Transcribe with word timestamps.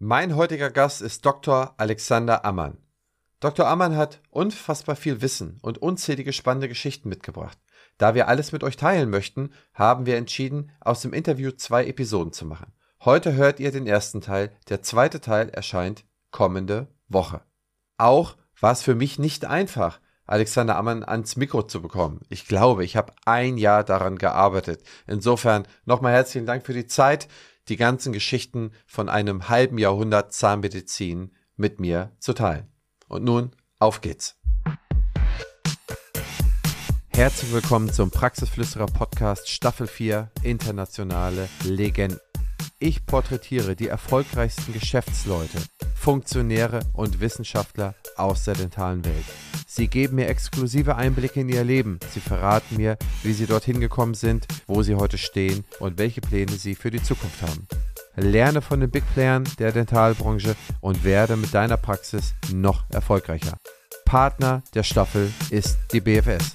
Mein 0.00 0.36
heutiger 0.36 0.70
Gast 0.70 1.02
ist 1.02 1.26
Dr. 1.26 1.74
Alexander 1.76 2.44
Ammann. 2.44 2.78
Dr. 3.40 3.66
Ammann 3.66 3.96
hat 3.96 4.20
unfassbar 4.30 4.94
viel 4.94 5.22
Wissen 5.22 5.58
und 5.60 5.78
unzählige 5.78 6.32
spannende 6.32 6.68
Geschichten 6.68 7.08
mitgebracht. 7.08 7.58
Da 7.96 8.14
wir 8.14 8.28
alles 8.28 8.52
mit 8.52 8.62
euch 8.62 8.76
teilen 8.76 9.10
möchten, 9.10 9.50
haben 9.74 10.06
wir 10.06 10.16
entschieden, 10.16 10.70
aus 10.78 11.00
dem 11.00 11.12
Interview 11.12 11.50
zwei 11.50 11.84
Episoden 11.84 12.32
zu 12.32 12.46
machen. 12.46 12.72
Heute 13.04 13.34
hört 13.34 13.58
ihr 13.58 13.72
den 13.72 13.88
ersten 13.88 14.20
Teil, 14.20 14.52
der 14.68 14.82
zweite 14.82 15.20
Teil 15.20 15.48
erscheint 15.48 16.04
kommende 16.30 16.86
Woche. 17.08 17.40
Auch 17.96 18.36
war 18.60 18.70
es 18.70 18.82
für 18.82 18.94
mich 18.94 19.18
nicht 19.18 19.46
einfach, 19.46 19.98
Alexander 20.26 20.76
Ammann 20.76 21.02
ans 21.02 21.34
Mikro 21.34 21.64
zu 21.64 21.82
bekommen. 21.82 22.20
Ich 22.28 22.46
glaube, 22.46 22.84
ich 22.84 22.96
habe 22.96 23.14
ein 23.24 23.56
Jahr 23.56 23.82
daran 23.82 24.16
gearbeitet. 24.16 24.80
Insofern 25.08 25.66
nochmal 25.86 26.12
herzlichen 26.12 26.46
Dank 26.46 26.64
für 26.64 26.74
die 26.74 26.86
Zeit, 26.86 27.26
die 27.68 27.76
ganzen 27.76 28.12
Geschichten 28.12 28.72
von 28.86 29.08
einem 29.08 29.48
halben 29.48 29.78
Jahrhundert 29.78 30.32
Zahnmedizin 30.32 31.32
mit 31.56 31.80
mir 31.80 32.12
zu 32.18 32.32
teilen. 32.32 32.66
Und 33.08 33.24
nun, 33.24 33.52
auf 33.78 34.00
geht's. 34.00 34.36
Herzlich 37.08 37.52
willkommen 37.52 37.92
zum 37.92 38.10
Praxisflüsterer 38.10 38.86
Podcast 38.86 39.48
Staffel 39.48 39.86
4 39.86 40.30
Internationale 40.42 41.48
Legenden. 41.64 42.20
Ich 42.80 43.06
porträtiere 43.06 43.74
die 43.74 43.88
erfolgreichsten 43.88 44.72
Geschäftsleute, 44.72 45.58
Funktionäre 45.96 46.78
und 46.92 47.18
Wissenschaftler 47.18 47.96
aus 48.16 48.44
der 48.44 48.54
dentalen 48.54 49.04
Welt. 49.04 49.24
Sie 49.66 49.88
geben 49.88 50.14
mir 50.14 50.28
exklusive 50.28 50.94
Einblicke 50.94 51.40
in 51.40 51.48
ihr 51.48 51.64
Leben. 51.64 51.98
Sie 52.14 52.20
verraten 52.20 52.76
mir, 52.76 52.96
wie 53.24 53.32
sie 53.32 53.46
dorthin 53.46 53.80
gekommen 53.80 54.14
sind, 54.14 54.46
wo 54.68 54.84
sie 54.84 54.94
heute 54.94 55.18
stehen 55.18 55.64
und 55.80 55.98
welche 55.98 56.20
Pläne 56.20 56.52
sie 56.52 56.76
für 56.76 56.92
die 56.92 57.02
Zukunft 57.02 57.42
haben. 57.42 57.66
Lerne 58.14 58.62
von 58.62 58.78
den 58.78 58.92
Big 58.92 59.02
Playern 59.12 59.42
der 59.58 59.72
Dentalbranche 59.72 60.54
und 60.80 61.02
werde 61.02 61.36
mit 61.36 61.52
deiner 61.52 61.78
Praxis 61.78 62.34
noch 62.52 62.84
erfolgreicher. 62.90 63.58
Partner 64.04 64.62
der 64.74 64.84
Staffel 64.84 65.32
ist 65.50 65.78
die 65.92 66.00
BFS. 66.00 66.54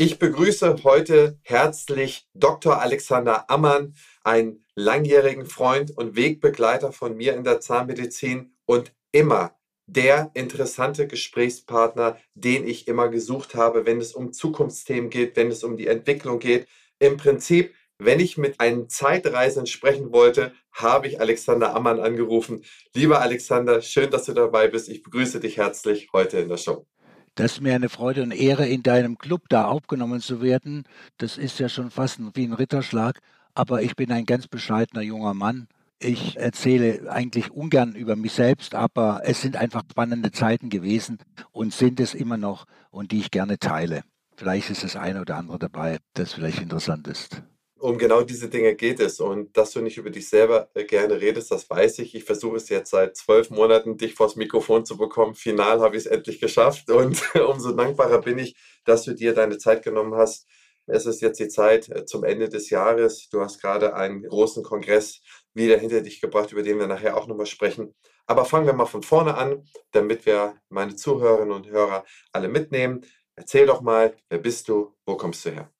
Ich 0.00 0.20
begrüße 0.20 0.76
heute 0.84 1.40
herzlich 1.42 2.28
Dr. 2.32 2.80
Alexander 2.80 3.50
Ammann, 3.50 3.94
einen 4.24 4.64
langjährigen 4.74 5.46
Freund 5.46 5.96
und 5.96 6.16
Wegbegleiter 6.16 6.92
von 6.92 7.16
mir 7.16 7.34
in 7.34 7.44
der 7.44 7.60
Zahnmedizin 7.60 8.52
und 8.66 8.92
immer 9.12 9.58
der 9.86 10.30
interessante 10.34 11.06
Gesprächspartner, 11.06 12.18
den 12.34 12.66
ich 12.68 12.88
immer 12.88 13.08
gesucht 13.08 13.54
habe, 13.54 13.86
wenn 13.86 14.00
es 14.00 14.12
um 14.12 14.32
Zukunftsthemen 14.32 15.08
geht, 15.08 15.34
wenn 15.36 15.48
es 15.48 15.64
um 15.64 15.76
die 15.76 15.86
Entwicklung 15.86 16.38
geht. 16.38 16.68
Im 16.98 17.16
Prinzip, 17.16 17.74
wenn 17.98 18.20
ich 18.20 18.36
mit 18.36 18.60
einem 18.60 18.88
Zeitreisenden 18.90 19.66
sprechen 19.66 20.12
wollte, 20.12 20.52
habe 20.72 21.08
ich 21.08 21.20
Alexander 21.20 21.74
Ammann 21.74 22.00
angerufen. 22.00 22.62
Lieber 22.94 23.22
Alexander, 23.22 23.80
schön, 23.80 24.10
dass 24.10 24.24
du 24.26 24.34
dabei 24.34 24.68
bist. 24.68 24.90
Ich 24.90 25.02
begrüße 25.02 25.40
dich 25.40 25.56
herzlich 25.56 26.10
heute 26.12 26.38
in 26.38 26.48
der 26.48 26.58
Show. 26.58 26.86
Das 27.34 27.52
ist 27.52 27.60
mir 27.60 27.74
eine 27.74 27.88
Freude 27.88 28.24
und 28.24 28.32
Ehre, 28.32 28.66
in 28.66 28.82
deinem 28.82 29.16
Club 29.16 29.42
da 29.48 29.66
aufgenommen 29.66 30.20
zu 30.20 30.42
werden. 30.42 30.84
Das 31.18 31.38
ist 31.38 31.60
ja 31.60 31.68
schon 31.68 31.90
fast 31.90 32.18
wie 32.34 32.44
ein 32.44 32.52
Ritterschlag. 32.52 33.20
Aber 33.58 33.82
ich 33.82 33.96
bin 33.96 34.12
ein 34.12 34.24
ganz 34.24 34.46
bescheidener 34.46 35.02
junger 35.02 35.34
Mann. 35.34 35.66
Ich 35.98 36.36
erzähle 36.36 37.10
eigentlich 37.10 37.50
ungern 37.50 37.96
über 37.96 38.14
mich 38.14 38.30
selbst, 38.30 38.76
aber 38.76 39.22
es 39.24 39.42
sind 39.42 39.56
einfach 39.56 39.82
spannende 39.90 40.30
Zeiten 40.30 40.70
gewesen 40.70 41.18
und 41.50 41.74
sind 41.74 41.98
es 41.98 42.14
immer 42.14 42.36
noch 42.36 42.66
und 42.92 43.10
die 43.10 43.18
ich 43.18 43.32
gerne 43.32 43.58
teile. 43.58 44.04
Vielleicht 44.36 44.70
ist 44.70 44.84
das 44.84 44.94
eine 44.94 45.22
oder 45.22 45.34
andere 45.34 45.58
dabei, 45.58 45.98
das 46.14 46.34
vielleicht 46.34 46.62
interessant 46.62 47.08
ist. 47.08 47.42
Um 47.80 47.98
genau 47.98 48.22
diese 48.22 48.48
Dinge 48.48 48.76
geht 48.76 49.00
es. 49.00 49.18
Und 49.18 49.56
dass 49.56 49.72
du 49.72 49.80
nicht 49.80 49.98
über 49.98 50.10
dich 50.10 50.28
selber 50.28 50.68
gerne 50.86 51.20
redest, 51.20 51.50
das 51.50 51.68
weiß 51.68 51.98
ich. 51.98 52.14
Ich 52.14 52.22
versuche 52.22 52.58
es 52.58 52.68
jetzt 52.68 52.90
seit 52.90 53.16
zwölf 53.16 53.50
Monaten, 53.50 53.96
dich 53.96 54.14
vors 54.14 54.36
Mikrofon 54.36 54.84
zu 54.84 54.96
bekommen. 54.96 55.34
Final 55.34 55.80
habe 55.80 55.96
ich 55.96 56.04
es 56.04 56.10
endlich 56.10 56.38
geschafft. 56.38 56.90
Und 56.90 57.20
umso 57.48 57.72
dankbarer 57.72 58.20
bin 58.20 58.38
ich, 58.38 58.54
dass 58.84 59.02
du 59.02 59.14
dir 59.14 59.34
deine 59.34 59.58
Zeit 59.58 59.82
genommen 59.82 60.14
hast. 60.14 60.46
Es 60.88 61.04
ist 61.04 61.20
jetzt 61.20 61.38
die 61.38 61.48
Zeit 61.48 61.88
äh, 61.90 62.06
zum 62.06 62.24
Ende 62.24 62.48
des 62.48 62.70
Jahres. 62.70 63.28
Du 63.28 63.40
hast 63.40 63.60
gerade 63.60 63.94
einen 63.94 64.22
großen 64.22 64.62
Kongress 64.64 65.20
wieder 65.52 65.76
hinter 65.76 66.00
dich 66.00 66.20
gebracht, 66.20 66.50
über 66.52 66.62
den 66.62 66.78
wir 66.78 66.86
nachher 66.86 67.16
auch 67.16 67.26
nochmal 67.26 67.46
sprechen. 67.46 67.94
Aber 68.26 68.44
fangen 68.44 68.66
wir 68.66 68.72
mal 68.72 68.86
von 68.86 69.02
vorne 69.02 69.36
an, 69.36 69.64
damit 69.92 70.24
wir 70.24 70.54
meine 70.70 70.96
Zuhörerinnen 70.96 71.52
und 71.52 71.68
Hörer 71.68 72.04
alle 72.32 72.48
mitnehmen. 72.48 73.02
Erzähl 73.36 73.66
doch 73.66 73.82
mal, 73.82 74.16
wer 74.30 74.38
bist 74.38 74.68
du, 74.68 74.94
wo 75.06 75.16
kommst 75.16 75.44
du 75.44 75.50
her? 75.50 75.70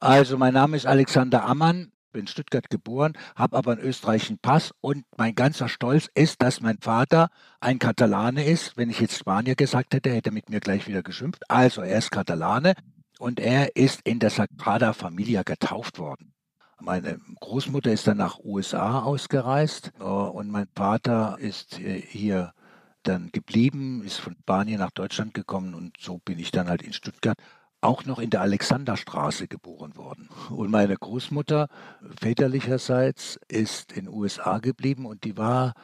Also 0.00 0.36
mein 0.36 0.54
Name 0.54 0.76
ist 0.76 0.86
Alexander 0.86 1.44
Ammann, 1.44 1.90
bin 2.12 2.22
in 2.22 2.26
Stuttgart 2.26 2.70
geboren, 2.70 3.14
habe 3.34 3.56
aber 3.56 3.72
einen 3.72 3.80
österreichischen 3.80 4.38
Pass 4.38 4.72
und 4.80 5.04
mein 5.16 5.34
ganzer 5.34 5.68
Stolz 5.68 6.08
ist, 6.14 6.40
dass 6.42 6.60
mein 6.60 6.78
Vater 6.78 7.30
ein 7.60 7.78
Katalane 7.78 8.44
ist. 8.44 8.76
Wenn 8.76 8.90
ich 8.90 9.00
jetzt 9.00 9.18
Spanier 9.18 9.56
gesagt 9.56 9.94
hätte, 9.94 10.10
hätte 10.10 10.30
er 10.30 10.34
mit 10.34 10.50
mir 10.50 10.60
gleich 10.60 10.86
wieder 10.86 11.02
geschimpft. 11.02 11.42
Also 11.48 11.80
er 11.82 11.98
ist 11.98 12.10
Katalane 12.10 12.74
und 13.18 13.40
er 13.40 13.76
ist 13.76 14.00
in 14.02 14.18
der 14.18 14.30
Sagrada 14.30 14.92
Familia 14.92 15.42
getauft 15.42 15.98
worden. 15.98 16.32
Meine 16.80 17.18
Großmutter 17.40 17.92
ist 17.92 18.06
dann 18.06 18.18
nach 18.18 18.38
USA 18.38 19.02
ausgereist 19.02 19.92
äh, 19.98 20.04
und 20.04 20.50
mein 20.50 20.68
Vater 20.74 21.36
ist 21.40 21.80
äh, 21.80 22.00
hier 22.00 22.52
dann 23.02 23.30
geblieben, 23.32 24.02
ist 24.04 24.18
von 24.18 24.36
Spanien 24.40 24.78
nach 24.78 24.92
Deutschland 24.92 25.34
gekommen 25.34 25.74
und 25.74 25.96
so 25.98 26.18
bin 26.18 26.38
ich 26.38 26.50
dann 26.50 26.68
halt 26.68 26.82
in 26.82 26.92
Stuttgart 26.92 27.38
auch 27.80 28.04
noch 28.04 28.18
in 28.18 28.30
der 28.30 28.40
Alexanderstraße 28.42 29.48
geboren 29.48 29.96
worden. 29.96 30.28
Und 30.50 30.70
meine 30.70 30.96
Großmutter 30.96 31.68
väterlicherseits 32.20 33.38
ist 33.48 33.92
in 33.92 34.08
USA 34.08 34.58
geblieben 34.58 35.06
und 35.06 35.24
die 35.24 35.36
war, 35.36 35.74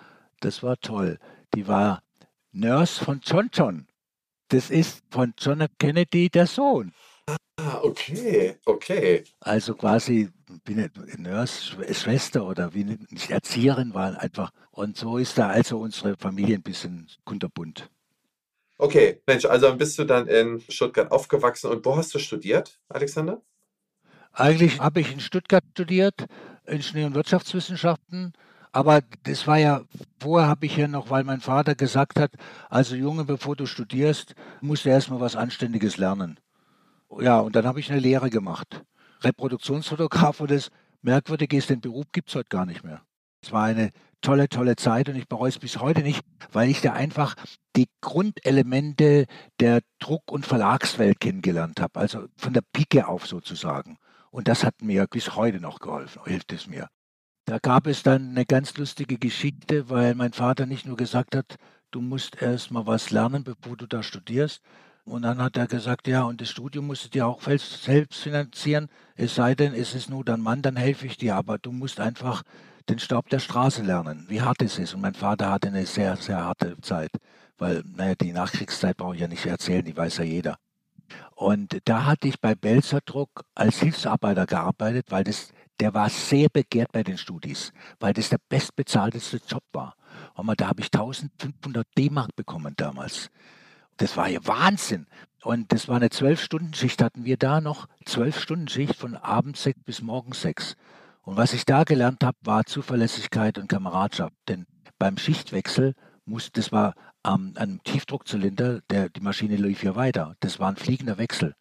das 0.40 0.62
war 0.62 0.76
toll, 0.78 1.18
die 1.54 1.68
war 1.68 2.02
Nurse 2.52 3.04
von 3.04 3.20
John 3.22 3.48
John. 3.52 3.86
Das 4.48 4.70
ist 4.70 5.02
von 5.10 5.34
John 5.38 5.60
F. 5.60 5.70
Kennedy 5.78 6.30
der 6.30 6.46
Sohn. 6.46 6.92
Ah, 7.26 7.80
okay, 7.82 8.56
okay. 8.66 9.24
Also 9.40 9.74
quasi 9.74 10.28
wie 10.64 10.72
eine 10.72 10.90
Nurse, 11.18 11.76
Schwester 11.94 12.46
oder 12.46 12.74
wie 12.74 12.82
eine 12.82 12.98
Erzieherin 13.28 13.94
war 13.94 14.20
einfach. 14.20 14.50
Und 14.70 14.96
so 14.96 15.18
ist 15.18 15.38
da 15.38 15.48
also 15.48 15.78
unsere 15.78 16.16
Familie 16.16 16.56
ein 16.56 16.62
bisschen 16.62 17.08
kunterbunt. 17.24 17.90
Okay, 18.76 19.22
Mensch, 19.26 19.44
also 19.44 19.76
bist 19.76 19.98
du 19.98 20.04
dann 20.04 20.26
in 20.26 20.60
Stuttgart 20.68 21.10
aufgewachsen 21.12 21.70
und 21.70 21.84
wo 21.84 21.96
hast 21.96 22.12
du 22.14 22.18
studiert, 22.18 22.80
Alexander? 22.88 23.40
Eigentlich 24.32 24.80
habe 24.80 25.00
ich 25.00 25.12
in 25.12 25.20
Stuttgart 25.20 25.64
studiert, 25.72 26.26
Ingenieur- 26.66 27.06
und 27.06 27.14
Wirtschaftswissenschaften. 27.14 28.32
Aber 28.72 29.02
das 29.22 29.46
war 29.46 29.58
ja, 29.58 29.82
vorher 30.18 30.48
habe 30.48 30.66
ich 30.66 30.76
ja 30.76 30.88
noch, 30.88 31.08
weil 31.08 31.22
mein 31.22 31.40
Vater 31.40 31.76
gesagt 31.76 32.18
hat, 32.18 32.32
also 32.68 32.96
Junge, 32.96 33.24
bevor 33.24 33.54
du 33.54 33.66
studierst, 33.66 34.34
musst 34.60 34.84
du 34.84 34.88
erstmal 34.88 35.20
was 35.20 35.36
Anständiges 35.36 35.96
lernen. 35.96 36.40
Ja, 37.20 37.40
und 37.40 37.56
dann 37.56 37.66
habe 37.66 37.80
ich 37.80 37.90
eine 37.90 38.00
Lehre 38.00 38.30
gemacht. 38.30 38.82
Reproduktionsfotograf 39.22 40.40
und 40.40 40.50
das 40.50 40.70
Merkwürdige 41.02 41.56
ist, 41.56 41.70
den 41.70 41.80
Beruf 41.80 42.06
gibt 42.12 42.28
es 42.28 42.34
heute 42.34 42.48
gar 42.48 42.66
nicht 42.66 42.84
mehr. 42.84 43.02
Es 43.42 43.52
war 43.52 43.64
eine 43.64 43.90
tolle, 44.22 44.48
tolle 44.48 44.76
Zeit 44.76 45.08
und 45.08 45.16
ich 45.16 45.28
bereue 45.28 45.50
es 45.50 45.58
bis 45.58 45.78
heute 45.78 46.00
nicht, 46.00 46.24
weil 46.52 46.70
ich 46.70 46.80
da 46.80 46.94
einfach 46.94 47.34
die 47.76 47.88
Grundelemente 48.00 49.26
der 49.60 49.80
Druck- 49.98 50.32
und 50.32 50.46
Verlagswelt 50.46 51.20
kennengelernt 51.20 51.80
habe, 51.80 52.00
also 52.00 52.26
von 52.36 52.54
der 52.54 52.62
Pike 52.72 53.06
auf 53.06 53.26
sozusagen. 53.26 53.98
Und 54.30 54.48
das 54.48 54.64
hat 54.64 54.80
mir 54.82 55.06
bis 55.06 55.36
heute 55.36 55.60
noch 55.60 55.78
geholfen, 55.78 56.22
hilft 56.24 56.52
es 56.52 56.66
mir. 56.66 56.88
Da 57.44 57.58
gab 57.58 57.86
es 57.86 58.02
dann 58.02 58.30
eine 58.30 58.46
ganz 58.46 58.76
lustige 58.78 59.18
Geschichte, 59.18 59.90
weil 59.90 60.14
mein 60.14 60.32
Vater 60.32 60.64
nicht 60.64 60.86
nur 60.86 60.96
gesagt 60.96 61.36
hat, 61.36 61.56
du 61.90 62.00
musst 62.00 62.40
erst 62.40 62.70
mal 62.70 62.86
was 62.86 63.10
lernen, 63.10 63.44
bevor 63.44 63.76
du 63.76 63.86
da 63.86 64.02
studierst, 64.02 64.62
und 65.04 65.22
dann 65.22 65.38
hat 65.38 65.56
er 65.56 65.66
gesagt, 65.66 66.08
ja, 66.08 66.22
und 66.22 66.40
das 66.40 66.48
Studium 66.50 66.86
musst 66.86 67.04
du 67.04 67.08
dir 67.10 67.26
auch 67.26 67.42
selbst 67.42 68.16
finanzieren. 68.16 68.88
Es 69.16 69.34
sei 69.34 69.54
denn, 69.54 69.74
es 69.74 69.94
ist 69.94 70.08
nur 70.08 70.24
dein 70.24 70.40
Mann, 70.40 70.62
dann 70.62 70.76
helfe 70.76 71.06
ich 71.06 71.18
dir. 71.18 71.36
Aber 71.36 71.58
du 71.58 71.72
musst 71.72 72.00
einfach 72.00 72.42
den 72.88 72.98
Staub 72.98 73.28
der 73.28 73.38
Straße 73.38 73.82
lernen, 73.82 74.24
wie 74.28 74.40
hart 74.40 74.62
es 74.62 74.78
ist. 74.78 74.94
Und 74.94 75.02
mein 75.02 75.14
Vater 75.14 75.50
hatte 75.50 75.68
eine 75.68 75.84
sehr, 75.84 76.16
sehr 76.16 76.42
harte 76.42 76.80
Zeit. 76.80 77.10
Weil, 77.58 77.84
naja, 77.96 78.14
die 78.14 78.32
Nachkriegszeit 78.32 78.96
brauche 78.96 79.14
ich 79.14 79.20
ja 79.20 79.28
nicht 79.28 79.44
erzählen, 79.44 79.84
die 79.84 79.96
weiß 79.96 80.18
ja 80.18 80.24
jeder. 80.24 80.56
Und 81.34 81.78
da 81.84 82.06
hatte 82.06 82.28
ich 82.28 82.40
bei 82.40 82.54
Belzerdruck 82.54 83.44
als 83.54 83.80
Hilfsarbeiter 83.80 84.46
gearbeitet, 84.46 85.06
weil 85.10 85.24
das, 85.24 85.52
der 85.80 85.92
war 85.92 86.08
sehr 86.08 86.48
begehrt 86.48 86.92
bei 86.92 87.02
den 87.02 87.18
Studis, 87.18 87.72
weil 88.00 88.14
das 88.14 88.30
der 88.30 88.38
bestbezahlteste 88.48 89.40
Job 89.46 89.62
war. 89.72 89.96
Und 90.34 90.60
da 90.60 90.68
habe 90.68 90.80
ich 90.80 90.86
1500 90.86 91.86
D-Mark 91.96 92.34
bekommen 92.34 92.72
damals. 92.76 93.30
Das 93.96 94.16
war 94.16 94.28
ja 94.28 94.40
Wahnsinn. 94.44 95.06
Und 95.42 95.72
das 95.72 95.88
war 95.88 95.96
eine 95.96 96.10
Zwölf-Stunden-Schicht, 96.10 97.02
hatten 97.02 97.24
wir 97.24 97.36
da 97.36 97.60
noch. 97.60 97.86
Zwölf-Stunden-Schicht 98.06 98.96
von 98.96 99.16
abends 99.16 99.62
sechs 99.62 99.80
bis 99.84 100.00
morgens 100.00 100.40
sechs. 100.40 100.76
Und 101.22 101.36
was 101.36 101.52
ich 101.52 101.64
da 101.64 101.84
gelernt 101.84 102.24
habe, 102.24 102.36
war 102.42 102.64
Zuverlässigkeit 102.64 103.58
und 103.58 103.68
Kameradschaft. 103.68 104.34
Denn 104.48 104.66
beim 104.98 105.18
Schichtwechsel 105.18 105.94
muss, 106.24 106.50
das 106.52 106.72
war 106.72 106.94
ähm, 107.26 107.80
Tiefdruckzylinder, 107.84 108.80
der, 108.90 109.08
die 109.10 109.20
Maschine 109.20 109.56
lief 109.56 109.82
ja 109.82 109.96
weiter. 109.96 110.36
Das 110.40 110.58
war 110.58 110.68
ein 110.68 110.76
fliegender 110.76 111.18
Wechsel. 111.18 111.54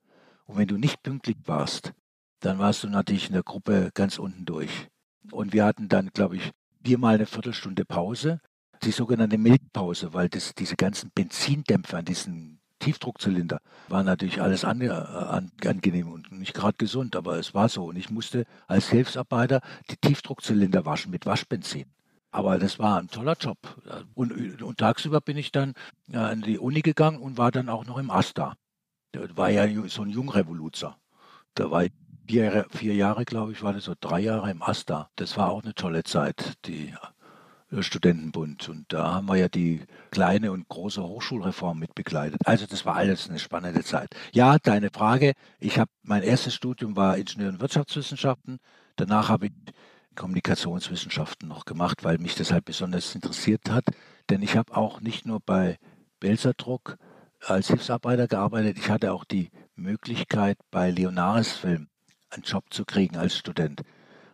Und 0.45 0.57
wenn 0.57 0.67
du 0.67 0.77
nicht 0.77 1.03
pünktlich 1.03 1.37
warst, 1.45 1.93
dann 2.39 2.59
warst 2.59 2.83
du 2.83 2.89
natürlich 2.89 3.27
in 3.27 3.33
der 3.33 3.43
Gruppe 3.43 3.91
ganz 3.93 4.17
unten 4.19 4.45
durch. 4.45 4.89
Und 5.31 5.53
wir 5.53 5.65
hatten 5.65 5.87
dann, 5.87 6.09
glaube 6.13 6.37
ich, 6.37 6.51
viermal 6.83 7.15
eine 7.15 7.25
Viertelstunde 7.25 7.85
Pause, 7.85 8.39
die 8.85 8.91
sogenannte 8.91 9.37
Milchpause, 9.37 10.13
weil 10.13 10.29
das, 10.29 10.53
diese 10.55 10.75
ganzen 10.75 11.11
Benzindämpfer 11.13 11.97
an 11.97 12.05
diesen 12.05 12.59
Tiefdruckzylinder 12.79 13.59
war 13.87 14.03
natürlich 14.03 14.41
alles 14.41 14.65
an, 14.65 14.81
an, 14.89 15.51
angenehm 15.65 16.11
und 16.11 16.31
nicht 16.31 16.53
gerade 16.53 16.75
gesund, 16.77 17.15
aber 17.15 17.37
es 17.37 17.53
war 17.53 17.69
so. 17.69 17.85
Und 17.85 17.95
ich 17.95 18.09
musste 18.09 18.45
als 18.67 18.89
Hilfsarbeiter 18.89 19.61
die 19.89 19.97
Tiefdruckzylinder 19.97 20.85
waschen 20.85 21.11
mit 21.11 21.25
Waschbenzin. 21.25 21.85
Aber 22.31 22.57
das 22.57 22.79
war 22.79 22.99
ein 22.99 23.09
toller 23.09 23.37
Job. 23.39 23.57
Und, 24.15 24.61
und 24.61 24.77
tagsüber 24.79 25.21
bin 25.21 25.37
ich 25.37 25.51
dann 25.51 25.75
an 26.11 26.41
die 26.41 26.57
Uni 26.57 26.81
gegangen 26.81 27.19
und 27.19 27.37
war 27.37 27.51
dann 27.51 27.69
auch 27.69 27.85
noch 27.85 27.97
im 27.97 28.09
AStA. 28.09 28.55
Da 29.11 29.37
war 29.37 29.49
ja 29.49 29.67
so 29.87 30.01
ein 30.01 30.09
Jungrevoluzer. 30.09 30.97
Da 31.53 31.69
war 31.69 31.85
ich 31.85 31.91
vier, 32.27 32.65
vier 32.71 32.95
Jahre, 32.95 33.25
glaube 33.25 33.51
ich, 33.51 33.61
war 33.61 33.73
das 33.73 33.85
so 33.85 33.93
drei 33.99 34.19
Jahre 34.19 34.49
im 34.49 34.63
AStA. 34.63 35.09
Das 35.15 35.37
war 35.37 35.51
auch 35.51 35.63
eine 35.63 35.75
tolle 35.75 36.03
Zeit, 36.03 36.57
die 36.65 36.87
äh, 36.87 36.95
Studentenbund. 37.81 38.69
Und 38.69 38.85
da 38.93 39.13
haben 39.13 39.27
wir 39.27 39.37
ja 39.37 39.49
die 39.49 39.81
kleine 40.11 40.51
und 40.51 40.67
große 40.67 41.01
Hochschulreform 41.01 41.79
mit 41.79 41.95
begleitet. 41.95 42.41
Also 42.45 42.65
das 42.67 42.85
war 42.85 42.95
alles 42.95 43.29
eine 43.29 43.39
spannende 43.39 43.83
Zeit. 43.83 44.09
Ja, 44.33 44.57
deine 44.59 44.89
Frage. 44.91 45.33
Ich 45.59 45.79
habe 45.79 45.89
mein 46.03 46.23
erstes 46.23 46.53
Studium 46.53 46.95
war 46.95 47.17
Ingenieur- 47.17 47.49
und 47.49 47.61
Wirtschaftswissenschaften. 47.61 48.59
Danach 48.95 49.29
habe 49.29 49.47
ich 49.47 49.53
Kommunikationswissenschaften 50.15 51.47
noch 51.47 51.65
gemacht, 51.65 52.03
weil 52.03 52.19
mich 52.19 52.35
das 52.35 52.51
halt 52.51 52.65
besonders 52.65 53.15
interessiert 53.15 53.69
hat. 53.69 53.85
Denn 54.29 54.41
ich 54.41 54.55
habe 54.55 54.75
auch 54.75 55.01
nicht 55.01 55.25
nur 55.25 55.39
bei 55.39 55.77
Belzerdruck 56.19 56.97
als 57.41 57.67
Hilfsarbeiter 57.67 58.27
gearbeitet, 58.27 58.77
ich 58.77 58.89
hatte 58.89 59.11
auch 59.11 59.25
die 59.25 59.49
Möglichkeit, 59.75 60.57
bei 60.71 60.91
Leonaris 60.91 61.51
Film 61.51 61.87
einen 62.29 62.43
Job 62.43 62.65
zu 62.69 62.85
kriegen 62.85 63.17
als 63.17 63.37
Student. 63.37 63.81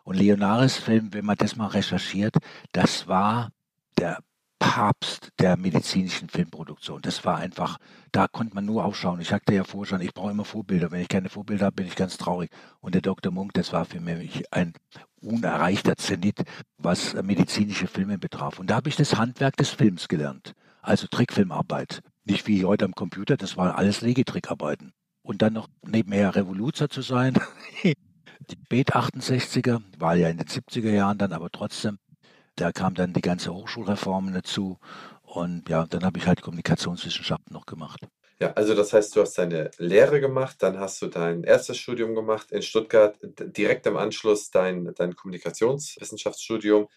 Und 0.09 0.15
Leonaris 0.15 0.77
Film, 0.77 1.13
wenn 1.13 1.23
man 1.23 1.37
das 1.37 1.55
mal 1.55 1.67
recherchiert, 1.67 2.35
das 2.71 3.07
war 3.07 3.51
der 3.99 4.17
Papst 4.57 5.29
der 5.37 5.55
medizinischen 5.55 6.29
Filmproduktion. 6.29 6.99
Das 7.03 7.25
war 7.25 7.37
einfach, 7.37 7.77
da 8.11 8.27
konnte 8.27 8.55
man 8.55 8.65
nur 8.65 8.85
aufschauen. 8.85 9.21
Ich 9.21 9.27
sagte 9.27 9.53
ja 9.53 9.63
vorher 9.63 9.85
schon, 9.85 10.01
ich 10.01 10.15
brauche 10.15 10.31
immer 10.31 10.45
Vorbilder. 10.45 10.89
Wenn 10.89 11.01
ich 11.01 11.09
keine 11.09 11.29
Vorbilder 11.29 11.67
habe, 11.67 11.75
bin 11.75 11.85
ich 11.85 11.95
ganz 11.95 12.17
traurig. 12.17 12.49
Und 12.79 12.95
der 12.95 13.03
Dr. 13.03 13.31
Munk, 13.31 13.53
das 13.53 13.71
war 13.71 13.85
für 13.85 13.99
mich 13.99 14.51
ein 14.51 14.73
unerreichter 15.21 15.95
Zenit, 15.95 16.41
was 16.79 17.13
medizinische 17.13 17.85
Filme 17.85 18.17
betraf. 18.17 18.57
Und 18.57 18.71
da 18.71 18.77
habe 18.77 18.89
ich 18.89 18.95
das 18.95 19.15
Handwerk 19.15 19.57
des 19.57 19.69
Films 19.69 20.07
gelernt. 20.07 20.55
Also 20.81 21.05
Trickfilmarbeit. 21.05 22.01
Nicht 22.25 22.47
wie 22.47 22.65
heute 22.65 22.85
am 22.85 22.95
Computer, 22.95 23.37
das 23.37 23.57
waren 23.57 23.69
alles 23.69 24.01
Legetrickarbeiten. 24.01 24.91
Und 25.21 25.43
dann 25.43 25.53
noch 25.53 25.67
nebenher 25.85 26.35
Revoluzer 26.35 26.89
zu 26.89 27.03
sein. 27.03 27.35
die 28.39 28.55
spät 28.55 28.93
68er, 28.93 29.81
war 29.97 30.15
ja 30.15 30.29
in 30.29 30.37
den 30.37 30.47
70er 30.47 30.91
Jahren 30.91 31.17
dann, 31.17 31.33
aber 31.33 31.49
trotzdem 31.51 31.99
da 32.59 32.71
kam 32.71 32.93
dann 32.93 33.13
die 33.13 33.21
ganze 33.21 33.53
Hochschulreform 33.53 34.33
dazu. 34.33 34.79
Und 35.23 35.69
ja, 35.69 35.85
dann 35.85 36.03
habe 36.03 36.17
ich 36.17 36.27
halt 36.27 36.41
Kommunikationswissenschaften 36.41 37.53
noch 37.53 37.65
gemacht. 37.65 38.01
Ja, 38.41 38.53
also 38.53 38.73
das 38.73 38.93
heißt, 38.93 39.15
du 39.15 39.21
hast 39.21 39.37
deine 39.37 39.69
Lehre 39.77 40.21
gemacht, 40.21 40.57
dann 40.63 40.79
hast 40.79 41.01
du 41.01 41.07
dein 41.07 41.43
erstes 41.43 41.77
Studium 41.77 42.15
gemacht 42.15 42.51
in 42.51 42.61
Stuttgart, 42.61 43.17
direkt 43.21 43.85
im 43.85 43.97
Anschluss 43.97 44.49
dein, 44.49 44.93
dein 44.95 45.15
Kommunikationswissenschaftsstudium 45.15 46.87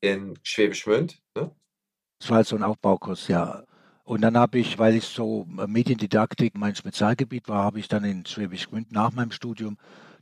in 0.00 0.38
Schwäbisch 0.42 0.84
Gmünd. 0.84 1.20
Ne? 1.34 1.50
Das 2.18 2.30
war 2.30 2.38
halt 2.38 2.46
so 2.46 2.56
ein 2.56 2.62
Aufbaukurs, 2.62 3.28
ja. 3.28 3.64
Und 4.04 4.22
dann 4.22 4.38
habe 4.38 4.58
ich, 4.58 4.78
weil 4.78 4.94
ich 4.94 5.04
so 5.04 5.46
äh, 5.58 5.66
Mediendidaktik 5.66 6.56
mein 6.56 6.76
Spezialgebiet 6.76 7.48
war, 7.48 7.64
habe 7.64 7.78
ich 7.78 7.88
dann 7.88 8.04
in 8.04 8.24
Schwäbisch 8.24 8.68
Gmünd 8.68 8.90
nach 8.92 9.12
meinem 9.12 9.32
Studium 9.32 9.76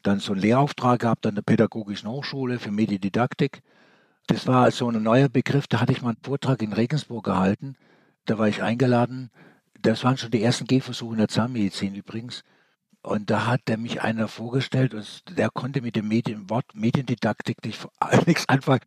dann 0.05 0.21
so 0.21 0.33
einen 0.33 0.43
Lehrauftrag 0.43 1.01
gehabt 1.01 1.27
an 1.27 1.35
der 1.35 1.43
Pädagogischen 1.43 2.09
Hochschule 2.09 2.59
für 2.59 2.71
Mediendidaktik. 2.71 3.63
Das 4.27 4.47
war 4.47 4.71
so 4.71 4.89
ein 4.89 5.03
neuer 5.03 5.29
Begriff, 5.29 5.67
da 5.67 5.81
hatte 5.81 5.93
ich 5.93 6.03
mal 6.03 6.11
einen 6.11 6.23
Vortrag 6.23 6.63
in 6.63 6.73
Regensburg 6.73 7.25
gehalten. 7.25 7.77
Da 8.27 8.39
war 8.39 8.49
ich 8.49 8.63
eingeladen. 8.63 9.31
Das 9.81 10.05
waren 10.05 10.17
schon 10.17 10.31
die 10.31 10.43
ersten 10.43 10.67
Gehversuche 10.67 11.13
in 11.13 11.19
der 11.19 11.29
Zahnmedizin 11.29 11.95
übrigens. 11.95 12.45
Und 13.03 13.29
da 13.29 13.47
hat 13.47 13.61
der 13.69 13.77
mich 13.77 14.01
einer 14.01 14.29
vorgestellt 14.29 14.95
und 14.95 15.25
der 15.37 15.51
konnte 15.51 15.83
mit 15.83 15.95
dem 15.95 16.09
Medien, 16.09 16.49
Wort 16.49 16.65
Mediendidaktik 16.73 17.63
nicht, 17.63 17.87
nichts 18.27 18.49
anfangen. 18.49 18.81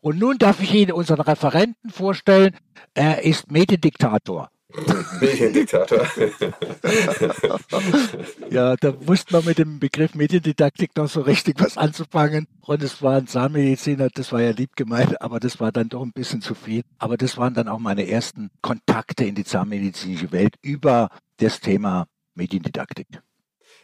Und 0.00 0.18
nun 0.20 0.38
darf 0.38 0.60
ich 0.60 0.72
Ihnen 0.72 0.92
unseren 0.92 1.22
Referenten 1.22 1.90
vorstellen. 1.90 2.56
Er 2.94 3.24
ist 3.24 3.50
Mediendiktator. 3.50 4.51
Mediendiktator. 5.20 6.06
ja, 8.50 8.76
da 8.76 9.06
wusste 9.06 9.34
man 9.34 9.44
mit 9.44 9.58
dem 9.58 9.78
Begriff 9.78 10.14
Mediendidaktik 10.14 10.96
noch 10.96 11.08
so 11.08 11.20
richtig 11.20 11.60
was 11.60 11.76
anzufangen. 11.76 12.46
Und 12.62 12.82
es 12.82 13.02
war 13.02 13.16
ein 13.16 13.26
Zahnmediziner, 13.26 14.08
das 14.08 14.32
war 14.32 14.40
ja 14.40 14.50
lieb 14.50 14.76
gemeint, 14.76 15.20
aber 15.20 15.40
das 15.40 15.60
war 15.60 15.72
dann 15.72 15.88
doch 15.88 16.02
ein 16.02 16.12
bisschen 16.12 16.40
zu 16.40 16.54
viel. 16.54 16.82
Aber 16.98 17.16
das 17.16 17.36
waren 17.36 17.54
dann 17.54 17.68
auch 17.68 17.78
meine 17.78 18.08
ersten 18.08 18.50
Kontakte 18.62 19.24
in 19.24 19.34
die 19.34 19.44
zahnmedizinische 19.44 20.32
Welt 20.32 20.54
über 20.62 21.08
das 21.38 21.60
Thema 21.60 22.06
Mediendidaktik. 22.34 23.06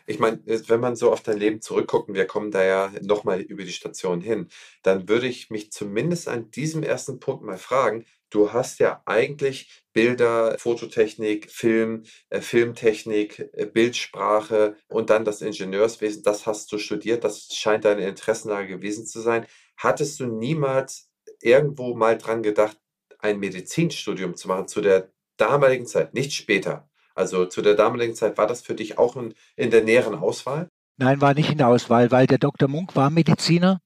Ich 0.07 0.19
meine, 0.19 0.41
wenn 0.47 0.81
man 0.81 0.97
so 0.97 1.13
auf 1.13 1.23
dein 1.23 1.37
Leben 1.37 1.61
zurückguckt, 1.61 2.09
und 2.09 2.15
wir 2.15 2.27
kommen 2.27 2.51
da 2.51 2.65
ja 2.65 2.91
nochmal 3.03 3.43
über 3.43 3.65
die 3.65 3.73
Station 3.73 4.23
hin, 4.23 4.49
dann 4.83 5.07
würde 5.07 5.27
ich 5.27 5.51
mich 5.51 5.71
zumindest 5.71 6.29
an 6.29 6.51
diesem 6.51 6.83
ersten 6.83 7.21
Punkt 7.21 7.45
mal 7.45 7.59
fragen, 7.59 8.07
du 8.31 8.53
hast 8.53 8.79
ja 8.79 9.03
eigentlich 9.07 9.85
Bilder, 9.93 10.57
Fototechnik, 10.59 11.51
Film, 11.51 12.05
äh, 12.31 12.41
Filmtechnik, 12.41 13.51
äh, 13.53 13.67
Bildsprache 13.67 14.77
und 14.89 15.11
dann 15.11 15.25
das 15.25 15.43
Ingenieurswesen, 15.43 16.23
das 16.23 16.47
hast 16.47 16.71
du 16.73 16.79
studiert, 16.79 17.25
das 17.25 17.49
scheint 17.53 17.85
deine 17.85 18.07
Interessenlage 18.07 18.77
gewesen 18.77 19.07
zu 19.07 19.21
sein. 19.21 19.47
Hattest 19.77 20.21
du 20.21 20.27
niemals 20.27 21.11
irgendwo 21.41 21.95
mal 21.95 22.19
dran 22.19 22.43
gedacht, 22.43 22.79
ein 23.19 23.39
Medizinstudium 23.39 24.37
zu 24.37 24.49
machen 24.49 24.69
zu 24.69 24.81
der 24.81 25.11
damaligen 25.37 25.87
Zeit, 25.87 26.15
nicht 26.15 26.33
später? 26.33 26.89
Also 27.15 27.47
zu 27.47 27.63
der 27.63 27.75
damaligen 27.75 28.15
Zeit 28.15 28.39
war 28.39 28.47
das 28.47 28.63
für 28.63 28.75
dich 28.75 28.99
auch 28.99 29.17
in, 29.17 29.35
in 29.57 29.71
der 29.71 29.83
näheren 29.83 30.15
Auswahl? 30.15 30.69
Nein, 30.97 31.21
war 31.21 31.35
nicht 31.35 31.51
in 31.51 31.59
der 31.59 31.69
Auswahl, 31.69 32.11
weil 32.11 32.27
der 32.27 32.39
Dr. 32.39 32.69
Munk 32.69 32.95
war 32.95 33.11
Mediziner. 33.11 33.81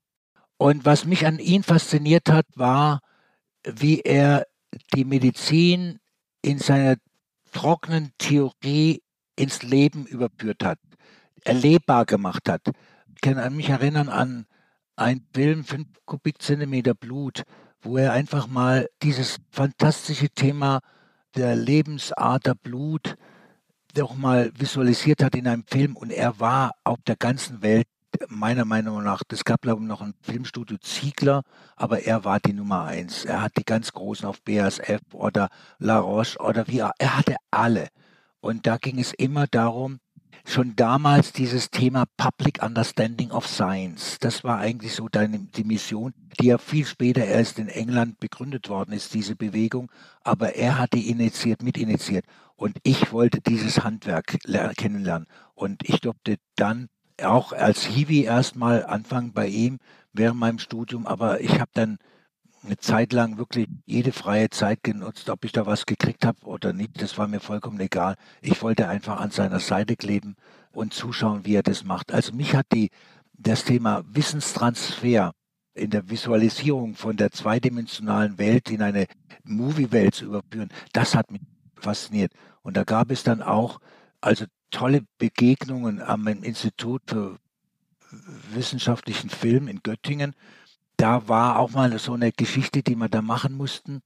Und 0.58 0.84
was 0.84 1.06
mich 1.06 1.26
an 1.26 1.38
ihn 1.38 1.62
fasziniert 1.62 2.28
hat, 2.28 2.46
war, 2.54 3.00
wie 3.64 4.00
er 4.00 4.46
die 4.94 5.04
Medizin 5.04 5.98
in 6.42 6.58
seiner 6.58 6.96
trockenen 7.52 8.12
Theorie 8.18 9.02
ins 9.36 9.62
Leben 9.62 10.06
überführt 10.06 10.64
hat, 10.64 10.78
erlebbar 11.44 12.04
gemacht 12.04 12.48
hat. 12.48 12.62
Ich 13.14 13.20
kann 13.20 13.56
mich 13.56 13.68
erinnern 13.68 14.08
an 14.08 14.46
einen 14.96 15.26
Film, 15.34 15.64
5 15.64 15.86
Kubikzentimeter 16.04 16.94
Blut, 16.94 17.42
wo 17.80 17.96
er 17.96 18.12
einfach 18.12 18.46
mal 18.46 18.88
dieses 19.02 19.38
fantastische 19.50 20.30
Thema 20.30 20.80
der 21.34 21.56
Lebensader 21.56 22.54
Blut 22.54 23.16
doch 23.94 24.14
mal 24.14 24.50
visualisiert 24.56 25.22
hat 25.22 25.34
in 25.34 25.46
einem 25.46 25.64
Film 25.66 25.96
und 25.96 26.10
er 26.10 26.40
war 26.40 26.72
auf 26.84 26.98
der 27.06 27.16
ganzen 27.16 27.62
Welt 27.62 27.86
meiner 28.28 28.64
Meinung 28.64 29.02
nach, 29.02 29.22
es 29.30 29.44
gab 29.44 29.62
glaube 29.62 29.82
ich 29.82 29.88
noch 29.88 30.02
ein 30.02 30.14
Filmstudio 30.22 30.78
Ziegler, 30.78 31.42
aber 31.76 32.02
er 32.04 32.24
war 32.24 32.40
die 32.40 32.52
Nummer 32.52 32.84
eins. 32.84 33.24
Er 33.24 33.42
hat 33.42 33.56
die 33.58 33.64
ganz 33.64 33.92
großen 33.92 34.26
auf 34.26 34.42
BASF 34.42 35.00
oder 35.12 35.48
La 35.78 35.98
Roche 35.98 36.38
oder 36.38 36.66
wie 36.68 36.78
er, 36.78 36.92
er 36.98 37.16
hatte 37.16 37.36
alle. 37.50 37.88
Und 38.40 38.66
da 38.66 38.76
ging 38.76 38.98
es 38.98 39.12
immer 39.12 39.46
darum, 39.46 40.00
schon 40.44 40.74
damals 40.76 41.32
dieses 41.32 41.70
Thema 41.70 42.04
Public 42.16 42.62
Understanding 42.62 43.30
of 43.30 43.46
Science. 43.46 44.18
Das 44.20 44.42
war 44.42 44.58
eigentlich 44.58 44.94
so 44.94 45.08
deine, 45.08 45.38
die 45.38 45.64
Mission, 45.64 46.12
die 46.40 46.46
ja 46.46 46.58
viel 46.58 46.84
später 46.84 47.24
erst 47.24 47.58
in 47.58 47.68
England 47.68 48.18
begründet 48.18 48.68
worden 48.68 48.92
ist, 48.92 49.14
diese 49.14 49.36
Bewegung. 49.36 49.90
Aber 50.22 50.56
er 50.56 50.78
hat 50.78 50.92
die 50.94 51.10
initiiert, 51.10 51.62
mitinitiiert. 51.62 52.24
Und 52.56 52.78
ich 52.82 53.12
wollte 53.12 53.40
dieses 53.40 53.84
Handwerk 53.84 54.38
kennenlernen. 54.76 55.26
Und 55.54 55.88
ich 55.88 56.00
durfte 56.00 56.36
dann 56.56 56.88
auch 57.24 57.52
als 57.52 57.84
Hiwi 57.84 58.24
erstmal 58.24 58.84
anfangen 58.84 59.32
bei 59.32 59.46
ihm 59.48 59.78
während 60.12 60.38
meinem 60.38 60.58
Studium. 60.58 61.06
Aber 61.06 61.40
ich 61.40 61.60
habe 61.60 61.70
dann 61.74 61.98
eine 62.64 62.76
Zeit 62.76 63.12
lang 63.12 63.38
wirklich 63.38 63.68
jede 63.86 64.12
freie 64.12 64.50
Zeit 64.50 64.82
genutzt, 64.82 65.28
ob 65.30 65.44
ich 65.44 65.52
da 65.52 65.66
was 65.66 65.86
gekriegt 65.86 66.24
habe 66.24 66.44
oder 66.44 66.72
nicht, 66.72 67.02
das 67.02 67.18
war 67.18 67.26
mir 67.26 67.40
vollkommen 67.40 67.80
egal. 67.80 68.14
Ich 68.40 68.62
wollte 68.62 68.88
einfach 68.88 69.20
an 69.20 69.30
seiner 69.30 69.58
Seite 69.58 69.96
kleben 69.96 70.36
und 70.72 70.94
zuschauen, 70.94 71.44
wie 71.44 71.56
er 71.56 71.62
das 71.62 71.84
macht. 71.84 72.12
Also 72.12 72.32
mich 72.32 72.54
hat 72.54 72.66
die, 72.72 72.90
das 73.34 73.64
Thema 73.64 74.04
Wissenstransfer 74.06 75.32
in 75.74 75.90
der 75.90 76.08
Visualisierung 76.08 76.94
von 76.94 77.16
der 77.16 77.32
zweidimensionalen 77.32 78.38
Welt 78.38 78.70
in 78.70 78.82
eine 78.82 79.06
Movie-Welt 79.44 80.14
zu 80.14 80.26
überführen, 80.26 80.70
das 80.92 81.14
hat 81.14 81.30
mich 81.30 81.40
fasziniert. 81.76 82.32
Und 82.62 82.76
da 82.76 82.84
gab 82.84 83.10
es 83.10 83.24
dann 83.24 83.42
auch 83.42 83.80
also 84.20 84.44
tolle 84.72 85.04
Begegnungen 85.18 86.02
am 86.02 86.26
Institut 86.26 87.02
für 87.06 87.38
wissenschaftlichen 88.52 89.30
Film 89.30 89.68
in 89.68 89.80
Göttingen, 89.82 90.34
da 90.96 91.28
war 91.28 91.58
auch 91.58 91.70
mal 91.70 91.98
so 91.98 92.14
eine 92.14 92.32
Geschichte, 92.32 92.82
die 92.82 92.96
wir 92.96 93.08
da 93.08 93.22
machen 93.22 93.54
mussten. 93.54 94.02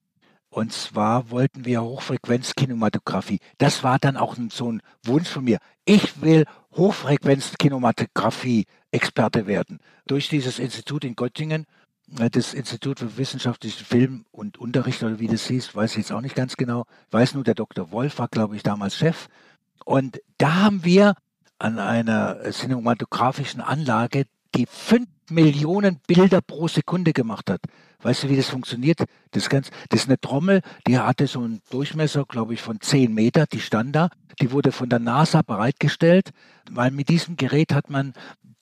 Und 0.49 0.73
zwar 0.73 1.31
wollten 1.31 1.65
wir 1.65 1.83
Hochfrequenzkinematographie. 1.83 3.41
Das 3.59 3.83
war 3.83 3.99
dann 3.99 4.17
auch 4.17 4.37
so 4.51 4.71
ein 4.73 4.81
Wunsch 5.03 5.29
von 5.29 5.43
mir. 5.45 5.59
Ich 5.85 6.23
will 6.23 6.45
Hochfrequenzkinematographie-Experte 6.75 9.47
werden. 9.47 9.81
Durch 10.07 10.29
dieses 10.29 10.59
Institut 10.59 11.05
in 11.05 11.17
Göttingen 11.17 11.67
äh, 12.19 12.31
das 12.31 12.55
Institut 12.55 13.01
für 13.01 13.19
wissenschaftlichen 13.19 13.85
Film 13.85 14.25
und 14.31 14.59
Unterricht 14.59 15.03
oder 15.03 15.19
wie 15.19 15.27
das 15.27 15.47
hieß, 15.47 15.75
weiß 15.75 15.93
ich 15.93 15.99
jetzt 15.99 16.13
auch 16.13 16.21
nicht 16.21 16.35
ganz 16.35 16.57
genau. 16.57 16.85
Weiß 17.11 17.35
nur, 17.35 17.45
der 17.45 17.55
Dr. 17.55 17.91
Wolf 17.91 18.19
war, 18.19 18.29
glaube 18.29 18.57
ich, 18.57 18.63
damals 18.63 18.97
Chef. 18.97 19.29
Und 19.87 20.21
da 20.39 20.57
haben 20.65 20.85
wir 20.85 21.15
an 21.59 21.79
einer 21.79 22.41
cinematografischen 22.51 23.61
Anlage, 23.61 24.25
die 24.55 24.67
fünf 24.67 25.09
Millionen 25.31 26.01
Bilder 26.07 26.41
pro 26.41 26.67
Sekunde 26.67 27.13
gemacht 27.13 27.49
hat. 27.49 27.61
Weißt 28.03 28.25
du, 28.25 28.29
wie 28.29 28.37
das 28.37 28.49
funktioniert? 28.49 29.05
Das, 29.31 29.49
ganz, 29.49 29.71
das 29.89 30.01
ist 30.01 30.09
eine 30.09 30.21
Trommel, 30.21 30.61
die 30.87 30.99
hatte 30.99 31.29
so 31.29 31.41
einen 31.41 31.63
Durchmesser, 31.71 32.25
glaube 32.25 32.55
ich, 32.55 32.63
von 32.63 32.81
10 32.81 33.15
Meter, 33.15 33.47
die 33.47 33.61
stand 33.61 33.95
da. 33.95 34.11
Die 34.41 34.51
wurde 34.51 34.73
von 34.73 34.89
der 34.89 34.99
NASA 34.99 35.43
bereitgestellt, 35.43 36.31
weil 36.71 36.91
mit 36.91 37.09
diesem 37.09 37.37
Gerät 37.37 37.73
hat 37.73 37.89
man 37.89 38.13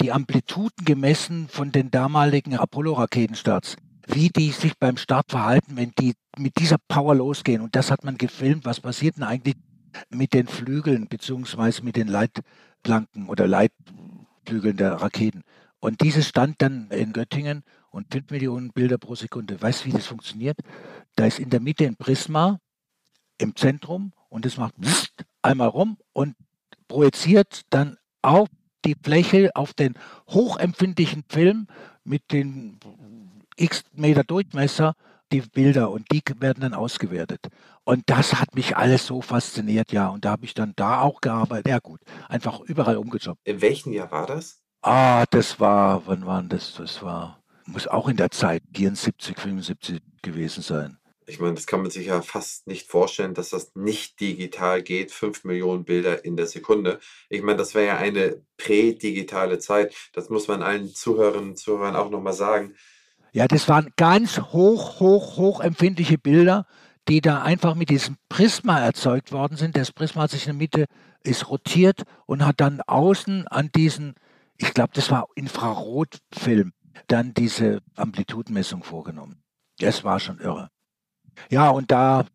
die 0.02 0.12
Amplituden 0.12 0.84
gemessen 0.84 1.48
von 1.48 1.72
den 1.72 1.90
damaligen 1.90 2.56
Apollo-Raketenstarts. 2.56 3.76
Wie 4.06 4.28
die 4.28 4.50
sich 4.50 4.78
beim 4.78 4.98
Start 4.98 5.30
verhalten, 5.30 5.76
wenn 5.76 5.92
die 5.98 6.14
mit 6.36 6.58
dieser 6.58 6.76
Power 6.86 7.14
losgehen. 7.14 7.62
Und 7.62 7.74
das 7.74 7.90
hat 7.90 8.04
man 8.04 8.18
gefilmt. 8.18 8.66
Was 8.66 8.80
passiert 8.80 9.16
denn 9.16 9.24
eigentlich 9.24 9.56
mit 10.10 10.32
den 10.32 10.46
Flügeln 10.46 11.08
beziehungsweise 11.08 11.82
mit 11.82 11.96
den 11.96 12.08
Leitplanken 12.08 13.28
oder 13.28 13.46
Leitflügeln 13.46 14.76
der 14.76 14.94
Raketen? 14.94 15.42
Und 15.80 16.00
dieses 16.00 16.28
stand 16.28 16.62
dann 16.62 16.90
in 16.90 17.12
Göttingen 17.12 17.62
und 17.90 18.10
5 18.12 18.30
Millionen 18.30 18.72
Bilder 18.72 18.98
pro 18.98 19.14
Sekunde. 19.14 19.60
Weißt 19.60 19.84
du, 19.84 19.88
wie 19.88 19.92
das 19.92 20.06
funktioniert? 20.06 20.58
Da 21.14 21.26
ist 21.26 21.38
in 21.38 21.50
der 21.50 21.60
Mitte 21.60 21.86
ein 21.86 21.96
Prisma 21.96 22.58
im 23.38 23.54
Zentrum 23.54 24.12
und 24.28 24.46
es 24.46 24.56
macht 24.56 24.74
einmal 25.42 25.68
rum 25.68 25.98
und 26.12 26.36
projiziert 26.88 27.62
dann 27.70 27.98
auf 28.22 28.48
die 28.84 28.96
Fläche, 29.02 29.50
auf 29.54 29.74
den 29.74 29.94
hochempfindlichen 30.28 31.24
Film 31.28 31.66
mit 32.02 32.32
den 32.32 32.78
x 33.56 33.84
Meter 33.92 34.24
Durchmesser 34.24 34.94
die 35.42 35.48
Bilder 35.48 35.90
und 35.90 36.10
die 36.12 36.22
werden 36.38 36.60
dann 36.60 36.74
ausgewertet. 36.74 37.48
Und 37.84 38.02
das 38.06 38.34
hat 38.34 38.54
mich 38.54 38.76
alles 38.76 39.06
so 39.06 39.20
fasziniert, 39.20 39.92
ja. 39.92 40.08
Und 40.08 40.24
da 40.24 40.30
habe 40.32 40.44
ich 40.44 40.54
dann 40.54 40.72
da 40.76 41.00
auch 41.00 41.20
gearbeitet. 41.20 41.68
Ja 41.68 41.78
gut, 41.78 42.00
einfach 42.28 42.60
überall 42.60 42.96
umgejobbt. 42.96 43.40
In 43.44 43.60
welchem 43.60 43.92
Jahr 43.92 44.10
war 44.10 44.26
das? 44.26 44.60
Ah, 44.82 45.24
das 45.30 45.60
war, 45.60 46.06
wann 46.06 46.26
war 46.26 46.42
das? 46.42 46.74
Das 46.74 47.02
war 47.02 47.38
muss 47.66 47.86
auch 47.86 48.08
in 48.08 48.16
der 48.16 48.30
Zeit 48.30 48.62
74, 48.74 49.38
75 49.38 50.00
gewesen 50.22 50.62
sein. 50.62 50.98
Ich 51.26 51.40
meine, 51.40 51.54
das 51.54 51.66
kann 51.66 51.80
man 51.80 51.90
sich 51.90 52.06
ja 52.06 52.20
fast 52.20 52.66
nicht 52.66 52.86
vorstellen, 52.86 53.32
dass 53.32 53.48
das 53.48 53.74
nicht 53.74 54.20
digital 54.20 54.82
geht, 54.82 55.10
5 55.10 55.44
Millionen 55.44 55.84
Bilder 55.84 56.22
in 56.22 56.36
der 56.36 56.46
Sekunde. 56.46 57.00
Ich 57.30 57.40
meine, 57.40 57.56
das 57.56 57.74
wäre 57.74 57.86
ja 57.86 57.96
eine 57.96 58.42
prädigitale 58.58 59.58
Zeit. 59.58 59.94
Das 60.12 60.28
muss 60.28 60.48
man 60.48 60.62
allen 60.62 60.94
Zuhörerinnen 60.94 61.50
und 61.50 61.56
Zuhörern 61.56 61.96
auch 61.96 62.10
nochmal 62.10 62.34
sagen. 62.34 62.74
Ja, 63.34 63.48
das 63.48 63.68
waren 63.68 63.90
ganz 63.96 64.38
hoch, 64.38 65.00
hoch, 65.00 65.36
hoch 65.36 65.60
empfindliche 65.60 66.18
Bilder, 66.18 66.66
die 67.08 67.20
da 67.20 67.42
einfach 67.42 67.74
mit 67.74 67.90
diesem 67.90 68.16
Prisma 68.28 68.78
erzeugt 68.78 69.32
worden 69.32 69.56
sind. 69.56 69.76
Das 69.76 69.90
Prisma 69.90 70.22
hat 70.22 70.30
sich 70.30 70.46
in 70.46 70.52
der 70.52 70.54
Mitte, 70.54 70.84
ist 71.24 71.50
rotiert 71.50 72.04
und 72.26 72.46
hat 72.46 72.60
dann 72.60 72.80
außen 72.80 73.48
an 73.48 73.70
diesen, 73.74 74.14
ich 74.56 74.72
glaube, 74.72 74.92
das 74.94 75.10
war 75.10 75.26
Infrarotfilm, 75.34 76.74
dann 77.08 77.34
diese 77.34 77.80
Amplitudenmessung 77.96 78.84
vorgenommen. 78.84 79.42
Das 79.80 80.04
war 80.04 80.20
schon 80.20 80.38
irre. 80.38 80.70
Ja, 81.50 81.70
und 81.70 81.90
da, 81.90 82.26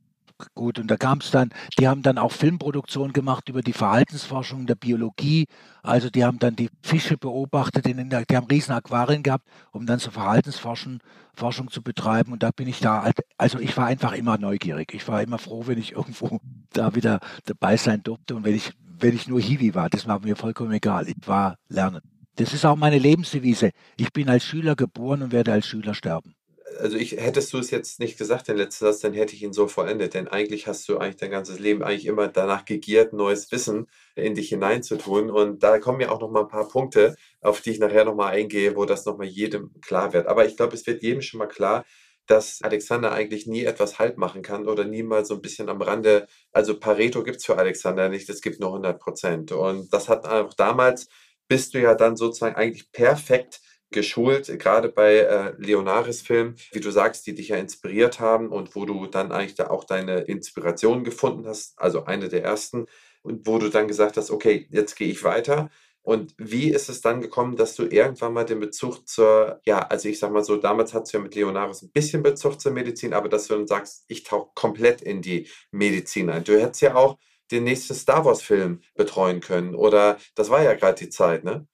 gut, 0.56 0.80
und 0.80 0.88
da 0.88 0.98
kam 0.98 1.20
es 1.20 1.32
dann, 1.32 1.50
die 1.78 1.88
haben 1.88 2.02
dann 2.02 2.18
auch 2.18 2.32
Filmproduktion 2.32 3.14
gemacht 3.14 3.50
über 3.50 3.62
die 3.62 3.74
Verhaltensforschung 3.74 4.66
der 4.66 4.76
Biologie. 4.76 5.48
Also 5.84 6.10
die 6.10 6.24
haben 6.24 6.40
dann 6.40 6.56
die 6.56 6.70
Fische 6.82 7.18
beobachtet, 7.18 7.88
in 7.88 8.10
die 8.10 8.36
haben 8.36 8.48
riesen 8.48 8.74
Aquarien 8.74 9.24
gehabt, 9.24 9.48
um 9.72 9.86
dann 9.86 10.00
so 10.00 10.12
Verhaltensforschung 10.12 11.00
Forschung 11.40 11.72
zu 11.72 11.82
betreiben. 11.82 12.34
Und 12.34 12.44
da 12.44 12.52
bin 12.52 12.68
ich 12.68 12.80
da, 12.80 13.10
also 13.38 13.60
ich 13.60 13.76
war 13.78 13.88
einfach 13.88 14.14
immer 14.14 14.38
neugierig. 14.38 14.94
Ich 14.94 15.08
war 15.08 15.24
immer 15.24 15.40
froh, 15.40 15.64
wenn 15.66 15.80
ich 15.80 15.92
irgendwo 15.96 16.40
da 16.74 16.94
wieder 16.96 17.20
dabei 17.46 17.78
sein 17.78 18.04
durfte. 18.04 18.36
Und 18.36 18.44
wenn 18.44 18.56
ich, 18.56 18.74
wenn 19.00 19.16
ich 19.16 19.28
nur 19.28 19.42
Hiwi 19.42 19.74
war, 19.74 19.90
das 19.90 20.08
war 20.08 20.20
mir 20.20 20.36
vollkommen 20.36 20.74
egal. 20.74 21.08
Ich 21.08 21.16
war 21.26 21.56
lernen. 21.68 22.02
Das 22.36 22.54
ist 22.54 22.66
auch 22.66 22.76
meine 22.76 23.00
Lebensdevise. 23.00 23.72
Ich 23.98 24.14
bin 24.14 24.30
als 24.30 24.46
Schüler 24.46 24.76
geboren 24.76 25.24
und 25.24 25.32
werde 25.32 25.52
als 25.52 25.68
Schüler 25.68 25.94
sterben. 25.94 26.36
Also 26.78 26.98
ich 26.98 27.14
hättest 27.14 27.52
du 27.54 27.58
es 27.58 27.72
jetzt 27.72 28.00
nicht 28.00 28.18
gesagt, 28.18 28.48
den 28.48 28.58
letzten 28.58 28.86
Satz, 28.86 29.00
dann 29.00 29.14
hätte 29.14 29.36
ich 29.36 29.44
ihn 29.44 29.54
so 29.54 29.68
vollendet. 29.68 30.14
Denn 30.14 30.28
eigentlich 30.28 30.68
hast 30.68 30.88
du 30.88 30.98
eigentlich 30.98 31.18
dein 31.18 31.32
ganzes 31.32 31.60
Leben 31.60 31.84
eigentlich 31.84 32.06
immer 32.06 32.28
danach 32.28 32.66
gegiert, 32.66 33.14
neues 33.14 33.52
Wissen 33.52 33.88
in 34.16 34.36
dich 34.36 34.50
hineinzutun. 34.50 35.30
Und 35.32 35.64
da 35.64 35.80
kommen 35.80 36.02
ja 36.02 36.10
auch 36.12 36.22
noch 36.22 36.30
mal 36.30 36.42
ein 36.42 36.48
paar 36.48 36.68
Punkte, 36.68 37.16
auf 37.42 37.62
die 37.62 37.72
ich 37.72 37.80
nachher 37.80 38.06
noch 38.06 38.16
mal 38.16 38.28
eingehe, 38.28 38.76
wo 38.76 38.86
das 38.86 39.06
noch 39.06 39.18
mal 39.18 39.28
jedem 39.28 39.72
klar 39.82 40.14
wird. 40.14 40.28
Aber 40.28 40.46
ich 40.46 40.58
glaube, 40.58 40.76
es 40.76 40.86
wird 40.88 41.02
jedem 41.02 41.22
schon 41.22 41.40
mal 41.40 41.48
klar, 41.48 41.86
dass 42.30 42.62
Alexander 42.62 43.12
eigentlich 43.12 43.48
nie 43.48 43.66
etwas 43.66 43.98
halt 43.98 44.18
machen 44.18 44.44
kann 44.44 44.68
oder 44.68 44.86
nie 44.86 45.02
mal 45.04 45.26
so 45.26 45.36
ein 45.36 45.42
bisschen 45.42 45.68
am 45.68 45.82
Rande, 45.82 46.28
also 46.52 46.80
Pareto 46.80 47.24
gibt 47.24 47.38
es 47.38 47.46
für 47.46 47.58
Alexander 47.58 48.08
nicht, 48.08 48.30
es 48.30 48.42
gibt 48.42 48.60
nur 48.60 48.70
100 48.70 49.00
Prozent. 49.00 49.52
Und 49.52 49.92
das 49.92 50.10
hat 50.10 50.28
auch 50.28 50.54
damals 50.54 51.08
bist 51.48 51.74
du 51.74 51.82
ja 51.82 51.96
dann 51.96 52.16
sozusagen 52.16 52.56
eigentlich 52.56 52.92
perfekt 52.92 53.62
geschult, 53.92 54.48
gerade 54.60 54.90
bei 54.90 55.16
äh, 55.16 55.54
Leonaris-Filmen, 55.58 56.56
wie 56.72 56.80
du 56.80 56.92
sagst, 56.92 57.26
die 57.28 57.36
dich 57.36 57.50
ja 57.50 57.58
inspiriert 57.58 58.20
haben 58.20 58.50
und 58.50 58.76
wo 58.76 58.86
du 58.86 59.08
dann 59.08 59.32
eigentlich 59.32 59.56
da 59.56 59.70
auch 59.70 59.84
deine 59.84 60.22
Inspiration 60.22 61.04
gefunden 61.04 61.48
hast, 61.48 61.80
also 61.80 62.06
eine 62.06 62.30
der 62.30 62.44
ersten, 62.44 62.86
und 63.22 63.48
wo 63.48 63.58
du 63.58 63.70
dann 63.70 63.88
gesagt 63.88 64.18
hast, 64.18 64.32
okay, 64.32 64.68
jetzt 64.72 64.96
gehe 64.96 65.10
ich 65.10 65.24
weiter. 65.24 65.70
Und 66.02 66.34
wie 66.38 66.70
ist 66.72 66.90
es 66.90 67.02
dann 67.02 67.22
gekommen, 67.22 67.58
dass 67.58 67.76
du 67.76 67.84
irgendwann 67.84 68.34
mal 68.34 68.46
den 68.46 68.60
Bezug 68.60 69.08
zur, 69.08 69.60
ja, 69.66 69.80
also 69.80 70.08
ich 70.10 70.18
sag 70.20 70.32
mal 70.32 70.44
so, 70.44 70.56
damals 70.58 70.94
hattest 70.94 71.14
du 71.14 71.18
ja 71.18 71.24
mit 71.24 71.36
Leonaris 71.36 71.82
ein 71.82 71.92
bisschen 71.92 72.24
Bezug 72.24 72.60
zur 72.62 72.72
Medizin, 72.72 73.14
aber 73.14 73.30
dass 73.30 73.48
du 73.48 73.56
dann 73.56 73.68
sagst, 73.68 74.06
ich 74.08 74.24
tauche 74.24 74.50
komplett 74.56 75.02
in 75.02 75.22
die 75.22 75.48
Medizin 75.72 76.30
ein. 76.30 76.44
Du 76.44 76.60
hättest 76.60 76.82
ja 76.82 76.96
auch 76.96 77.18
den 77.52 77.64
nächsten 77.64 77.96
Star 77.96 78.26
Wars-Film 78.26 78.82
betreuen 78.96 79.42
können. 79.42 79.76
Oder 79.76 80.18
das 80.36 80.50
war 80.50 80.64
ja 80.64 80.74
gerade 80.74 80.98
die 81.00 81.10
Zeit, 81.10 81.44
ne? 81.44 81.68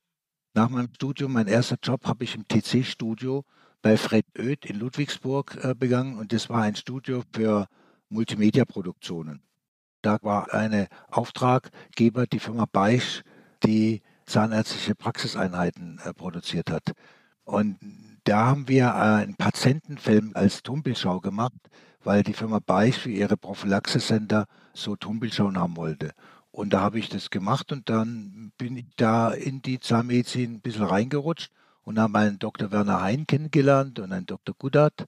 Nach 0.56 0.70
meinem 0.70 0.88
Studium, 0.96 1.34
mein 1.34 1.48
erster 1.48 1.76
Job, 1.84 2.06
habe 2.06 2.24
ich 2.24 2.34
im 2.34 2.48
TC-Studio 2.48 3.44
bei 3.82 3.98
Fred 3.98 4.26
Oeth 4.40 4.66
in 4.66 4.80
Ludwigsburg 4.80 5.60
äh, 5.62 5.76
begangen 5.76 6.18
und 6.18 6.32
das 6.32 6.50
war 6.50 6.62
ein 6.62 6.78
Studio 6.78 7.24
für 7.34 7.68
Multimedia-Produktionen. 8.08 9.42
Da 10.02 10.18
war 10.22 10.54
eine 10.54 10.88
Auftraggeber, 11.12 12.26
die 12.26 12.40
Firma 12.40 12.66
Beisch, 12.72 13.24
die 13.66 14.02
zahnärztliche 14.28 14.96
Praxiseinheiten 14.96 16.00
äh, 16.06 16.14
produziert 16.14 16.72
hat. 16.72 16.94
Und 17.44 17.78
da 18.24 18.46
haben 18.46 18.70
wir 18.70 18.86
äh, 18.86 19.24
einen 19.24 19.36
Patientenfilm 19.36 20.32
als 20.36 20.64
Tonbildschau 20.64 21.20
gemacht, 21.20 21.60
weil 22.02 22.24
die 22.24 22.34
Firma 22.34 22.60
Beisch 22.66 22.98
für 22.98 23.12
ihre 23.12 23.36
Prophylaxe-Center 23.36 24.46
so 24.74 24.96
Tonbildschauen 24.96 25.60
haben 25.60 25.76
wollte. 25.76 26.14
Und 26.56 26.72
da 26.72 26.80
habe 26.80 27.00
ich 27.00 27.10
das 27.10 27.32
gemacht 27.32 27.74
und 27.74 27.90
dann 27.90 28.54
bin 28.58 28.78
ich 28.78 28.86
da 28.96 29.30
in 29.32 29.62
die 29.62 29.82
Zahnmedizin 29.82 30.54
ein 30.54 30.62
bisschen 30.62 30.86
reingerutscht 30.86 31.52
und 31.84 32.00
habe 32.00 32.18
einen 32.18 32.40
Dr. 32.40 32.72
Werner 32.72 33.02
Hein 33.02 33.28
kennengelernt 33.28 34.00
und 34.00 34.14
einen 34.14 34.26
Dr. 34.26 34.56
Gudert. 34.58 35.06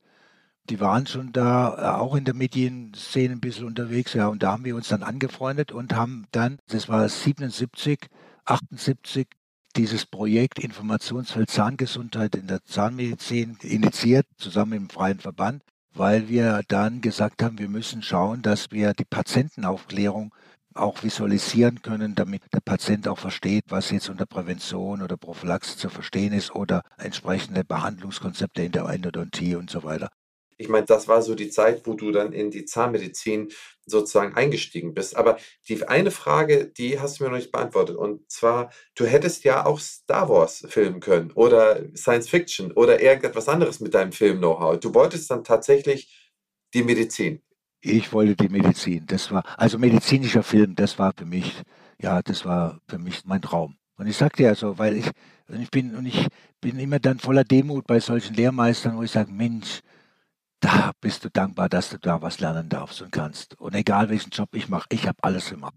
Die 0.70 0.82
waren 0.82 1.08
schon 1.08 1.32
da 1.32 1.77
äh, 1.77 1.98
auch 2.01 2.16
in 2.16 2.25
der 2.25 2.34
Medienszene 2.34 3.34
ein 3.34 3.39
bisschen 3.39 3.66
unterwegs, 3.66 4.13
ja, 4.13 4.27
und 4.27 4.44
da 4.44 4.51
haben 4.51 4.66
wir 4.66 4.75
uns 4.75 4.89
dann 4.89 5.04
angefreundet 5.04 5.72
und 5.72 5.96
haben 5.96 6.25
dann, 6.32 6.60
das 6.68 6.89
war 6.89 7.08
77, 7.08 8.08
78, 8.44 9.30
dieses 9.77 10.06
Projekt 10.06 10.60
Informationsfeld 10.60 11.50
Zahngesundheit 11.50 12.36
in 12.36 12.48
der 12.48 12.66
Zahnmedizin 12.66 13.58
initiiert, 13.62 14.25
zusammen 14.38 14.74
im 14.74 14.89
Freien 14.89 15.20
Verband 15.20 15.63
weil 15.98 16.30
wir 16.30 16.62
dann 16.68 17.01
gesagt 17.01 17.42
haben, 17.42 17.58
wir 17.58 17.70
müssen 17.70 18.01
schauen, 18.01 18.42
dass 18.42 18.72
wir 18.72 18.94
die 18.94 19.06
Patientenaufklärung 19.06 20.34
auch 20.77 21.03
visualisieren 21.03 21.81
können, 21.81 22.15
damit 22.15 22.43
der 22.53 22.62
Patient 22.62 23.07
auch 23.07 23.19
versteht, 23.19 23.65
was 23.69 23.91
jetzt 23.91 24.10
unter 24.10 24.25
Prävention 24.25 25.01
oder 25.01 25.17
Prophylaxe 25.17 25.77
zu 25.77 25.89
verstehen 25.89 26.34
ist 26.34 26.53
oder 26.55 26.81
entsprechende 26.98 27.63
Behandlungskonzepte 27.63 28.63
in 28.63 28.72
der 28.72 28.86
Endodontie 28.86 29.55
und 29.55 29.69
so 29.69 29.84
weiter. 29.84 30.10
Ich 30.60 30.69
meine, 30.69 30.86
das 30.86 31.07
war 31.07 31.22
so 31.22 31.36
die 31.36 31.50
Zeit, 31.50 31.86
wo 31.86 31.93
du 31.93 32.12
dann 32.12 32.34
in 32.34 32.50
die 32.50 32.65
Zahnmedizin 32.65 33.50
sozusagen 33.86 34.36
eingestiegen 34.36 34.93
bist. 34.96 35.15
Aber 35.15 35.38
die 35.69 35.88
eine 35.88 36.10
Frage, 36.10 36.65
die 36.65 37.00
hast 37.00 37.19
du 37.19 37.24
mir 37.24 37.29
noch 37.29 37.38
nicht 37.38 37.51
beantwortet. 37.51 37.96
Und 37.96 38.29
zwar, 38.31 38.72
du 38.96 39.05
hättest 39.05 39.43
ja 39.43 39.65
auch 39.65 39.79
Star 39.79 40.29
Wars 40.29 40.65
filmen 40.67 41.00
können 41.00 41.31
oder 41.34 41.84
Science 41.96 42.27
Fiction 42.27 42.72
oder 42.72 43.00
irgendetwas 43.01 43.48
anderes 43.48 43.79
mit 43.79 43.93
deinem 43.93 44.12
Film-Know-how. 44.12 44.79
Du 44.79 44.93
wolltest 44.96 45.29
dann 45.29 45.43
tatsächlich 45.43 46.31
die 46.74 46.84
Medizin. 46.84 47.43
Ich 47.81 48.12
wollte 48.12 48.36
die 48.36 48.50
Medizin. 48.50 49.05
Das 49.05 49.31
war, 49.31 49.43
also 49.57 49.77
medizinischer 49.77 50.43
Film, 50.43 50.75
das 50.75 50.98
war 50.98 51.13
für 51.15 51.25
mich, 51.25 51.62
ja, 52.01 52.22
das 52.22 52.46
war 52.46 52.79
für 52.88 52.98
mich 52.98 53.24
mein 53.25 53.41
Traum. 53.41 53.77
Und 53.98 54.07
ich 54.07 54.17
sagte 54.17 54.43
ja 54.43 54.55
so, 54.55 54.77
weil 54.77 54.98
ich, 54.98 55.10
ich 55.48 55.72
bin, 55.72 55.96
und 55.96 56.05
ich 56.05 56.27
bin 56.62 56.79
immer 56.79 57.00
dann 57.00 57.19
voller 57.19 57.43
Demut 57.43 57.88
bei 57.88 58.00
solchen 58.00 58.36
Lehrmeistern, 58.36 58.98
wo 58.98 59.03
ich 59.03 59.12
sage, 59.12 59.31
Mensch, 59.31 59.81
da 60.60 60.91
bist 61.01 61.24
du 61.24 61.29
dankbar, 61.29 61.69
dass 61.69 61.89
du 61.89 62.00
da 62.00 62.22
was 62.22 62.39
lernen 62.39 62.69
darfst 62.69 63.01
und 63.01 63.12
kannst. 63.12 63.60
Und 63.60 63.75
egal 63.75 64.10
welchen 64.10 64.31
Job 64.31 64.50
ich 64.53 64.69
mache, 64.69 64.88
ich 64.91 65.07
habe 65.07 65.17
alles 65.22 65.50
gemacht. 65.50 65.75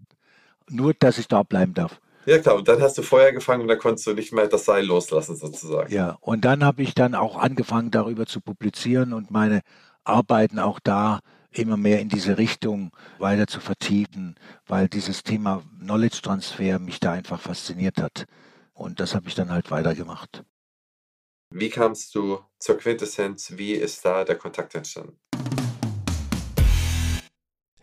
Nur, 0.69 0.93
dass 0.93 1.17
ich 1.17 1.27
da 1.27 1.43
bleiben 1.43 1.73
darf. 1.73 1.99
Ja 2.25 2.37
klar, 2.37 2.55
und 2.55 2.67
dann 2.67 2.81
hast 2.81 2.97
du 2.97 3.01
Feuer 3.01 3.31
gefangen 3.31 3.63
und 3.63 3.67
dann 3.67 3.79
konntest 3.79 4.05
du 4.05 4.13
nicht 4.13 4.31
mehr 4.31 4.47
das 4.47 4.65
Seil 4.65 4.85
loslassen 4.85 5.35
sozusagen. 5.35 5.91
Ja, 5.91 6.17
und 6.21 6.45
dann 6.45 6.63
habe 6.63 6.83
ich 6.83 6.93
dann 6.93 7.15
auch 7.15 7.35
angefangen 7.35 7.89
darüber 7.89 8.27
zu 8.27 8.41
publizieren 8.41 9.13
und 9.13 9.31
meine 9.31 9.61
Arbeiten 10.03 10.59
auch 10.59 10.79
da 10.79 11.19
immer 11.51 11.77
mehr 11.77 11.99
in 11.99 12.09
diese 12.09 12.37
Richtung 12.37 12.91
weiter 13.19 13.47
zu 13.47 13.59
vertiefen, 13.59 14.35
weil 14.65 14.87
dieses 14.87 15.23
Thema 15.23 15.63
Knowledge 15.79 16.21
Transfer 16.21 16.79
mich 16.79 16.99
da 16.99 17.11
einfach 17.11 17.39
fasziniert 17.39 17.97
hat. 17.97 18.25
Und 18.73 18.99
das 18.99 19.13
habe 19.15 19.27
ich 19.27 19.35
dann 19.35 19.51
halt 19.51 19.69
weitergemacht. 19.69 20.43
Wie 21.53 21.69
kamst 21.69 22.15
du 22.15 22.39
zur 22.59 22.77
Quintessenz? 22.77 23.53
Wie 23.57 23.73
ist 23.73 24.05
da 24.05 24.23
der 24.23 24.37
Kontakt 24.37 24.73
entstanden? 24.73 25.19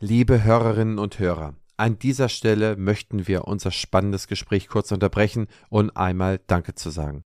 Liebe 0.00 0.44
Hörerinnen 0.44 0.98
und 0.98 1.18
Hörer, 1.18 1.54
an 1.76 1.98
dieser 1.98 2.28
Stelle 2.28 2.76
möchten 2.76 3.26
wir 3.28 3.44
unser 3.44 3.70
spannendes 3.70 4.26
Gespräch 4.26 4.68
kurz 4.68 4.90
unterbrechen 4.90 5.48
und 5.68 5.96
einmal 5.96 6.40
Danke 6.46 6.75
zu 6.75 6.90
sagen. 6.90 7.25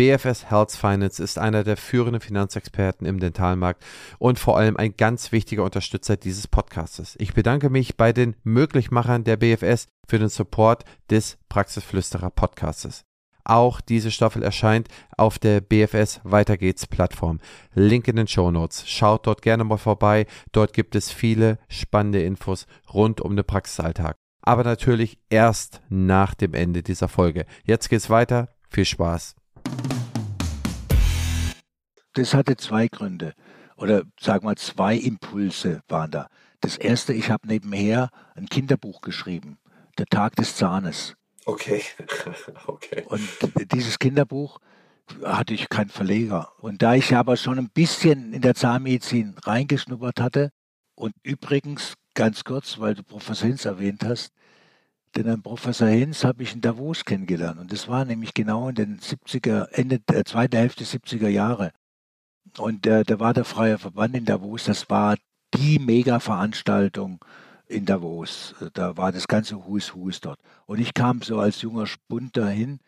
BFS 0.00 0.48
Health 0.48 0.72
Finance 0.72 1.22
ist 1.22 1.38
einer 1.38 1.62
der 1.62 1.76
führenden 1.76 2.22
Finanzexperten 2.22 3.06
im 3.06 3.20
Dentalmarkt 3.20 3.84
und 4.18 4.38
vor 4.38 4.56
allem 4.56 4.78
ein 4.78 4.96
ganz 4.96 5.30
wichtiger 5.30 5.62
Unterstützer 5.62 6.16
dieses 6.16 6.48
Podcastes. 6.48 7.16
Ich 7.18 7.34
bedanke 7.34 7.68
mich 7.68 7.98
bei 7.98 8.14
den 8.14 8.34
Möglichmachern 8.42 9.24
der 9.24 9.36
BFS 9.36 9.88
für 10.08 10.18
den 10.18 10.30
Support 10.30 10.86
des 11.10 11.36
Praxisflüsterer 11.50 12.30
Podcastes. 12.30 13.02
Auch 13.44 13.82
diese 13.82 14.10
Staffel 14.10 14.42
erscheint 14.42 14.88
auf 15.18 15.38
der 15.38 15.60
BFS 15.60 16.22
Weiter 16.24 16.56
geht's 16.56 16.86
Plattform. 16.86 17.38
Link 17.74 18.08
in 18.08 18.16
den 18.16 18.26
Show 18.26 18.50
Notes. 18.50 18.88
Schaut 18.88 19.26
dort 19.26 19.42
gerne 19.42 19.64
mal 19.64 19.76
vorbei. 19.76 20.24
Dort 20.52 20.72
gibt 20.72 20.94
es 20.94 21.12
viele 21.12 21.58
spannende 21.68 22.22
Infos 22.22 22.66
rund 22.94 23.20
um 23.20 23.36
den 23.36 23.44
Praxisalltag. 23.44 24.16
Aber 24.40 24.64
natürlich 24.64 25.18
erst 25.28 25.82
nach 25.90 26.34
dem 26.34 26.54
Ende 26.54 26.82
dieser 26.82 27.08
Folge. 27.08 27.44
Jetzt 27.64 27.90
geht's 27.90 28.08
weiter. 28.08 28.48
Viel 28.70 28.86
Spaß. 28.86 29.34
Das 32.14 32.34
hatte 32.34 32.56
zwei 32.56 32.88
Gründe 32.88 33.34
oder 33.76 34.02
sag 34.18 34.42
mal 34.42 34.56
zwei 34.56 34.96
Impulse 34.96 35.82
waren 35.88 36.10
da. 36.10 36.28
Das 36.60 36.76
erste, 36.76 37.14
ich 37.14 37.30
habe 37.30 37.46
nebenher 37.46 38.10
ein 38.34 38.46
Kinderbuch 38.46 39.00
geschrieben, 39.00 39.58
Der 39.98 40.06
Tag 40.06 40.36
des 40.36 40.56
Zahnes. 40.56 41.14
Okay. 41.46 41.82
okay. 42.66 43.04
Und 43.06 43.22
dieses 43.72 43.98
Kinderbuch 43.98 44.58
hatte 45.24 45.54
ich 45.54 45.68
keinen 45.68 45.88
Verleger. 45.88 46.52
Und 46.58 46.82
da 46.82 46.94
ich 46.94 47.14
aber 47.14 47.36
schon 47.36 47.58
ein 47.58 47.70
bisschen 47.70 48.32
in 48.32 48.42
der 48.42 48.54
Zahnmedizin 48.54 49.36
reingeschnuppert 49.42 50.20
hatte, 50.20 50.50
und 51.00 51.14
übrigens 51.22 51.94
ganz 52.14 52.44
kurz, 52.44 52.78
weil 52.78 52.94
du 52.94 53.02
Professor 53.02 53.48
Hinz 53.48 53.64
erwähnt 53.64 54.04
hast, 54.04 54.32
denn 55.16 55.28
ein 55.28 55.42
Professor 55.42 55.88
Hinz 55.88 56.24
habe 56.24 56.42
ich 56.42 56.54
in 56.54 56.60
Davos 56.60 57.04
kennengelernt. 57.04 57.58
Und 57.58 57.72
das 57.72 57.88
war 57.88 58.04
nämlich 58.04 58.34
genau 58.34 58.68
in 58.68 58.74
den 58.74 59.00
70er, 59.00 59.68
Ende 59.72 59.98
der 59.98 60.24
zweiten 60.24 60.56
Hälfte 60.56 60.84
70er 60.84 61.28
Jahre. 61.28 61.72
Und 62.58 62.86
äh, 62.86 63.04
da 63.04 63.20
war 63.20 63.34
der 63.34 63.44
Freie 63.44 63.78
Verband 63.78 64.16
in 64.16 64.24
Davos, 64.24 64.64
das 64.64 64.88
war 64.90 65.16
die 65.54 65.78
Mega-Veranstaltung 65.78 67.24
in 67.66 67.86
Davos. 67.86 68.54
Da 68.74 68.96
war 68.96 69.12
das 69.12 69.28
ganze 69.28 69.64
Hus 69.66 69.94
Hus 69.94 70.20
dort. 70.20 70.40
Und 70.66 70.80
ich 70.80 70.94
kam 70.94 71.22
so 71.22 71.38
als 71.38 71.62
junger 71.62 71.86
Spund 71.86 72.36
dahin 72.36 72.80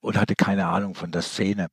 und 0.00 0.18
hatte 0.18 0.34
keine 0.34 0.66
Ahnung 0.66 0.94
von 0.94 1.10
der 1.10 1.22
Szene. 1.22 1.68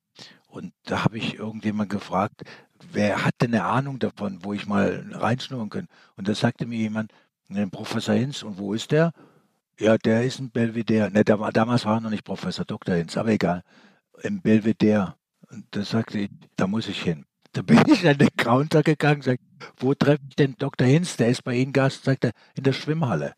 Und 0.47 0.73
da 0.85 1.03
habe 1.03 1.17
ich 1.17 1.35
irgendjemand 1.35 1.89
gefragt, 1.89 2.43
wer 2.91 3.23
hat 3.23 3.35
denn 3.41 3.53
eine 3.53 3.65
Ahnung 3.65 3.99
davon, 3.99 4.39
wo 4.43 4.53
ich 4.53 4.65
mal 4.65 5.05
reinschnurren 5.11 5.69
kann? 5.69 5.87
Und 6.15 6.27
da 6.27 6.35
sagte 6.35 6.65
mir 6.65 6.77
jemand, 6.77 7.11
den 7.49 7.71
Professor 7.71 8.15
Hinz, 8.15 8.43
und 8.43 8.57
wo 8.57 8.73
ist 8.73 8.91
der? 8.91 9.11
Ja, 9.79 9.97
der 9.97 10.25
ist 10.25 10.39
ein 10.39 10.51
Belvedere. 10.51 11.09
Ne, 11.09 11.23
da 11.23 11.39
war, 11.39 11.53
damals 11.53 11.85
war 11.85 11.95
er 11.95 12.01
noch 12.01 12.09
nicht 12.09 12.25
Professor 12.25 12.65
Dr. 12.65 12.95
Hinz, 12.95 13.15
aber 13.15 13.29
egal. 13.29 13.63
Im 14.21 14.41
Belvedere. 14.41 15.15
Und 15.49 15.65
da 15.71 15.83
sagte 15.83 16.19
ich, 16.19 16.29
da 16.57 16.67
muss 16.67 16.89
ich 16.89 17.01
hin. 17.01 17.25
Da 17.53 17.61
bin 17.61 17.81
ich 17.87 18.05
an 18.05 18.17
den 18.17 18.29
Counter 18.35 18.83
gegangen, 18.83 19.21
sagte, 19.21 19.43
wo 19.77 19.93
treffe 19.93 20.21
ich 20.27 20.35
denn 20.35 20.55
Dr. 20.59 20.85
Hinz? 20.85 21.15
Der 21.15 21.29
ist 21.29 21.43
bei 21.45 21.55
Ihnen 21.55 21.71
Gast, 21.71 22.03
sagt 22.03 22.25
er, 22.25 22.31
in 22.55 22.63
der 22.63 22.73
Schwimmhalle. 22.73 23.33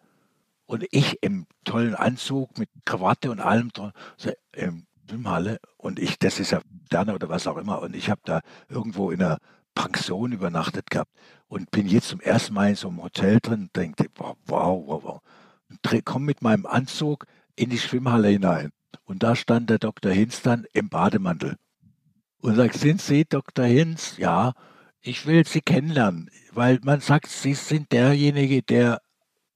Und 0.66 0.86
ich 0.90 1.22
im 1.22 1.46
tollen 1.64 1.94
Anzug 1.94 2.58
mit 2.58 2.70
Krawatte 2.86 3.30
und 3.30 3.40
allem, 3.40 3.70
so, 3.76 3.92
im 4.54 4.88
Schwimmhalle. 5.08 5.60
Und 5.78 6.00
ich, 6.00 6.18
das 6.18 6.40
ist 6.40 6.52
ja 6.52 6.62
Sterne 6.88 7.14
oder 7.14 7.30
was 7.30 7.46
auch 7.46 7.58
immer. 7.58 7.84
Und 7.84 7.96
ich 7.96 8.10
habe 8.10 8.22
da 8.26 8.42
irgendwo 8.68 9.12
in 9.12 9.22
einer 9.22 9.38
Pension 9.76 10.32
übernachtet 10.32 10.90
gehabt 10.90 11.12
und 11.48 11.70
bin 11.70 11.88
jetzt 11.88 12.10
zum 12.10 12.20
ersten 12.20 12.56
Mal 12.56 12.70
in 12.70 12.76
so 12.76 12.88
einem 12.88 13.04
Hotel 13.04 13.40
drin 13.40 13.62
und 13.62 13.76
denke, 13.76 14.08
wow, 14.16 14.36
wow, 14.48 14.84
wow, 14.88 15.22
komme 16.04 16.26
mit 16.26 16.42
meinem 16.42 16.66
Anzug 16.66 17.26
in 17.56 17.70
die 17.70 17.78
Schwimmhalle 17.78 18.30
hinein. 18.30 18.72
Und 19.04 19.24
da 19.24 19.36
stand 19.36 19.70
der 19.70 19.80
Dr. 19.80 20.12
Hinz 20.12 20.42
dann 20.42 20.66
im 20.74 20.90
Bademantel 20.90 21.58
und 22.42 22.56
sagt, 22.56 22.76
sind 22.76 23.02
Sie 23.02 23.26
Dr. 23.26 23.66
Hinz? 23.66 24.18
Ja, 24.18 24.54
ich 25.02 25.26
will 25.26 25.46
Sie 25.46 25.62
kennenlernen, 25.62 26.30
weil 26.52 26.80
man 26.84 27.00
sagt, 27.00 27.28
Sie 27.28 27.54
sind 27.54 27.92
derjenige, 27.92 28.62
der 28.62 29.02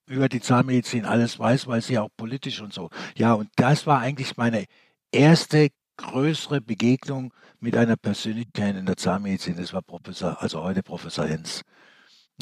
über 0.08 0.30
die 0.30 0.42
Zahnmedizin 0.42 1.06
alles 1.06 1.40
weiß, 1.40 1.68
weil 1.68 1.82
Sie 1.82 1.98
auch 1.98 2.10
politisch 2.16 2.62
und 2.62 2.74
so. 2.74 2.90
Ja, 3.18 3.34
und 3.34 3.50
das 3.56 3.88
war 3.88 4.00
eigentlich 4.00 4.38
meine 4.38 4.66
erste 5.12 5.70
größere 5.98 6.62
Begegnung 6.62 7.34
mit 7.60 7.76
einer 7.78 7.96
Persönlichkeit 7.96 8.76
in 8.76 8.86
der 8.86 8.98
Zahnmedizin. 8.98 9.56
Das 9.56 9.74
war 9.74 9.82
Professor, 9.82 10.42
also 10.42 10.62
heute 10.64 10.84
Professor 10.84 11.26
Hinz. 11.26 11.64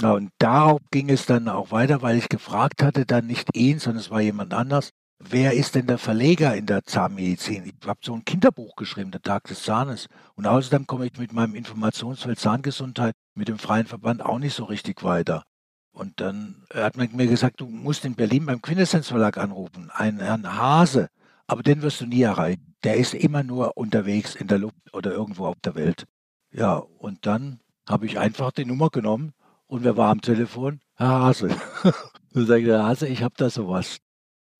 Ja, 0.01 0.11
und 0.13 0.31
darauf 0.39 0.81
ging 0.91 1.09
es 1.09 1.25
dann 1.25 1.47
auch 1.47 1.71
weiter, 1.71 2.01
weil 2.01 2.17
ich 2.17 2.29
gefragt 2.29 2.81
hatte, 2.81 3.05
dann 3.05 3.27
nicht 3.27 3.55
ihn, 3.55 3.79
sondern 3.79 4.01
es 4.01 4.09
war 4.09 4.21
jemand 4.21 4.53
anders 4.53 4.89
wer 5.29 5.53
ist 5.53 5.75
denn 5.75 5.87
der 5.87 5.97
Verleger 5.97 6.55
in 6.55 6.65
der 6.65 6.83
Zahnmedizin? 6.83 7.65
Ich 7.65 7.87
habe 7.87 7.99
so 8.03 8.13
ein 8.13 8.25
Kinderbuch 8.25 8.75
geschrieben, 8.75 9.11
der 9.11 9.21
Tag 9.21 9.45
des 9.45 9.63
Zahnes. 9.63 10.07
Und 10.35 10.45
außerdem 10.45 10.87
komme 10.87 11.05
ich 11.05 11.17
mit 11.17 11.33
meinem 11.33 11.55
Informationsfeld 11.55 12.39
Zahngesundheit 12.39 13.13
mit 13.35 13.47
dem 13.47 13.57
Freien 13.57 13.85
Verband 13.85 14.23
auch 14.23 14.39
nicht 14.39 14.55
so 14.55 14.65
richtig 14.65 15.03
weiter. 15.03 15.43
Und 15.91 16.19
dann 16.19 16.65
hat 16.73 16.97
man 16.97 17.15
mir 17.15 17.27
gesagt, 17.27 17.61
du 17.61 17.67
musst 17.67 18.03
in 18.05 18.15
Berlin 18.15 18.45
beim 18.45 18.61
Quintessenz 18.61 19.09
Verlag 19.09 19.37
anrufen, 19.37 19.91
einen 19.91 20.19
Herrn 20.19 20.57
Hase. 20.57 21.09
Aber 21.45 21.61
den 21.61 21.81
wirst 21.81 22.01
du 22.01 22.05
nie 22.05 22.21
erreichen. 22.21 22.75
Der 22.83 22.95
ist 22.97 23.13
immer 23.13 23.43
nur 23.43 23.77
unterwegs 23.77 24.35
in 24.35 24.47
der 24.47 24.57
Luft 24.57 24.93
oder 24.93 25.11
irgendwo 25.11 25.45
auf 25.45 25.57
der 25.63 25.75
Welt. 25.75 26.05
Ja, 26.51 26.75
und 26.75 27.25
dann 27.25 27.59
habe 27.87 28.05
ich 28.05 28.17
einfach 28.17 28.51
die 28.51 28.65
Nummer 28.65 28.89
genommen 28.89 29.33
und 29.73 29.83
wer 29.83 29.97
war 29.97 30.11
am 30.11 30.21
Telefon? 30.21 30.81
Herr 30.93 31.21
Hase. 31.21 31.49
Dann 32.33 32.45
sage 32.45 32.61
ich, 32.61 32.67
Herr 32.67 32.85
Hase, 32.85 33.07
ich 33.07 33.23
habe 33.23 33.33
da 33.37 33.49
sowas. 33.49 33.97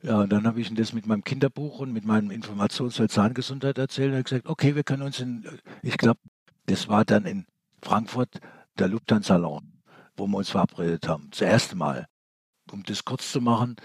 Ja, 0.02 0.20
und 0.22 0.32
dann 0.34 0.46
habe 0.46 0.60
ich 0.60 0.70
ihm 0.70 0.76
das 0.76 0.92
mit 0.92 1.06
meinem 1.06 1.24
Kinderbuch 1.24 1.80
und 1.80 1.94
mit 1.94 2.04
meinem 2.04 2.30
Informationsfeld 2.30 3.10
Zahngesundheit 3.10 3.78
erzählt 3.78 4.10
und 4.10 4.16
er 4.16 4.20
hat 4.20 4.26
gesagt, 4.26 4.48
okay, 4.48 4.76
wir 4.76 4.84
können 4.84 5.04
uns 5.04 5.22
in, 5.22 5.48
ich 5.82 5.98
glaube, 5.98 6.20
das 6.66 6.90
war 6.90 7.06
dann 7.06 7.26
in 7.26 7.46
Frankfurt 7.82 8.40
der 8.78 8.90
Lufthansa-Salon, 8.90 9.82
wo 10.18 10.28
wir 10.28 10.38
uns 10.38 10.50
verabredet 10.50 11.08
haben, 11.08 11.30
das 11.32 11.40
erste 11.40 11.78
Mal. 11.78 12.08
Um 12.70 12.84
das 12.84 13.06
kurz 13.06 13.32
zu 13.32 13.40
machen, 13.40 13.78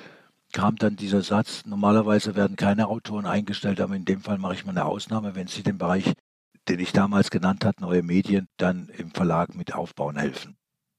kam 0.53 0.75
dann 0.75 0.97
dieser 0.97 1.23
Satz, 1.23 1.64
normalerweise 1.67 2.35
werden 2.35 2.57
keine 2.57 2.88
Autoren 2.88 3.27
eingestellt, 3.27 3.81
aber 3.81 3.95
in 3.95 4.05
dem 4.05 4.23
Fall 4.23 4.38
mache 4.38 4.55
ich 4.55 4.64
mal 4.64 4.73
eine 4.73 4.87
Ausnahme, 4.87 5.37
wenn 5.37 5.47
Sie 5.47 5.62
den 5.62 5.79
Bereich, 5.79 6.14
den 6.69 6.81
ich 6.81 6.93
damals 6.93 7.31
genannt 7.31 7.64
habe, 7.64 7.81
neue 7.81 8.03
Medien, 8.03 8.49
dann 8.57 8.88
im 8.88 9.12
Verlag 9.12 9.55
mit 9.55 9.73
aufbauen 9.73 10.17
helfen. 10.17 10.58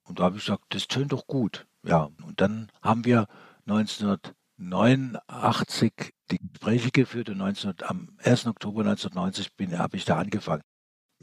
Und 0.09 0.19
da 0.19 0.23
habe 0.23 0.37
ich 0.37 0.45
gesagt, 0.45 0.65
das 0.69 0.87
tönt 0.87 1.13
doch 1.13 1.27
gut. 1.27 1.65
Ja, 1.85 2.09
und 2.25 2.41
dann 2.41 2.69
haben 2.81 3.05
wir 3.05 3.27
1900 3.65 4.35
1989 4.59 6.13
die 6.31 6.37
Gespräche 6.37 6.91
geführt 6.91 7.29
und 7.29 7.37
19, 7.37 7.73
am 7.83 8.09
1. 8.23 8.47
Oktober 8.47 8.81
1990 8.81 9.77
habe 9.77 9.97
ich 9.97 10.05
da 10.05 10.17
angefangen. 10.17 10.61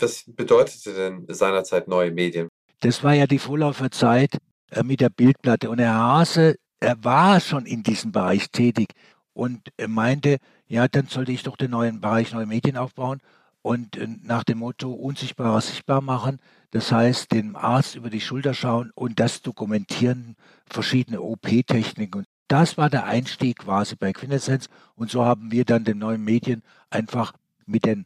Was 0.01 0.25
bedeutete 0.27 0.95
denn 0.95 1.27
seinerzeit 1.29 1.87
neue 1.87 2.11
Medien? 2.11 2.49
Das 2.81 3.05
war 3.05 3.15
ja 3.15 3.27
die 3.27 3.39
Vorlauferzeit 3.39 4.39
äh, 4.71 4.83
mit 4.83 5.01
der 5.01 5.11
Bildplatte. 5.11 5.71
Und 5.71 5.79
Herr 5.79 5.95
Hase, 5.95 6.57
er 6.81 7.03
war 7.05 7.41
schon 7.41 7.67
in 7.67 7.83
diesem 7.83 8.13
Bereich 8.13 8.51
tätig 8.51 8.89
und 9.33 9.71
meinte, 9.87 10.39
ja, 10.67 10.89
dann 10.89 11.07
sollte 11.07 11.33
ich 11.33 11.43
doch 11.43 11.57
den 11.57 11.71
neuen 11.71 12.01
Bereich 12.01 12.33
neue 12.33 12.47
Medien 12.47 12.77
aufbauen 12.77 13.21
und 13.63 13.97
äh, 13.97 14.09
nach 14.23 14.45
dem 14.45 14.59
Motto 14.59 14.93
unsichtbarer 14.93 15.61
sichtbar 15.61 16.01
machen. 16.01 16.39
Das 16.77 16.93
heißt, 16.93 17.33
dem 17.33 17.57
Arzt 17.57 17.95
über 17.95 18.11
die 18.11 18.21
Schulter 18.21 18.53
schauen 18.53 18.91
und 18.95 19.19
das 19.19 19.41
dokumentieren, 19.41 20.37
verschiedene 20.67 21.23
OP-Techniken 21.23 22.27
das 22.49 22.79
war 22.79 22.91
der 22.91 23.07
Einstieg 23.07 23.61
quasi 23.61 23.97
bei 23.97 24.13
Quintessenz. 24.13 24.69
Und 24.95 25.11
so 25.11 25.25
haben 25.25 25.51
wir 25.51 25.65
dann 25.65 25.85
den 25.85 25.99
neuen 25.99 26.23
Medien 26.23 26.63
einfach 26.91 27.33
mit 27.65 27.85
den 27.85 28.05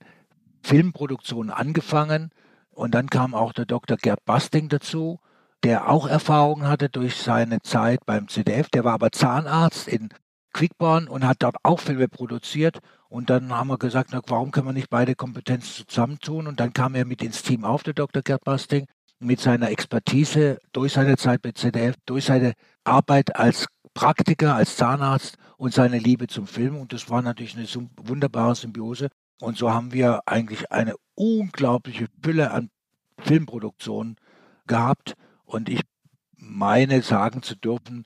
Filmproduktionen 0.63 1.51
angefangen. 1.51 2.31
Und 2.71 2.95
dann 2.95 3.11
kam 3.11 3.35
auch 3.35 3.53
der 3.53 3.67
Dr. 3.67 3.97
Gerd 3.97 4.25
Basting 4.25 4.69
dazu, 4.69 5.21
der 5.63 5.91
auch 5.91 6.07
Erfahrungen 6.07 6.69
hatte 6.69 6.89
durch 6.89 7.17
seine 7.17 7.61
Zeit 7.61 8.07
beim 8.07 8.29
ZDF. 8.29 8.71
Der 8.71 8.85
war 8.85 8.95
aber 8.95 9.13
Zahnarzt 9.13 9.89
in 9.89 10.09
Quickborn 10.53 11.07
und 11.07 11.27
hat 11.27 11.39
dort 11.41 11.57
auch 11.63 11.81
Filme 11.81 12.09
produziert. 12.09 12.79
Und 13.11 13.29
dann 13.29 13.53
haben 13.53 13.68
wir 13.68 13.77
gesagt, 13.77 14.11
na, 14.12 14.23
warum 14.29 14.53
können 14.53 14.68
wir 14.68 14.73
nicht 14.73 14.88
beide 14.88 15.16
Kompetenzen 15.16 15.85
zusammentun? 15.88 16.46
Und 16.46 16.61
dann 16.61 16.73
kam 16.73 16.94
er 16.94 17.05
mit 17.05 17.23
ins 17.23 17.42
Team 17.42 17.64
auf, 17.64 17.83
der 17.83 17.92
Dr. 17.92 18.23
Gerd 18.23 18.44
Basting, 18.44 18.87
mit 19.18 19.40
seiner 19.40 19.68
Expertise 19.70 20.59
durch 20.73 20.92
seine 20.92 21.16
Zeit 21.16 21.42
bei 21.42 21.51
ZDF, 21.51 21.96
durch 22.07 22.27
seine 22.27 22.53
Arbeit 22.85 23.35
als 23.35 23.66
Praktiker, 23.94 24.55
als 24.55 24.77
Zahnarzt 24.77 25.37
und 25.57 25.75
seine 25.75 25.99
Liebe 25.99 26.29
zum 26.29 26.46
Film. 26.46 26.77
Und 26.77 26.92
das 26.92 27.11
war 27.11 27.20
natürlich 27.20 27.57
eine 27.57 27.66
wunderbare 27.96 28.55
Symbiose. 28.55 29.09
Und 29.40 29.59
so 29.59 29.73
haben 29.73 29.92
wir 29.92 30.20
eigentlich 30.27 30.70
eine 30.70 30.94
unglaubliche 31.16 32.07
Fülle 32.23 32.53
an 32.53 32.70
Filmproduktionen 33.18 34.16
gehabt. 34.68 35.14
Und 35.44 35.68
ich 35.68 35.81
meine 36.37 37.03
sagen 37.03 37.42
zu 37.42 37.57
dürfen, 37.57 38.05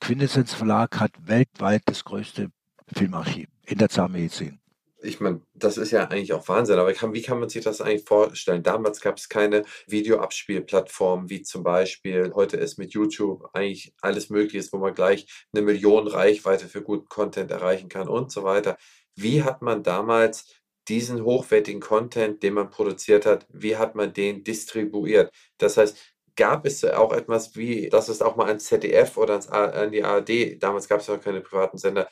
Quintessenz 0.00 0.54
Verlag 0.54 0.98
hat 0.98 1.12
weltweit 1.26 1.82
das 1.84 2.04
größte 2.04 2.48
Filmarchiv 2.94 3.48
in 3.66 3.78
der 3.78 3.88
Zahnmedizin 3.88 4.60
ich 5.06 5.20
meine, 5.20 5.40
das 5.54 5.76
ist 5.76 5.90
ja 5.90 6.04
eigentlich 6.04 6.32
auch 6.32 6.48
Wahnsinn, 6.48 6.78
aber 6.78 6.92
kann, 6.92 7.14
wie 7.14 7.22
kann 7.22 7.38
man 7.38 7.48
sich 7.48 7.62
das 7.64 7.80
eigentlich 7.80 8.04
vorstellen? 8.04 8.62
Damals 8.62 9.00
gab 9.00 9.18
es 9.18 9.28
keine 9.28 9.64
Videoabspielplattform, 9.86 11.30
wie 11.30 11.42
zum 11.42 11.62
Beispiel 11.62 12.32
heute 12.34 12.56
ist 12.56 12.78
mit 12.78 12.92
YouTube 12.92 13.48
eigentlich 13.52 13.94
alles 14.00 14.30
möglich 14.30 14.56
ist, 14.56 14.72
wo 14.72 14.78
man 14.78 14.94
gleich 14.94 15.26
eine 15.52 15.62
Million 15.62 16.06
Reichweite 16.06 16.66
für 16.68 16.82
guten 16.82 17.08
Content 17.08 17.50
erreichen 17.50 17.88
kann 17.88 18.08
und 18.08 18.32
so 18.32 18.42
weiter. 18.42 18.76
Wie 19.14 19.42
hat 19.42 19.62
man 19.62 19.82
damals 19.82 20.46
diesen 20.88 21.24
hochwertigen 21.24 21.80
Content, 21.80 22.42
den 22.42 22.54
man 22.54 22.70
produziert 22.70 23.26
hat, 23.26 23.46
wie 23.50 23.76
hat 23.76 23.94
man 23.94 24.12
den 24.12 24.44
distribuiert? 24.44 25.32
Das 25.58 25.76
heißt, 25.76 25.96
gab 26.36 26.66
es 26.66 26.84
auch 26.84 27.12
etwas 27.12 27.56
wie, 27.56 27.88
dass 27.88 28.08
es 28.08 28.22
auch 28.22 28.36
mal 28.36 28.46
ans 28.46 28.66
ZDF 28.66 29.16
oder 29.16 29.32
ans, 29.34 29.48
an 29.48 29.90
die 29.90 30.04
ARD, 30.04 30.62
damals 30.62 30.88
gab 30.88 31.00
es 31.00 31.06
ja 31.06 31.16
noch 31.16 31.22
keine 31.22 31.40
privaten 31.40 31.78
Sender, 31.78 32.08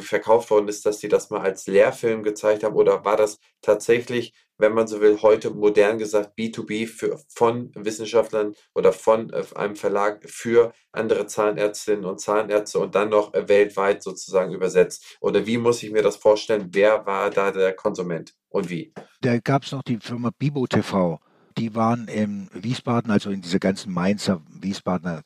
verkauft 0.00 0.50
worden 0.50 0.68
ist, 0.68 0.84
dass 0.86 1.00
sie 1.00 1.08
das 1.08 1.30
mal 1.30 1.40
als 1.40 1.66
Lehrfilm 1.66 2.22
gezeigt 2.22 2.64
haben? 2.64 2.74
Oder 2.74 3.04
war 3.04 3.16
das 3.16 3.38
tatsächlich, 3.62 4.34
wenn 4.58 4.74
man 4.74 4.86
so 4.86 5.00
will, 5.00 5.18
heute 5.22 5.50
modern 5.50 5.98
gesagt 5.98 6.36
B2B 6.38 6.86
für, 6.86 7.20
von 7.28 7.70
Wissenschaftlern 7.74 8.54
oder 8.74 8.92
von 8.92 9.30
äh, 9.30 9.44
einem 9.54 9.76
Verlag 9.76 10.28
für 10.28 10.72
andere 10.92 11.26
Zahnärztinnen 11.26 12.04
und 12.04 12.20
Zahnärzte 12.20 12.78
und 12.78 12.94
dann 12.94 13.10
noch 13.10 13.34
äh, 13.34 13.48
weltweit 13.48 14.02
sozusagen 14.02 14.52
übersetzt? 14.52 15.16
Oder 15.20 15.46
wie 15.46 15.58
muss 15.58 15.82
ich 15.82 15.92
mir 15.92 16.02
das 16.02 16.16
vorstellen? 16.16 16.68
Wer 16.72 17.06
war 17.06 17.30
da 17.30 17.50
der 17.50 17.74
Konsument 17.74 18.34
und 18.48 18.70
wie? 18.70 18.92
Da 19.20 19.38
gab 19.38 19.64
es 19.64 19.72
noch 19.72 19.82
die 19.82 19.98
Firma 19.98 20.30
Bibo 20.38 20.66
TV 20.66 21.20
die 21.58 21.74
waren 21.74 22.08
in 22.08 22.48
Wiesbaden, 22.52 23.10
also 23.10 23.30
in 23.30 23.40
dieser 23.40 23.58
ganzen 23.58 23.92
Mainzer 23.92 24.42
Wiesbadener, 24.48 25.22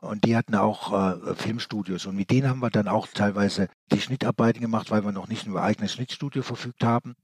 und 0.00 0.24
die 0.24 0.36
hatten 0.36 0.54
auch 0.54 0.92
äh, 0.92 1.34
Filmstudios. 1.34 2.06
Und 2.06 2.16
mit 2.16 2.30
denen 2.30 2.48
haben 2.48 2.60
wir 2.60 2.70
dann 2.70 2.88
auch 2.88 3.08
teilweise 3.08 3.68
die 3.92 4.00
Schnittarbeiten 4.00 4.60
gemacht, 4.60 4.90
weil 4.90 5.04
wir 5.04 5.12
noch 5.12 5.28
nicht 5.28 5.46
über 5.46 5.62
eigenes 5.62 5.92
Schnittstudio 5.92 6.42
verfügt 6.42 6.84
haben. 6.84 7.14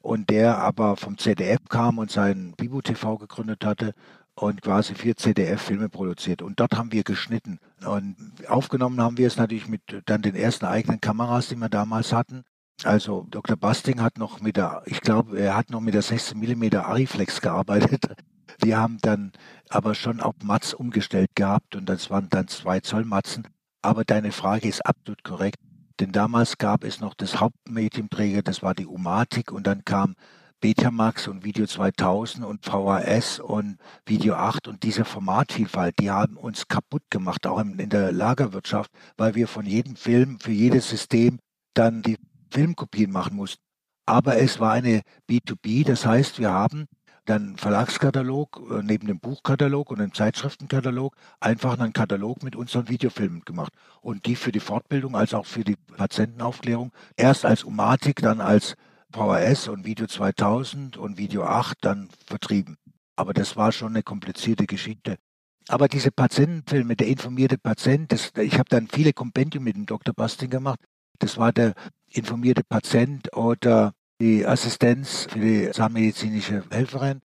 Und 0.00 0.28
der 0.28 0.58
aber 0.58 0.96
vom 0.96 1.16
ZDF 1.16 1.60
kam 1.68 1.98
und 1.98 2.10
sein 2.10 2.52
Bibo 2.56 2.82
TV 2.82 3.16
gegründet 3.16 3.64
hatte 3.64 3.94
und 4.34 4.62
quasi 4.62 4.94
für 4.94 5.14
ZDF 5.14 5.62
Filme 5.62 5.88
produziert. 5.88 6.42
Und 6.42 6.60
dort 6.60 6.76
haben 6.76 6.92
wir 6.92 7.04
geschnitten. 7.04 7.58
Und 7.86 8.16
aufgenommen 8.46 9.00
haben 9.00 9.16
wir 9.16 9.26
es 9.26 9.36
natürlich 9.36 9.68
mit 9.68 9.82
dann 10.06 10.22
den 10.22 10.34
ersten 10.34 10.66
eigenen 10.66 11.00
Kameras, 11.00 11.48
die 11.48 11.56
wir 11.56 11.68
damals 11.68 12.12
hatten. 12.12 12.44
Also 12.82 13.26
Dr. 13.30 13.56
Basting 13.56 14.00
hat 14.00 14.18
noch 14.18 14.40
mit 14.40 14.56
der, 14.56 14.82
ich 14.86 15.00
glaube, 15.00 15.38
er 15.38 15.56
hat 15.56 15.70
noch 15.70 15.80
mit 15.80 15.94
der 15.94 16.02
16 16.02 16.38
mm 16.38 16.76
Ariflex 16.76 17.40
gearbeitet. 17.40 18.04
Die 18.62 18.74
haben 18.74 18.98
dann 19.00 19.32
aber 19.68 19.94
schon 19.94 20.20
auf 20.20 20.34
Matz 20.42 20.72
umgestellt 20.72 21.30
gehabt 21.34 21.76
und 21.76 21.88
das 21.88 22.10
waren 22.10 22.28
dann 22.30 22.46
zwei 22.48 22.80
Zoll 22.80 23.04
Matzen. 23.04 23.48
Aber 23.82 24.04
deine 24.04 24.32
Frage 24.32 24.68
ist 24.68 24.84
absolut 24.86 25.24
korrekt, 25.24 25.58
denn 26.00 26.12
damals 26.12 26.58
gab 26.58 26.84
es 26.84 27.00
noch 27.00 27.14
das 27.14 27.40
Hauptmedienträger, 27.40 28.42
das 28.42 28.62
war 28.62 28.74
die 28.74 28.86
Umatic 28.86 29.50
und 29.50 29.66
dann 29.66 29.84
kam 29.84 30.14
Betamax 30.60 31.28
und 31.28 31.44
Video 31.44 31.66
2000 31.66 32.44
und 32.44 32.64
VHS 32.64 33.38
und 33.38 33.76
Video 34.06 34.34
8 34.34 34.68
und 34.68 34.82
diese 34.82 35.04
Formatvielfalt, 35.04 35.98
die 35.98 36.10
haben 36.10 36.36
uns 36.36 36.68
kaputt 36.68 37.02
gemacht, 37.10 37.46
auch 37.46 37.58
in 37.58 37.90
der 37.90 38.12
Lagerwirtschaft, 38.12 38.90
weil 39.16 39.34
wir 39.34 39.46
von 39.46 39.66
jedem 39.66 39.96
Film 39.96 40.38
für 40.40 40.52
jedes 40.52 40.88
System 40.88 41.38
dann 41.74 42.02
die 42.02 42.16
Filmkopien 42.54 43.10
machen 43.10 43.36
mussten. 43.36 43.62
Aber 44.06 44.38
es 44.38 44.60
war 44.60 44.72
eine 44.72 45.02
B2B, 45.28 45.84
das 45.84 46.06
heißt, 46.06 46.38
wir 46.38 46.52
haben 46.52 46.86
dann 47.24 47.56
Verlagskatalog 47.56 48.60
äh, 48.70 48.82
neben 48.82 49.06
dem 49.06 49.18
Buchkatalog 49.18 49.90
und 49.90 49.98
dem 49.98 50.12
Zeitschriftenkatalog 50.12 51.16
einfach 51.40 51.78
einen 51.78 51.92
Katalog 51.92 52.42
mit 52.42 52.54
unseren 52.54 52.88
Videofilmen 52.88 53.42
gemacht 53.44 53.72
und 54.02 54.26
die 54.26 54.36
für 54.36 54.52
die 54.52 54.60
Fortbildung 54.60 55.16
als 55.16 55.32
auch 55.32 55.46
für 55.46 55.64
die 55.64 55.76
Patientenaufklärung 55.76 56.92
erst 57.16 57.46
als 57.46 57.64
Umatic, 57.64 58.20
dann 58.20 58.40
als 58.40 58.74
VHS 59.12 59.68
und 59.68 59.86
Video 59.86 60.06
2000 60.06 60.96
und 60.96 61.18
Video 61.18 61.44
8 61.44 61.78
dann 61.80 62.08
vertrieben. 62.26 62.76
Aber 63.16 63.32
das 63.32 63.56
war 63.56 63.72
schon 63.72 63.92
eine 63.92 64.02
komplizierte 64.02 64.66
Geschichte. 64.66 65.16
Aber 65.68 65.88
diese 65.88 66.10
Patientenfilme, 66.10 66.94
der 66.94 67.06
informierte 67.06 67.56
Patient, 67.56 68.12
das, 68.12 68.32
ich 68.38 68.54
habe 68.58 68.68
dann 68.68 68.88
viele 68.88 69.12
Kompendium 69.14 69.64
mit 69.64 69.76
dem 69.76 69.86
Dr. 69.86 70.12
Basting 70.14 70.50
gemacht. 70.50 70.80
Das 71.20 71.38
war 71.38 71.52
der 71.52 71.74
informierte 72.16 72.62
Patient 72.64 73.34
oder 73.36 73.92
die 74.20 74.46
Assistenz 74.46 75.26
für 75.30 75.40
die 75.40 75.70
zahnmedizinische 75.70 76.64
Helferin 76.70 77.20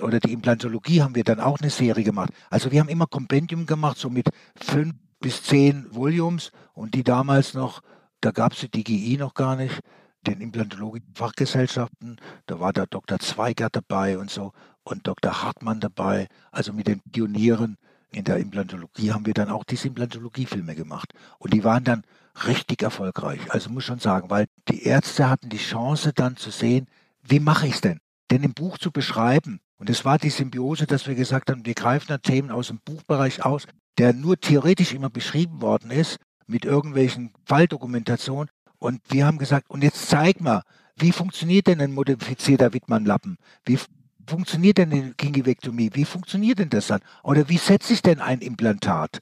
oder 0.00 0.20
die 0.20 0.32
Implantologie 0.32 1.02
haben 1.02 1.14
wir 1.14 1.24
dann 1.24 1.40
auch 1.40 1.58
eine 1.60 1.70
Serie 1.70 2.04
gemacht. 2.04 2.30
Also 2.50 2.70
wir 2.70 2.80
haben 2.80 2.88
immer 2.88 3.06
Kompendium 3.06 3.66
gemacht, 3.66 3.98
so 3.98 4.10
mit 4.10 4.28
fünf 4.56 4.94
bis 5.20 5.42
zehn 5.42 5.86
Volumes 5.90 6.50
und 6.74 6.94
die 6.94 7.04
damals 7.04 7.54
noch, 7.54 7.80
da 8.20 8.30
gab 8.30 8.52
es 8.52 8.60
die 8.60 8.70
DGI 8.70 9.16
noch 9.18 9.34
gar 9.34 9.56
nicht, 9.56 9.80
den 10.26 10.40
implantologischen 10.40 11.14
Fachgesellschaften, 11.14 12.16
da 12.46 12.60
war 12.60 12.72
der 12.72 12.86
Dr. 12.86 13.18
Zweigert 13.18 13.76
dabei 13.76 14.18
und 14.18 14.30
so 14.30 14.52
und 14.82 15.06
Dr. 15.06 15.42
Hartmann 15.42 15.80
dabei, 15.80 16.28
also 16.50 16.72
mit 16.72 16.86
den 16.86 17.00
Pionieren 17.00 17.76
in 18.10 18.24
der 18.24 18.38
Implantologie 18.38 19.12
haben 19.12 19.26
wir 19.26 19.34
dann 19.34 19.50
auch 19.50 19.64
diese 19.64 19.88
Implantologiefilme 19.88 20.74
gemacht. 20.74 21.12
Und 21.38 21.52
die 21.52 21.64
waren 21.64 21.82
dann 21.82 22.04
richtig 22.46 22.82
erfolgreich. 22.82 23.40
Also 23.48 23.70
muss 23.70 23.84
schon 23.84 24.00
sagen, 24.00 24.30
weil 24.30 24.46
die 24.68 24.84
Ärzte 24.84 25.30
hatten 25.30 25.48
die 25.48 25.58
Chance 25.58 26.12
dann 26.12 26.36
zu 26.36 26.50
sehen, 26.50 26.88
wie 27.22 27.40
mache 27.40 27.66
ich 27.66 27.74
es 27.74 27.80
denn? 27.80 28.00
Denn 28.30 28.42
im 28.42 28.54
Buch 28.54 28.78
zu 28.78 28.90
beschreiben, 28.90 29.60
und 29.76 29.90
es 29.90 30.04
war 30.04 30.18
die 30.18 30.30
Symbiose, 30.30 30.86
dass 30.86 31.06
wir 31.06 31.14
gesagt 31.14 31.50
haben, 31.50 31.66
wir 31.66 31.74
greifen 31.74 32.06
da 32.08 32.18
Themen 32.18 32.50
aus 32.50 32.68
dem 32.68 32.80
Buchbereich 32.84 33.44
aus, 33.44 33.66
der 33.98 34.12
nur 34.12 34.38
theoretisch 34.38 34.92
immer 34.92 35.10
beschrieben 35.10 35.60
worden 35.60 35.90
ist, 35.90 36.18
mit 36.46 36.64
irgendwelchen 36.64 37.32
Falldokumentationen. 37.44 38.50
Und 38.78 39.00
wir 39.08 39.26
haben 39.26 39.38
gesagt, 39.38 39.70
und 39.70 39.82
jetzt 39.82 40.08
zeig 40.08 40.40
mal, 40.40 40.62
wie 40.96 41.12
funktioniert 41.12 41.66
denn 41.66 41.80
ein 41.80 41.92
modifizierter 41.92 42.72
Wittmann-Lappen? 42.72 43.36
Wie 43.64 43.78
funktioniert 44.26 44.78
denn 44.78 44.90
die 44.90 45.12
Gingivektomie? 45.16 45.90
Wie 45.92 46.04
funktioniert 46.04 46.58
denn 46.58 46.70
das 46.70 46.88
dann? 46.88 47.00
Oder 47.22 47.48
wie 47.48 47.58
setze 47.58 47.92
ich 47.92 48.02
denn 48.02 48.20
ein 48.20 48.40
Implantat? 48.40 49.20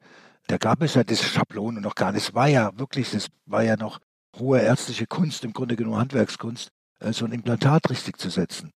Da 0.52 0.58
gab 0.58 0.82
es 0.82 0.96
ja 0.96 1.02
diese 1.02 1.24
Schablone 1.24 1.80
noch 1.80 1.94
gar 1.94 2.12
nicht. 2.12 2.28
Es 2.28 2.34
war 2.34 2.46
ja 2.46 2.78
wirklich, 2.78 3.10
das 3.10 3.28
war 3.46 3.62
ja 3.62 3.78
noch 3.78 4.00
hohe 4.38 4.60
ärztliche 4.60 5.06
Kunst, 5.06 5.44
im 5.44 5.54
Grunde 5.54 5.76
genommen 5.76 5.96
Handwerkskunst, 5.96 6.68
äh, 7.00 7.14
so 7.14 7.24
ein 7.24 7.32
Implantat 7.32 7.88
richtig 7.88 8.18
zu 8.18 8.28
setzen. 8.28 8.70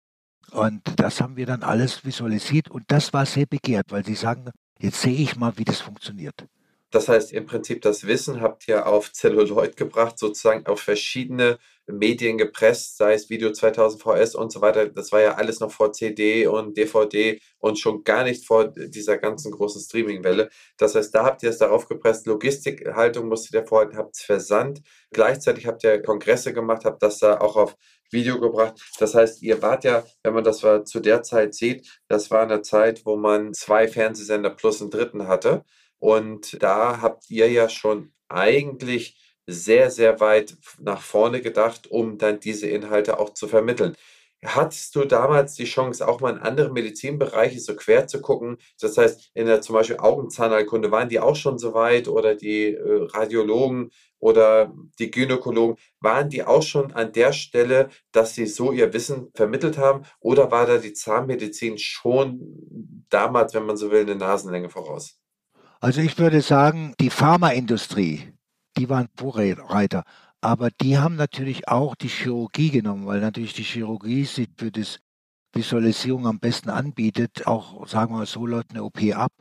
Und 0.53 0.81
das 0.97 1.21
haben 1.21 1.37
wir 1.37 1.45
dann 1.45 1.63
alles 1.63 2.03
visualisiert 2.03 2.71
und 2.71 2.85
das 2.87 3.13
war 3.13 3.27
sehr 3.27 3.45
begehrt, 3.45 3.93
weil 3.93 4.07
sie 4.07 4.15
sagen, 4.15 4.49
jetzt 4.79 5.03
sehe 5.03 5.19
ich 5.19 5.37
mal, 5.37 5.59
wie 5.59 5.67
das 5.67 5.83
funktioniert. 5.83 6.47
Das 6.89 7.11
heißt, 7.11 7.35
im 7.35 7.45
Prinzip 7.45 7.83
das 7.83 8.07
Wissen 8.07 8.41
habt 8.41 8.67
ihr 8.69 8.87
auf 8.87 9.13
Celluloid 9.13 9.77
gebracht, 9.77 10.19
sozusagen 10.19 10.65
auf 10.65 10.81
verschiedene 10.81 11.59
Medien 11.87 12.39
gepresst, 12.39 12.97
sei 12.97 13.15
es 13.15 13.31
Video 13.31 13.53
2000 13.53 14.03
VS 14.03 14.35
und 14.35 14.53
so 14.53 14.61
weiter. 14.61 14.89
Das 14.89 15.13
war 15.13 15.21
ja 15.21 15.35
alles 15.35 15.61
noch 15.61 15.71
vor 15.71 15.93
CD 15.93 16.47
und 16.47 16.77
DVD 16.77 17.41
und 17.59 17.79
schon 17.79 18.03
gar 18.05 18.25
nicht 18.25 18.47
vor 18.47 18.69
dieser 18.69 19.19
ganzen 19.19 19.53
großen 19.53 19.81
Streaming-Welle. 19.81 20.51
Das 20.79 20.95
heißt, 20.95 21.15
da 21.15 21.25
habt 21.25 21.43
ihr 21.43 21.51
es 21.51 21.59
darauf 21.59 21.89
gepresst. 21.89 22.27
Logistikhaltung 22.27 23.29
musstet 23.29 23.55
ihr 23.55 23.67
vorhalten, 23.67 23.97
habt 23.97 24.17
es 24.17 24.23
versandt. 24.23 24.83
Gleichzeitig 25.13 25.67
habt 25.67 25.85
ihr 25.85 26.03
Kongresse 26.03 26.53
gemacht, 26.53 26.85
habt 26.85 27.03
das 27.03 27.19
da 27.19 27.39
auch 27.41 27.57
auf 27.57 27.77
Video 28.11 28.41
gebracht. 28.41 28.81
Das 28.99 29.15
heißt, 29.15 29.43
ihr 29.43 29.63
wart 29.63 29.85
ja, 29.85 30.05
wenn 30.23 30.35
man 30.35 30.45
das 30.45 30.59
zu 30.85 31.01
der 31.01 31.23
Zeit 31.23 31.55
sieht, 31.55 32.01
das 32.09 32.31
war 32.31 32.43
eine 32.43 32.63
Zeit, 32.63 33.05
wo 33.05 33.17
man 33.17 33.53
zwei 33.55 33.89
Fernsehsender 33.89 34.51
plus 34.51 34.81
einen 34.81 34.91
dritten 34.91 35.29
hatte. 35.29 35.65
Und 35.99 36.63
da 36.63 37.01
habt 37.01 37.31
ihr 37.31 37.51
ja 37.51 37.69
schon 37.69 38.13
eigentlich 38.29 39.26
sehr, 39.47 39.91
sehr 39.91 40.21
weit 40.21 40.57
nach 40.79 41.01
vorne 41.01 41.41
gedacht, 41.41 41.91
um 41.91 42.19
dann 42.19 42.41
diese 42.41 42.69
Inhalte 42.69 43.19
auch 43.19 43.31
zu 43.31 43.49
vermitteln. 43.49 43.97
Hattest 44.45 44.95
du 44.95 45.05
damals 45.05 45.55
die 45.55 45.65
Chance, 45.65 46.07
auch 46.07 46.21
mal 46.21 46.35
in 46.35 46.39
andere 46.39 46.71
Medizinbereiche 46.71 47.59
so 47.59 47.75
quer 47.75 48.07
zu 48.07 48.21
gucken? 48.21 48.59
Das 48.81 48.99
heißt, 48.99 49.31
in 49.35 49.47
der 49.47 49.63
zum 49.63 49.75
Beispiel 49.75 49.97
Augenzahnheilkunde, 49.97 50.91
waren 50.91 51.09
die 51.09 51.21
auch 51.21 51.37
schon 51.37 51.59
so 51.59 51.73
weit 51.75 52.07
oder 52.07 52.35
die 52.35 52.75
äh, 52.75 53.07
Radiologen 53.13 53.91
oder 54.19 54.73
die 54.99 55.11
Gynäkologen, 55.11 55.77
waren 56.01 56.29
die 56.29 56.45
auch 56.45 56.63
schon 56.63 56.93
an 56.93 57.13
der 57.13 57.33
Stelle, 57.33 57.89
dass 58.13 58.35
sie 58.35 58.47
so 58.47 58.73
ihr 58.73 58.93
Wissen 58.93 59.31
vermittelt 59.35 59.79
haben? 59.79 60.05
Oder 60.21 60.51
war 60.51 60.67
da 60.67 60.79
die 60.79 60.93
Zahnmedizin 60.93 61.79
schon 61.79 63.05
damals, 63.09 63.55
wenn 63.55 63.67
man 63.67 63.77
so 63.77 63.91
will, 63.91 64.03
eine 64.03 64.17
Nasenlänge 64.17 64.69
voraus? 64.69 65.19
Also 65.81 66.01
ich 66.01 66.19
würde 66.19 66.41
sagen, 66.41 66.95
die 67.01 67.11
Pharmaindustrie, 67.11 68.33
die 68.77 68.89
waren 68.89 69.09
Vorreiter. 69.17 70.05
Aber 70.41 70.71
die 70.71 70.99
haben 70.99 71.17
natürlich 71.17 71.69
auch 71.69 71.95
die 71.95 72.09
Chirurgie 72.09 72.71
genommen, 72.71 73.07
weil 73.07 73.21
natürlich 73.21 73.55
die 73.55 73.63
Chirurgie 73.63 74.25
sich 74.25 74.49
für 74.57 74.71
das 74.71 74.99
Visualisierung 75.53 76.27
am 76.27 76.39
besten 76.39 76.71
anbietet. 76.71 77.47
Auch, 77.47 77.87
sagen 77.89 78.13
wir 78.13 78.19
mal 78.19 78.27
so, 78.27 78.47
läuft 78.47 78.71
eine 78.71 78.85
OP 78.85 79.01
ab. 79.15 79.33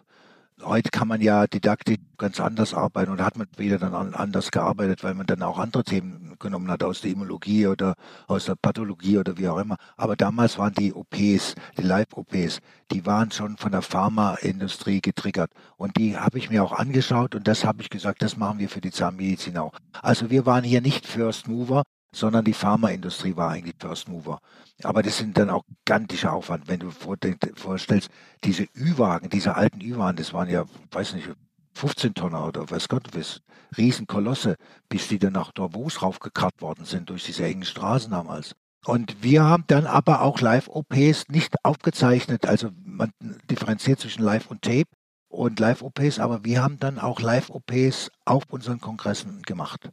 Heute 0.64 0.90
kann 0.90 1.10
man 1.10 1.20
ja 1.20 1.48
didaktisch 1.48 1.98
ganz 2.18 2.40
anders 2.40 2.74
arbeiten 2.74 3.12
und 3.12 3.22
hat 3.22 3.38
man 3.38 3.48
wieder 3.58 3.78
dann 3.78 3.94
anders 4.14 4.52
gearbeitet, 4.52 5.04
weil 5.04 5.14
man 5.14 5.28
dann 5.28 5.44
auch 5.44 5.60
andere 5.60 5.84
Themen 5.84 6.38
genommen 6.40 6.72
hat 6.72 6.82
aus 6.82 7.02
der 7.02 7.12
Immunologie 7.12 7.68
oder 7.68 7.96
aus 8.28 8.46
der 8.46 8.56
Pathologie 8.56 9.18
oder 9.18 9.38
wie 9.38 9.50
auch 9.50 9.58
immer. 9.58 9.76
Aber 9.98 10.16
damals 10.16 10.58
waren 10.58 10.74
die 10.74 10.94
OPs, 10.94 11.56
die 11.78 11.82
Live-OPs, 11.82 12.60
die 12.92 13.06
waren 13.06 13.32
schon 13.32 13.58
von 13.58 13.74
der 13.74 13.82
Pharmaindustrie 13.82 15.02
getriggert. 15.02 15.52
Und 15.76 15.98
die 15.98 16.18
habe 16.18 16.38
ich 16.38 16.50
mir 16.50 16.64
auch 16.64 16.72
angeschaut 16.72 17.36
und 17.36 17.48
das 17.50 17.66
habe 17.66 17.82
ich 17.82 17.90
gesagt, 17.90 18.22
das 18.22 18.38
machen 18.38 18.60
wir 18.60 18.70
für 18.70 18.82
die 18.82 18.92
Zahnmedizin 18.92 19.58
auch. 19.58 19.74
Also 20.02 20.30
wir 20.30 20.46
waren 20.46 20.64
hier 20.64 20.82
nicht 20.82 21.06
First 21.06 21.50
Mover, 21.50 21.84
sondern 22.16 22.46
die 22.46 22.54
Pharmaindustrie 22.54 23.36
war 23.36 23.52
eigentlich 23.52 23.76
First 23.78 24.08
Mover. 24.08 24.40
Aber 24.84 25.04
das 25.04 25.18
sind 25.18 25.38
dann 25.38 25.50
auch 25.50 25.64
gigantischer 25.68 26.34
Aufwand, 26.34 26.68
wenn 26.68 26.80
du 26.80 26.90
vorstellst, 26.90 28.10
diese 28.44 28.68
Ü-Wagen, 28.76 29.30
diese 29.30 29.56
alten 29.56 29.82
Ü-Wagen, 29.82 30.18
das 30.18 30.34
waren 30.34 30.50
ja, 30.50 30.66
weiß 30.92 31.14
nicht, 31.14 31.30
15 31.74 32.14
Tonner 32.14 32.48
oder 32.48 32.70
weiß 32.70 32.88
Gott 32.88 33.10
was, 33.14 33.42
Riesenkolosse, 33.78 34.56
bis 34.88 35.10
die 35.10 35.20
dann 35.20 35.34
nach 35.34 35.52
Davos 35.52 36.02
raufgekarrt 36.02 36.62
worden 36.62 36.86
sind 36.86 37.10
durch 37.10 37.26
diese 37.26 37.44
engen 37.44 37.66
Straßen 37.66 38.12
damals. 38.12 38.56
Und 38.86 39.22
wir 39.22 39.44
haben 39.44 39.66
dann 39.68 39.86
aber 39.86 40.22
auch 40.22 40.40
Live-OPs 40.40 41.28
nicht 41.28 41.56
aufgezeichnet, 41.64 42.46
also 42.46 42.70
man 42.84 43.12
differenziert 43.50 44.00
zwischen 44.00 44.24
Live 44.24 44.48
und 44.48 44.62
Tape 44.62 44.90
und 45.28 45.60
Live-OPs, 45.60 46.20
aber 46.20 46.46
wir 46.46 46.64
haben 46.64 46.80
dann 46.80 47.00
auch 47.00 47.20
Live-OPs 47.20 48.10
auf 48.24 48.44
unseren 48.50 48.80
Kongressen 48.80 49.42
gemacht 49.42 49.90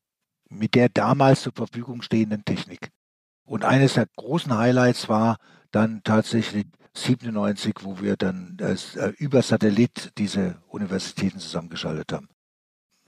mit 0.52 0.74
der 0.74 0.88
damals 0.88 1.42
zur 1.42 1.52
Verfügung 1.52 2.02
stehenden 2.02 2.44
Technik. 2.44 2.90
Und 3.44 3.64
eines 3.64 3.94
der 3.94 4.06
großen 4.16 4.56
Highlights 4.56 5.08
war 5.08 5.38
dann 5.70 6.02
tatsächlich 6.04 6.66
97, 6.94 7.74
wo 7.82 8.00
wir 8.00 8.16
dann 8.16 8.56
als, 8.60 8.96
äh, 8.96 9.12
über 9.18 9.42
Satellit 9.42 10.12
diese 10.18 10.62
Universitäten 10.68 11.38
zusammengeschaltet 11.38 12.12
haben. 12.12 12.28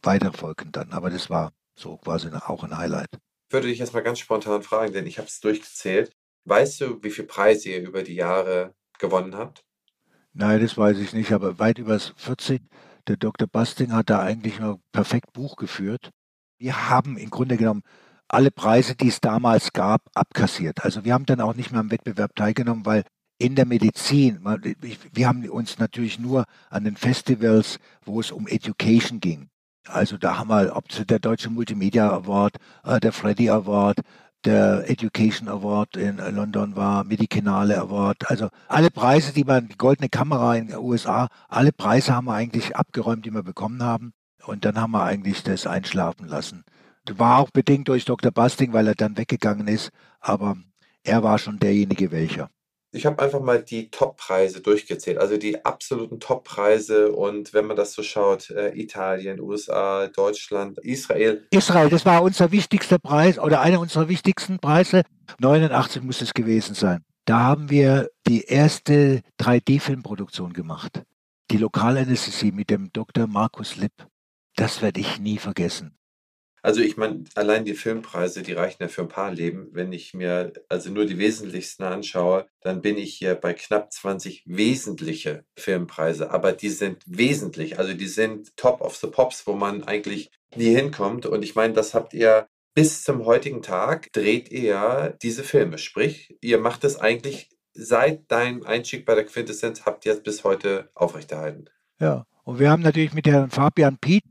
Weitere 0.02 0.36
folgen 0.36 0.72
dann, 0.72 0.92
aber 0.92 1.10
das 1.10 1.30
war 1.30 1.52
so 1.74 1.96
quasi 1.98 2.28
auch 2.30 2.64
ein 2.64 2.76
Highlight. 2.76 3.10
Ich 3.48 3.52
würde 3.52 3.68
dich 3.68 3.78
jetzt 3.78 3.92
mal 3.92 4.02
ganz 4.02 4.18
spontan 4.18 4.62
fragen, 4.62 4.92
denn 4.92 5.06
ich 5.06 5.18
habe 5.18 5.28
es 5.28 5.40
durchgezählt. 5.40 6.16
Weißt 6.44 6.80
du, 6.80 7.02
wie 7.02 7.10
viele 7.10 7.26
Preise 7.26 7.70
ihr 7.70 7.82
über 7.82 8.02
die 8.02 8.14
Jahre 8.14 8.74
gewonnen 8.98 9.36
habt? 9.36 9.64
Nein, 10.32 10.60
das 10.60 10.76
weiß 10.76 10.98
ich 10.98 11.12
nicht, 11.12 11.32
aber 11.32 11.58
weit 11.58 11.78
über 11.78 11.98
40. 11.98 12.62
Der 13.06 13.16
Dr. 13.16 13.46
Basting 13.46 13.92
hat 13.92 14.10
da 14.10 14.20
eigentlich 14.20 14.58
nur 14.58 14.80
perfekt 14.92 15.32
Buch 15.32 15.56
geführt. 15.56 16.10
Wir 16.58 16.88
haben 16.88 17.16
im 17.16 17.30
Grunde 17.30 17.56
genommen 17.56 17.82
alle 18.28 18.50
Preise, 18.50 18.94
die 18.94 19.08
es 19.08 19.20
damals 19.20 19.72
gab, 19.72 20.02
abkassiert. 20.14 20.84
Also 20.84 21.04
wir 21.04 21.12
haben 21.12 21.26
dann 21.26 21.40
auch 21.40 21.54
nicht 21.54 21.72
mehr 21.72 21.80
am 21.80 21.90
Wettbewerb 21.90 22.34
teilgenommen, 22.34 22.86
weil 22.86 23.04
in 23.38 23.54
der 23.56 23.66
Medizin, 23.66 24.44
wir 25.12 25.28
haben 25.28 25.48
uns 25.48 25.78
natürlich 25.78 26.18
nur 26.18 26.44
an 26.70 26.84
den 26.84 26.96
Festivals, 26.96 27.78
wo 28.04 28.20
es 28.20 28.30
um 28.30 28.46
Education 28.46 29.20
ging. 29.20 29.48
Also 29.86 30.16
da 30.16 30.38
haben 30.38 30.48
wir, 30.48 30.74
ob 30.76 30.88
der 30.88 31.18
Deutsche 31.18 31.50
Multimedia 31.50 32.10
Award, 32.10 32.56
äh, 32.84 33.00
der 33.00 33.12
Freddy 33.12 33.50
Award, 33.50 34.00
der 34.44 34.88
Education 34.88 35.48
Award 35.48 35.96
in 35.96 36.16
London 36.16 36.76
war, 36.76 37.04
Medicinale 37.04 37.78
Award, 37.78 38.30
also 38.30 38.48
alle 38.68 38.90
Preise, 38.90 39.32
die 39.32 39.44
man, 39.44 39.68
die 39.68 39.76
Goldene 39.76 40.08
Kamera 40.08 40.56
in 40.56 40.68
den 40.68 40.78
USA, 40.78 41.28
alle 41.48 41.72
Preise 41.72 42.14
haben 42.14 42.26
wir 42.26 42.34
eigentlich 42.34 42.76
abgeräumt, 42.76 43.26
die 43.26 43.30
wir 43.30 43.42
bekommen 43.42 43.82
haben. 43.82 44.12
Und 44.46 44.64
dann 44.64 44.80
haben 44.80 44.92
wir 44.92 45.02
eigentlich 45.02 45.42
das 45.42 45.66
einschlafen 45.66 46.28
lassen. 46.28 46.64
War 47.16 47.38
auch 47.38 47.50
bedingt 47.50 47.88
durch 47.88 48.04
Dr. 48.04 48.30
Basting, 48.30 48.72
weil 48.72 48.86
er 48.86 48.94
dann 48.94 49.16
weggegangen 49.16 49.68
ist, 49.68 49.90
aber 50.20 50.56
er 51.02 51.22
war 51.22 51.38
schon 51.38 51.58
derjenige 51.58 52.10
welcher. 52.10 52.48
Ich 52.94 53.04
habe 53.06 53.20
einfach 53.20 53.40
mal 53.40 53.60
die 53.60 53.90
Top-Preise 53.90 54.60
durchgezählt, 54.60 55.18
also 55.18 55.36
die 55.36 55.64
absoluten 55.64 56.20
Top-Preise 56.20 57.10
und 57.10 57.52
wenn 57.52 57.66
man 57.66 57.76
das 57.76 57.92
so 57.92 58.04
schaut, 58.04 58.50
äh, 58.50 58.70
Italien, 58.80 59.40
USA, 59.40 60.06
Deutschland, 60.06 60.78
Israel. 60.78 61.44
Israel, 61.50 61.88
das 61.88 62.06
war 62.06 62.22
unser 62.22 62.52
wichtigster 62.52 63.00
Preis 63.00 63.40
oder 63.40 63.62
einer 63.62 63.80
unserer 63.80 64.08
wichtigsten 64.08 64.60
Preise. 64.60 65.02
89 65.40 66.04
muss 66.04 66.22
es 66.22 66.34
gewesen 66.34 66.76
sein. 66.76 67.00
Da 67.24 67.40
haben 67.40 67.68
wir 67.68 68.10
die 68.28 68.44
erste 68.44 69.22
3D-Filmproduktion 69.40 70.52
gemacht. 70.52 71.02
Die 71.50 71.56
Lokalanästhesie 71.56 72.52
mit 72.52 72.70
dem 72.70 72.92
Dr. 72.92 73.26
Markus 73.26 73.74
Lipp. 73.74 74.06
Das 74.56 74.82
werde 74.82 75.00
ich 75.00 75.18
nie 75.18 75.38
vergessen. 75.38 75.98
Also 76.64 76.80
ich 76.80 76.96
meine, 76.96 77.24
allein 77.34 77.66
die 77.66 77.74
Filmpreise, 77.74 78.42
die 78.42 78.54
reichen 78.54 78.82
ja 78.82 78.88
für 78.88 79.02
ein 79.02 79.08
paar 79.08 79.30
Leben. 79.30 79.68
Wenn 79.72 79.92
ich 79.92 80.14
mir 80.14 80.50
also 80.70 80.90
nur 80.90 81.04
die 81.04 81.18
wesentlichsten 81.18 81.82
anschaue, 81.82 82.46
dann 82.62 82.80
bin 82.80 82.96
ich 82.96 83.16
hier 83.16 83.34
bei 83.34 83.52
knapp 83.52 83.92
20 83.92 84.44
wesentliche 84.46 85.44
Filmpreise. 85.58 86.30
Aber 86.30 86.52
die 86.52 86.70
sind 86.70 87.02
wesentlich, 87.04 87.78
also 87.78 87.92
die 87.92 88.06
sind 88.06 88.56
top 88.56 88.80
of 88.80 88.96
the 88.96 89.08
pops, 89.08 89.46
wo 89.46 89.52
man 89.52 89.84
eigentlich 89.84 90.30
nie 90.56 90.74
hinkommt. 90.74 91.26
Und 91.26 91.42
ich 91.42 91.54
meine, 91.54 91.74
das 91.74 91.92
habt 91.92 92.14
ihr 92.14 92.48
bis 92.74 93.04
zum 93.04 93.26
heutigen 93.26 93.60
Tag, 93.60 94.10
dreht 94.14 94.50
ihr 94.50 94.62
ja 94.62 95.08
diese 95.10 95.44
Filme. 95.44 95.76
Sprich, 95.76 96.38
ihr 96.40 96.58
macht 96.58 96.84
es 96.84 96.98
eigentlich 96.98 97.50
seit 97.74 98.30
deinem 98.32 98.62
Einstieg 98.62 99.04
bei 99.04 99.14
der 99.14 99.26
Quintessenz, 99.26 99.84
habt 99.84 100.06
ihr 100.06 100.14
es 100.14 100.22
bis 100.22 100.44
heute 100.44 100.90
aufrechterhalten. 100.94 101.66
Ja, 102.00 102.24
und 102.44 102.58
wir 102.58 102.70
haben 102.70 102.82
natürlich 102.82 103.12
mit 103.12 103.26
Herrn 103.26 103.50
Fabian 103.50 103.98
Piet 103.98 104.24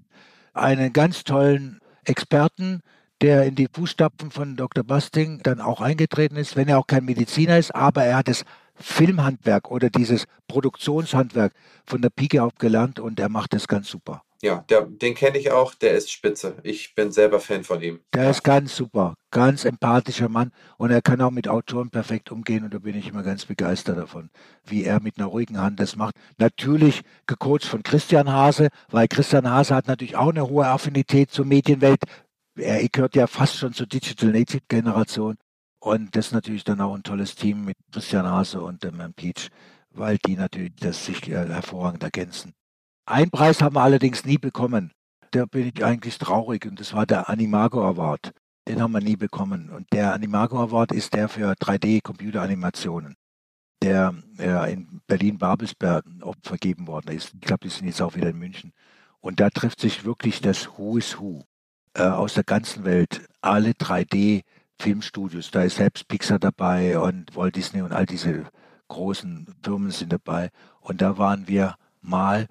einen 0.53 0.93
ganz 0.93 1.23
tollen 1.23 1.79
Experten, 2.05 2.81
der 3.21 3.45
in 3.45 3.55
die 3.55 3.69
Fußstapfen 3.71 4.31
von 4.31 4.55
Dr. 4.55 4.83
Basting 4.83 5.39
dann 5.43 5.61
auch 5.61 5.81
eingetreten 5.81 6.35
ist, 6.35 6.55
wenn 6.55 6.67
er 6.67 6.79
auch 6.79 6.87
kein 6.87 7.05
Mediziner 7.05 7.57
ist, 7.57 7.73
aber 7.73 8.03
er 8.03 8.17
hat 8.17 8.27
das 8.27 8.43
Filmhandwerk 8.75 9.71
oder 9.71 9.89
dieses 9.89 10.25
Produktionshandwerk 10.47 11.53
von 11.85 12.01
der 12.01 12.09
Pike 12.09 12.43
auf 12.43 12.55
gelernt 12.55 12.99
und 12.99 13.19
er 13.19 13.29
macht 13.29 13.53
das 13.53 13.67
ganz 13.67 13.87
super. 13.87 14.23
Ja, 14.43 14.65
der, 14.67 14.81
den 14.81 15.15
kenne 15.15 15.37
ich 15.37 15.51
auch, 15.51 15.73
der 15.73 15.93
ist 15.93 16.11
spitze. 16.11 16.57
Ich 16.63 16.95
bin 16.95 17.13
selber 17.13 17.39
Fan 17.39 17.63
von 17.63 17.81
ihm. 17.81 18.01
Der 18.13 18.29
ist 18.29 18.43
ganz 18.43 18.75
super, 18.75 19.13
ganz 19.31 19.63
empathischer 19.63 20.27
Mann 20.27 20.51
und 20.77 20.91
er 20.91 21.01
kann 21.01 21.21
auch 21.21 21.31
mit 21.31 21.47
Autoren 21.47 21.89
perfekt 21.89 22.29
umgehen 22.29 22.65
und 22.65 22.73
da 22.73 22.79
bin 22.79 22.93
ich 22.93 23.07
immer 23.07 23.23
ganz 23.23 23.45
begeistert 23.45 23.97
davon, 23.97 24.29
wie 24.65 24.83
er 24.83 25.01
mit 25.01 25.17
einer 25.17 25.27
ruhigen 25.27 25.59
Hand 25.59 25.79
das 25.79 25.95
macht. 25.95 26.15
Natürlich 26.39 27.03
gecoacht 27.25 27.63
von 27.63 27.83
Christian 27.83 28.33
Hase, 28.33 28.67
weil 28.89 29.07
Christian 29.07 29.49
Hase 29.49 29.73
hat 29.73 29.87
natürlich 29.87 30.17
auch 30.17 30.31
eine 30.31 30.49
hohe 30.49 30.67
Affinität 30.67 31.31
zur 31.31 31.45
Medienwelt. 31.45 32.01
Er 32.57 32.85
gehört 32.89 33.15
ja 33.15 33.27
fast 33.27 33.55
schon 33.55 33.71
zur 33.71 33.87
Digital 33.87 34.31
Native 34.31 34.63
Generation 34.67 35.37
und 35.79 36.17
das 36.17 36.27
ist 36.27 36.33
natürlich 36.33 36.65
dann 36.65 36.81
auch 36.81 36.93
ein 36.93 37.03
tolles 37.03 37.35
Team 37.35 37.63
mit 37.63 37.77
Christian 37.93 38.29
Hase 38.29 38.61
und 38.61 38.83
dem 38.83 38.99
Herrn 38.99 39.13
Peach, 39.13 39.47
weil 39.91 40.17
die 40.17 40.35
natürlich 40.35 40.75
das 40.81 41.05
sich 41.05 41.29
äh, 41.29 41.47
hervorragend 41.47 42.03
ergänzen. 42.03 42.53
Einen 43.05 43.31
Preis 43.31 43.61
haben 43.61 43.75
wir 43.75 43.81
allerdings 43.81 44.23
nie 44.23 44.37
bekommen. 44.37 44.91
Da 45.31 45.45
bin 45.45 45.71
ich 45.73 45.83
eigentlich 45.83 46.17
traurig 46.19 46.65
und 46.65 46.79
das 46.79 46.93
war 46.93 47.05
der 47.05 47.29
Animago 47.29 47.85
Award. 47.85 48.31
Den 48.67 48.81
haben 48.81 48.93
wir 48.93 49.01
nie 49.01 49.17
bekommen. 49.17 49.69
Und 49.69 49.91
der 49.91 50.13
Animago 50.13 50.61
Award 50.61 50.93
ist 50.93 51.13
der 51.13 51.27
für 51.27 51.51
3D-Computeranimationen, 51.53 53.15
der 53.81 54.13
ja, 54.37 54.65
in 54.65 55.01
Berlin-Babelsberg 55.07 56.05
vergeben 56.43 56.87
worden 56.87 57.11
ist. 57.11 57.33
Ich 57.33 57.41
glaube, 57.41 57.67
die 57.67 57.69
sind 57.69 57.87
jetzt 57.87 58.01
auch 58.01 58.15
wieder 58.15 58.29
in 58.29 58.39
München. 58.39 58.71
Und 59.19 59.41
da 59.41 59.49
trifft 59.49 59.81
sich 59.81 60.05
wirklich 60.05 60.39
das 60.39 60.69
Who 60.77 60.97
is 60.97 61.19
Who 61.19 61.43
äh, 61.95 62.03
aus 62.03 62.35
der 62.35 62.45
ganzen 62.45 62.85
Welt. 62.85 63.27
Alle 63.41 63.71
3D-Filmstudios. 63.71 65.51
Da 65.51 65.63
ist 65.63 65.75
selbst 65.75 66.07
Pixar 66.07 66.39
dabei 66.39 66.97
und 66.99 67.35
Walt 67.35 67.57
Disney 67.57 67.81
und 67.81 67.91
all 67.91 68.05
diese 68.05 68.45
großen 68.87 69.55
Firmen 69.61 69.91
sind 69.91 70.13
dabei. 70.13 70.51
Und 70.79 71.01
da 71.01 71.17
waren 71.17 71.49
wir 71.49 71.75
mal 72.01 72.47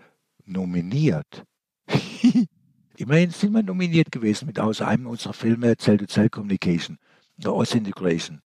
nominiert. 0.53 1.45
Immerhin 2.97 3.31
sind 3.31 3.53
wir 3.53 3.63
nominiert 3.63 4.13
gewesen 4.13 4.47
mit 4.47 4.61
aus 4.61 4.81
einem 4.81 5.07
unserer 5.07 5.33
Filme 5.33 5.77
Cell-to-Cell 5.77 6.29
Communication, 6.29 6.99
der 7.37 7.55
Oss-Integration, 7.55 8.41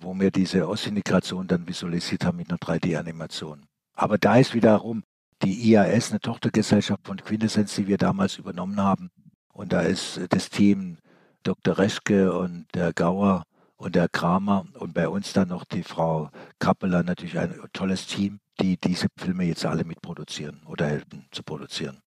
wo 0.00 0.14
wir 0.18 0.30
diese 0.30 0.68
Oss-Integration 0.68 1.46
dann 1.46 1.66
visualisiert 1.66 2.24
haben 2.24 2.36
mit 2.36 2.50
einer 2.50 2.58
3D-Animation. 2.58 3.66
Aber 3.94 4.18
da 4.18 4.36
ist 4.36 4.54
wiederum 4.54 5.04
die 5.42 5.70
IAS, 5.70 6.10
eine 6.10 6.20
Tochtergesellschaft 6.20 7.06
von 7.06 7.16
Quintessenz, 7.18 7.74
die 7.76 7.86
wir 7.86 7.98
damals 7.98 8.38
übernommen 8.38 8.80
haben. 8.80 9.10
Und 9.52 9.72
da 9.72 9.82
ist 9.82 10.20
das 10.30 10.50
Team 10.50 10.98
Dr. 11.42 11.78
Reschke 11.78 12.36
und 12.36 12.66
der 12.74 12.92
Gauer 12.92 13.44
und 13.76 13.94
der 13.94 14.08
Kramer 14.08 14.66
und 14.78 14.94
bei 14.94 15.08
uns 15.08 15.32
dann 15.32 15.48
noch 15.48 15.64
die 15.64 15.82
Frau 15.82 16.30
Kappeler, 16.58 17.02
natürlich 17.02 17.38
ein 17.38 17.60
tolles 17.72 18.06
Team 18.06 18.40
die 18.60 18.76
diese 18.78 19.08
Filme 19.16 19.44
jetzt 19.44 19.64
alle 19.64 19.84
mitproduzieren 19.84 20.62
oder 20.66 20.86
helfen 20.86 21.26
zu 21.30 21.42
produzieren. 21.42 22.00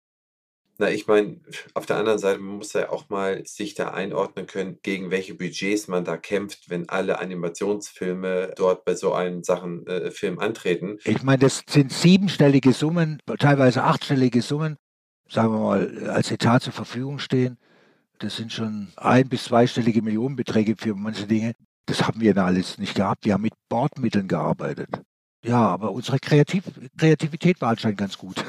Na, 0.80 0.92
ich 0.92 1.08
meine, 1.08 1.42
auf 1.74 1.88
der 1.88 1.98
anderen 1.98 2.20
Seite, 2.20 2.40
man 2.40 2.58
muss 2.58 2.74
ja 2.74 2.92
auch 2.92 3.10
mal 3.10 3.44
sich 3.48 3.74
da 3.74 3.90
einordnen 3.90 4.46
können, 4.46 4.78
gegen 4.84 5.10
welche 5.10 5.34
Budgets 5.34 5.88
man 5.88 6.06
da 6.06 6.18
kämpft, 6.18 6.70
wenn 6.70 6.88
alle 6.88 7.18
Animationsfilme 7.18 8.54
dort 8.56 8.86
bei 8.86 8.94
so 8.94 9.14
einem 9.14 9.44
Sachen 9.44 9.88
äh, 9.88 10.12
Film 10.12 10.38
antreten. 10.38 11.00
Ich 11.04 11.24
meine, 11.24 11.40
das 11.40 11.64
sind 11.68 11.92
siebenstellige 11.92 12.74
Summen, 12.74 13.20
teilweise 13.40 13.84
achtstellige 13.84 14.44
Summen, 14.44 14.78
sagen 15.28 15.52
wir 15.54 15.60
mal, 15.60 16.10
als 16.10 16.30
Etat 16.30 16.60
zur 16.60 16.74
Verfügung 16.74 17.18
stehen. 17.18 17.58
Das 18.20 18.36
sind 18.36 18.52
schon 18.52 18.92
ein- 18.96 19.30
bis 19.30 19.46
zweistellige 19.46 20.02
Millionenbeträge 20.02 20.76
für 20.78 20.96
manche 20.96 21.28
Dinge. 21.28 21.54
Das 21.86 22.04
haben 22.04 22.20
wir 22.20 22.34
da 22.34 22.46
alles 22.46 22.78
nicht 22.78 22.96
gehabt. 22.96 23.26
Wir 23.26 23.34
haben 23.34 23.42
mit 23.44 23.54
Bordmitteln 23.70 24.28
gearbeitet. 24.28 24.90
Ja, 25.46 25.68
aber 25.68 25.92
unsere 25.92 26.20
Kreativ 26.20 26.64
Kreativität 26.98 27.62
war 27.62 27.70
anscheinend 27.70 28.00
ganz 28.00 28.18
gut. 28.18 28.44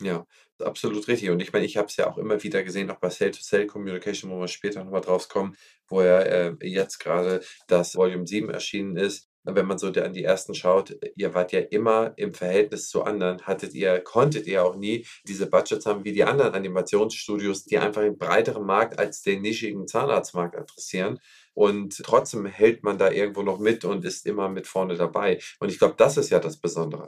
Ja, 0.00 0.24
Absolut 0.62 1.08
richtig. 1.08 1.30
Und 1.30 1.40
ich 1.40 1.52
meine, 1.52 1.64
ich 1.66 1.76
habe 1.76 1.88
es 1.88 1.96
ja 1.96 2.08
auch 2.08 2.16
immer 2.18 2.42
wieder 2.42 2.62
gesehen, 2.62 2.90
auch 2.90 2.98
bei 3.00 3.08
Cell-to-Cell-Communication, 3.08 4.30
wo 4.30 4.40
wir 4.40 4.48
später 4.48 4.82
nochmal 4.84 5.00
drauf 5.00 5.28
kommen, 5.28 5.56
wo 5.88 6.00
ja 6.02 6.20
äh, 6.20 6.54
jetzt 6.62 6.98
gerade 6.98 7.42
das 7.66 7.96
Volume 7.96 8.26
7 8.26 8.50
erschienen 8.50 8.96
ist. 8.96 9.28
Wenn 9.44 9.66
man 9.66 9.76
so 9.76 9.88
an 9.88 10.14
die 10.14 10.24
ersten 10.24 10.54
schaut, 10.54 10.96
ihr 11.16 11.34
wart 11.34 11.52
ja 11.52 11.60
immer 11.60 12.14
im 12.16 12.32
Verhältnis 12.32 12.88
zu 12.88 13.04
anderen, 13.04 13.42
hattet 13.42 13.74
ihr, 13.74 14.00
konntet 14.00 14.46
ihr 14.46 14.64
auch 14.64 14.74
nie 14.76 15.06
diese 15.28 15.46
Budgets 15.46 15.84
haben 15.84 16.04
wie 16.04 16.12
die 16.12 16.24
anderen 16.24 16.54
Animationsstudios, 16.54 17.64
die 17.66 17.76
einfach 17.76 18.00
einen 18.00 18.16
breiteren 18.16 18.64
Markt 18.64 18.98
als 18.98 19.20
den 19.20 19.42
nischigen 19.42 19.86
Zahnarztmarkt 19.86 20.56
adressieren. 20.56 21.20
Und 21.52 22.02
trotzdem 22.02 22.46
hält 22.46 22.82
man 22.82 22.96
da 22.96 23.10
irgendwo 23.10 23.42
noch 23.42 23.58
mit 23.58 23.84
und 23.84 24.04
ist 24.04 24.26
immer 24.26 24.48
mit 24.48 24.66
vorne 24.66 24.96
dabei. 24.96 25.40
Und 25.60 25.70
ich 25.70 25.78
glaube, 25.78 25.94
das 25.98 26.16
ist 26.16 26.30
ja 26.30 26.40
das 26.40 26.56
Besondere. 26.56 27.06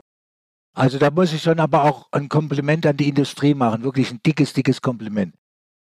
Also 0.73 0.99
da 0.99 1.09
muss 1.09 1.33
ich 1.33 1.41
schon 1.41 1.59
aber 1.59 1.85
auch 1.85 2.07
ein 2.11 2.29
Kompliment 2.29 2.85
an 2.85 2.97
die 2.97 3.09
Industrie 3.09 3.55
machen, 3.55 3.83
wirklich 3.83 4.11
ein 4.11 4.21
dickes, 4.23 4.53
dickes 4.53 4.79
Kompliment. 4.79 5.33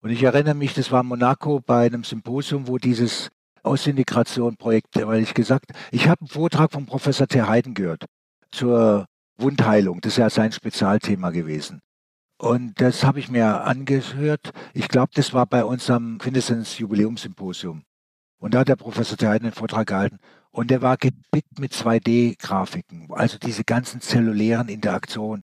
Und 0.01 0.09
ich 0.09 0.23
erinnere 0.23 0.55
mich, 0.55 0.73
das 0.73 0.91
war 0.91 1.03
Monaco 1.03 1.59
bei 1.59 1.85
einem 1.85 2.03
Symposium, 2.03 2.67
wo 2.67 2.79
dieses 2.79 3.29
Ausintegration-Projekt, 3.63 4.95
weil 5.05 5.21
ich 5.21 5.33
gesagt, 5.33 5.71
ich 5.91 6.07
habe 6.07 6.21
einen 6.21 6.27
Vortrag 6.29 6.71
von 6.71 6.85
Professor 6.85 7.27
Terheiden 7.27 7.73
gehört 7.73 8.05
zur 8.51 9.05
Wundheilung. 9.37 10.01
Das 10.01 10.13
ist 10.13 10.17
ja 10.17 10.29
sein 10.29 10.51
Spezialthema 10.51 11.29
gewesen. 11.29 11.81
Und 12.37 12.79
das 12.79 13.03
habe 13.03 13.19
ich 13.19 13.29
mir 13.29 13.63
angehört. 13.65 14.51
Ich 14.73 14.87
glaube, 14.87 15.11
das 15.13 15.33
war 15.33 15.45
bei 15.45 15.65
unserem 15.65 16.17
Quintessenz 16.19 16.77
Jubiläumssymposium. 16.77 17.83
Und 18.39 18.53
da 18.53 18.59
hat 18.59 18.69
der 18.69 18.77
Professor 18.77 19.17
Terheiden 19.17 19.47
einen 19.47 19.53
Vortrag 19.53 19.87
gehalten. 19.87 20.19
Und 20.51 20.71
der 20.71 20.81
war 20.81 20.97
gepickt 20.97 21.59
mit 21.59 21.73
2D-Grafiken, 21.73 23.11
also 23.11 23.37
diese 23.37 23.63
ganzen 23.63 24.01
zellulären 24.01 24.69
Interaktionen. 24.69 25.43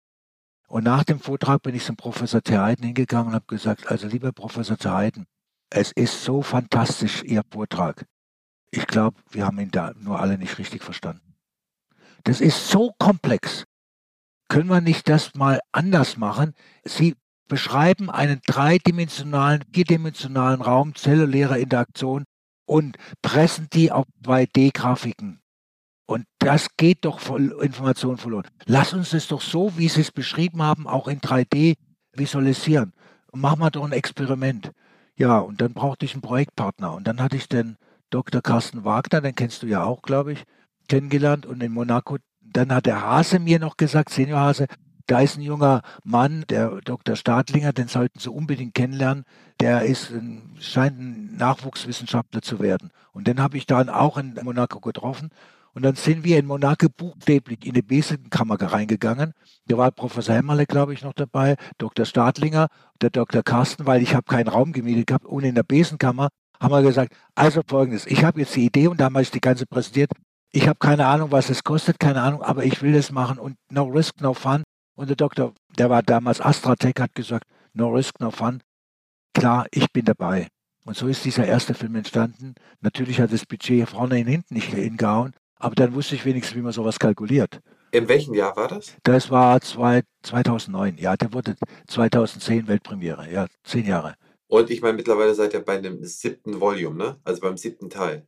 Und 0.68 0.84
nach 0.84 1.04
dem 1.04 1.18
Vortrag 1.18 1.62
bin 1.62 1.74
ich 1.74 1.84
zum 1.84 1.96
Professor 1.96 2.42
Terheiden 2.42 2.84
hingegangen 2.84 3.28
und 3.28 3.34
habe 3.34 3.46
gesagt, 3.46 3.90
also 3.90 4.06
lieber 4.06 4.32
Professor 4.32 4.76
Terheiden, 4.76 5.26
es 5.74 5.92
ist 5.92 6.22
so 6.22 6.42
fantastisch, 6.42 7.22
Ihr 7.24 7.42
Vortrag. 7.50 8.04
Ich 8.70 8.86
glaube, 8.86 9.16
wir 9.30 9.46
haben 9.46 9.58
ihn 9.58 9.70
da 9.70 9.92
nur 9.98 10.20
alle 10.20 10.38
nicht 10.38 10.58
richtig 10.58 10.82
verstanden. 10.82 11.34
Das 12.24 12.40
ist 12.40 12.68
so 12.68 12.92
komplex. 12.98 13.64
Können 14.48 14.68
wir 14.68 14.80
nicht 14.80 15.08
das 15.08 15.34
mal 15.34 15.60
anders 15.72 16.16
machen? 16.16 16.54
Sie 16.84 17.16
beschreiben 17.48 18.10
einen 18.10 18.40
dreidimensionalen, 18.46 19.64
vierdimensionalen 19.72 20.62
Raum 20.62 20.94
zellulärer 20.94 21.58
Interaktion 21.58 22.24
und 22.66 22.96
pressen 23.22 23.68
die 23.72 23.92
auf 23.92 24.06
2D-Grafiken. 24.24 25.40
Und 26.06 26.26
das 26.38 26.68
geht 26.76 27.04
doch 27.04 27.20
voll 27.20 27.56
Information 27.62 28.18
verloren. 28.18 28.46
Lass 28.66 28.92
uns 28.92 29.10
das 29.10 29.28
doch 29.28 29.40
so, 29.40 29.76
wie 29.78 29.88
Sie 29.88 30.02
es 30.02 30.12
beschrieben 30.12 30.62
haben, 30.62 30.86
auch 30.86 31.08
in 31.08 31.20
3D 31.20 31.76
visualisieren. 32.12 32.92
Machen 33.32 33.60
wir 33.60 33.70
doch 33.70 33.84
ein 33.84 33.92
Experiment. 33.92 34.72
Ja, 35.16 35.38
und 35.38 35.60
dann 35.60 35.74
brauchte 35.74 36.04
ich 36.04 36.14
einen 36.14 36.22
Projektpartner. 36.22 36.94
Und 36.94 37.06
dann 37.06 37.20
hatte 37.20 37.36
ich 37.36 37.48
den 37.48 37.76
Dr. 38.10 38.42
Carsten 38.42 38.84
Wagner, 38.84 39.20
den 39.20 39.34
kennst 39.34 39.62
du 39.62 39.66
ja 39.66 39.84
auch, 39.84 40.02
glaube 40.02 40.32
ich, 40.32 40.44
kennengelernt. 40.88 41.46
Und 41.46 41.62
in 41.62 41.72
Monaco, 41.72 42.18
dann 42.40 42.72
hat 42.72 42.86
der 42.86 43.02
Hase 43.02 43.38
mir 43.38 43.58
noch 43.58 43.76
gesagt, 43.76 44.10
Senior 44.10 44.40
Hase, 44.40 44.66
da 45.06 45.20
ist 45.20 45.36
ein 45.36 45.42
junger 45.42 45.82
Mann, 46.04 46.44
der 46.48 46.80
Dr. 46.82 47.16
Stadlinger, 47.16 47.72
den 47.72 47.88
sollten 47.88 48.18
Sie 48.18 48.30
unbedingt 48.30 48.74
kennenlernen. 48.74 49.24
Der 49.60 49.82
ist 49.82 50.10
ein, 50.10 50.56
scheint 50.60 50.98
ein 50.98 51.36
Nachwuchswissenschaftler 51.36 52.42
zu 52.42 52.60
werden. 52.60 52.90
Und 53.12 53.26
den 53.26 53.40
habe 53.40 53.56
ich 53.56 53.66
dann 53.66 53.88
auch 53.88 54.16
in 54.16 54.38
Monaco 54.42 54.80
getroffen. 54.80 55.30
Und 55.74 55.82
dann 55.82 55.94
sind 55.94 56.24
wir 56.24 56.38
in 56.38 56.46
Monaco 56.46 56.88
buchstäblich 56.88 57.64
in 57.64 57.72
die 57.74 57.82
Besenkammer 57.82 58.60
reingegangen. 58.60 59.32
Da 59.66 59.78
war 59.78 59.90
Professor 59.90 60.34
Hämmerle, 60.34 60.66
glaube 60.66 60.92
ich, 60.92 61.02
noch 61.02 61.14
dabei, 61.14 61.56
Dr. 61.78 62.04
Stadlinger, 62.04 62.68
der 63.00 63.10
Dr. 63.10 63.42
Carsten, 63.42 63.86
weil 63.86 64.02
ich 64.02 64.14
habe 64.14 64.24
keinen 64.24 64.48
Raum 64.48 64.72
gemietet 64.72 65.06
gehabt. 65.06 65.24
Und 65.24 65.44
in 65.44 65.54
der 65.54 65.62
Besenkammer 65.62 66.28
haben 66.60 66.72
wir 66.72 66.82
gesagt, 66.82 67.14
also 67.34 67.62
folgendes, 67.66 68.06
ich 68.06 68.22
habe 68.22 68.40
jetzt 68.40 68.54
die 68.54 68.66
Idee 68.66 68.88
und 68.88 69.00
damals 69.00 69.30
die 69.30 69.40
ganze 69.40 69.66
präsentiert. 69.66 70.10
Ich 70.52 70.68
habe 70.68 70.78
keine 70.78 71.06
Ahnung, 71.06 71.32
was 71.32 71.48
es 71.48 71.64
kostet, 71.64 71.98
keine 71.98 72.20
Ahnung, 72.20 72.42
aber 72.42 72.64
ich 72.64 72.82
will 72.82 72.92
das 72.92 73.10
machen 73.10 73.38
und 73.38 73.56
no 73.70 73.84
risk, 73.84 74.20
no 74.20 74.34
fun. 74.34 74.62
Und 74.94 75.08
der 75.08 75.16
Doktor, 75.16 75.54
der 75.78 75.88
war 75.88 76.02
damals 76.02 76.42
Astratec, 76.42 77.00
hat 77.00 77.14
gesagt, 77.14 77.46
no 77.72 77.88
risk, 77.88 78.20
no 78.20 78.30
fun. 78.30 78.60
Klar, 79.32 79.66
ich 79.70 79.90
bin 79.90 80.04
dabei. 80.04 80.48
Und 80.84 80.96
so 80.96 81.06
ist 81.06 81.24
dieser 81.24 81.46
erste 81.46 81.74
Film 81.74 81.94
entstanden. 81.94 82.54
Natürlich 82.80 83.20
hat 83.20 83.32
das 83.32 83.46
Budget 83.46 83.88
vorne 83.88 84.20
und 84.20 84.26
hinten 84.26 84.54
nicht 84.54 84.74
hingehauen, 84.74 85.32
aber 85.62 85.74
dann 85.74 85.94
wusste 85.94 86.14
ich 86.14 86.24
wenigstens, 86.24 86.56
wie 86.56 86.62
man 86.62 86.72
sowas 86.72 86.98
kalkuliert. 86.98 87.60
In 87.92 88.08
welchem 88.08 88.34
Jahr 88.34 88.56
war 88.56 88.68
das? 88.68 88.96
Das 89.02 89.30
war 89.30 89.60
zwei, 89.60 90.02
2009, 90.22 90.96
ja, 90.98 91.16
der 91.16 91.32
wurde 91.32 91.54
2010 91.88 92.66
Weltpremiere, 92.66 93.30
ja, 93.30 93.46
zehn 93.64 93.86
Jahre. 93.86 94.14
Und 94.48 94.70
ich 94.70 94.82
meine, 94.82 94.94
mittlerweile 94.94 95.34
seid 95.34 95.54
ihr 95.54 95.64
bei 95.64 95.78
dem 95.78 96.02
siebten 96.04 96.60
Volume, 96.60 96.96
ne? 96.96 97.16
Also 97.24 97.40
beim 97.40 97.56
siebten 97.56 97.88
Teil. 97.90 98.26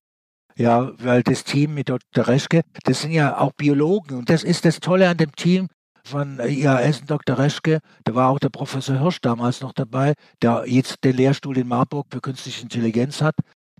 Ja, 0.56 0.92
weil 0.98 1.22
das 1.22 1.44
Team 1.44 1.74
mit 1.74 1.88
Dr. 1.88 2.28
Reschke, 2.28 2.62
das 2.84 3.02
sind 3.02 3.10
ja 3.10 3.38
auch 3.38 3.52
Biologen 3.52 4.18
und 4.18 4.30
das 4.30 4.44
ist 4.44 4.64
das 4.64 4.80
Tolle 4.80 5.08
an 5.08 5.16
dem 5.16 5.32
Team 5.32 5.68
von 6.04 6.38
IAS 6.38 7.00
und 7.00 7.10
Dr. 7.10 7.38
Reschke. 7.38 7.80
Da 8.04 8.14
war 8.14 8.30
auch 8.30 8.38
der 8.38 8.50
Professor 8.50 8.98
Hirsch 9.00 9.20
damals 9.20 9.60
noch 9.62 9.72
dabei, 9.72 10.14
der 10.42 10.64
jetzt 10.66 11.02
den 11.02 11.16
Lehrstuhl 11.16 11.58
in 11.58 11.66
Marburg 11.66 12.06
für 12.10 12.20
künstliche 12.20 12.62
Intelligenz 12.62 13.20
hat. 13.20 13.34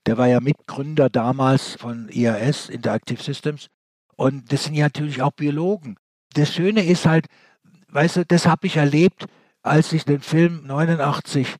Der 0.07 0.19
war 0.19 0.29
ja 0.29 0.41
Mitgründer 0.41 1.09
damals 1.09 1.75
von 1.75 2.09
IAS, 2.11 2.69
Interactive 2.69 3.23
Systems. 3.23 3.69
Und 4.17 4.53
das 4.53 4.65
sind 4.65 4.75
ja 4.75 4.87
natürlich 4.87 5.23
auch 5.23 5.33
Biologen. 5.33 5.97
Das 6.35 6.53
Schöne 6.53 6.85
ist 6.85 7.07
halt, 7.07 7.27
weißt 7.89 8.17
du, 8.17 8.25
das 8.27 8.47
habe 8.47 8.67
ich 8.67 8.77
erlebt, 8.77 9.27
als 9.63 9.93
ich 9.93 10.05
den 10.05 10.21
Film 10.21 10.67
89 10.67 11.57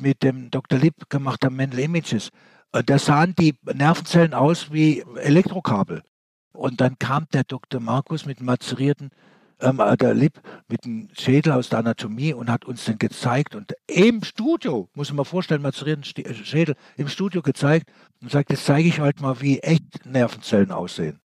mit 0.00 0.22
dem 0.22 0.50
Dr. 0.50 0.78
Lipp 0.78 1.08
gemacht 1.10 1.44
habe, 1.44 1.54
Mental 1.54 1.80
Images. 1.80 2.30
Da 2.70 2.98
sahen 2.98 3.34
die 3.36 3.56
Nervenzellen 3.64 4.34
aus 4.34 4.72
wie 4.72 5.04
Elektrokabel. 5.16 6.02
Und 6.52 6.80
dann 6.80 6.98
kam 6.98 7.26
der 7.32 7.44
Dr. 7.44 7.80
Markus 7.80 8.26
mit 8.26 8.40
mazerierten 8.40 9.10
ähm, 9.60 9.80
äh, 9.80 9.96
der 9.96 10.14
Lipp 10.14 10.40
mit 10.68 10.84
dem 10.84 11.08
Schädel 11.12 11.52
aus 11.52 11.68
der 11.68 11.80
Anatomie 11.80 12.32
und 12.32 12.50
hat 12.50 12.64
uns 12.64 12.84
den 12.84 12.98
gezeigt 12.98 13.54
und 13.54 13.74
im 13.86 14.22
Studio, 14.22 14.88
muss 14.94 15.10
man 15.10 15.18
mal 15.18 15.24
vorstellen, 15.24 15.62
mazerierten 15.62 16.04
äh, 16.24 16.34
Schädel 16.34 16.76
im 16.96 17.08
Studio 17.08 17.42
gezeigt 17.42 17.90
und 18.20 18.30
sagt, 18.30 18.50
jetzt 18.50 18.64
zeige 18.64 18.88
ich 18.88 19.00
heute 19.00 19.22
mal, 19.22 19.40
wie 19.40 19.58
echt 19.60 20.06
Nervenzellen 20.06 20.70
aussehen. 20.70 21.20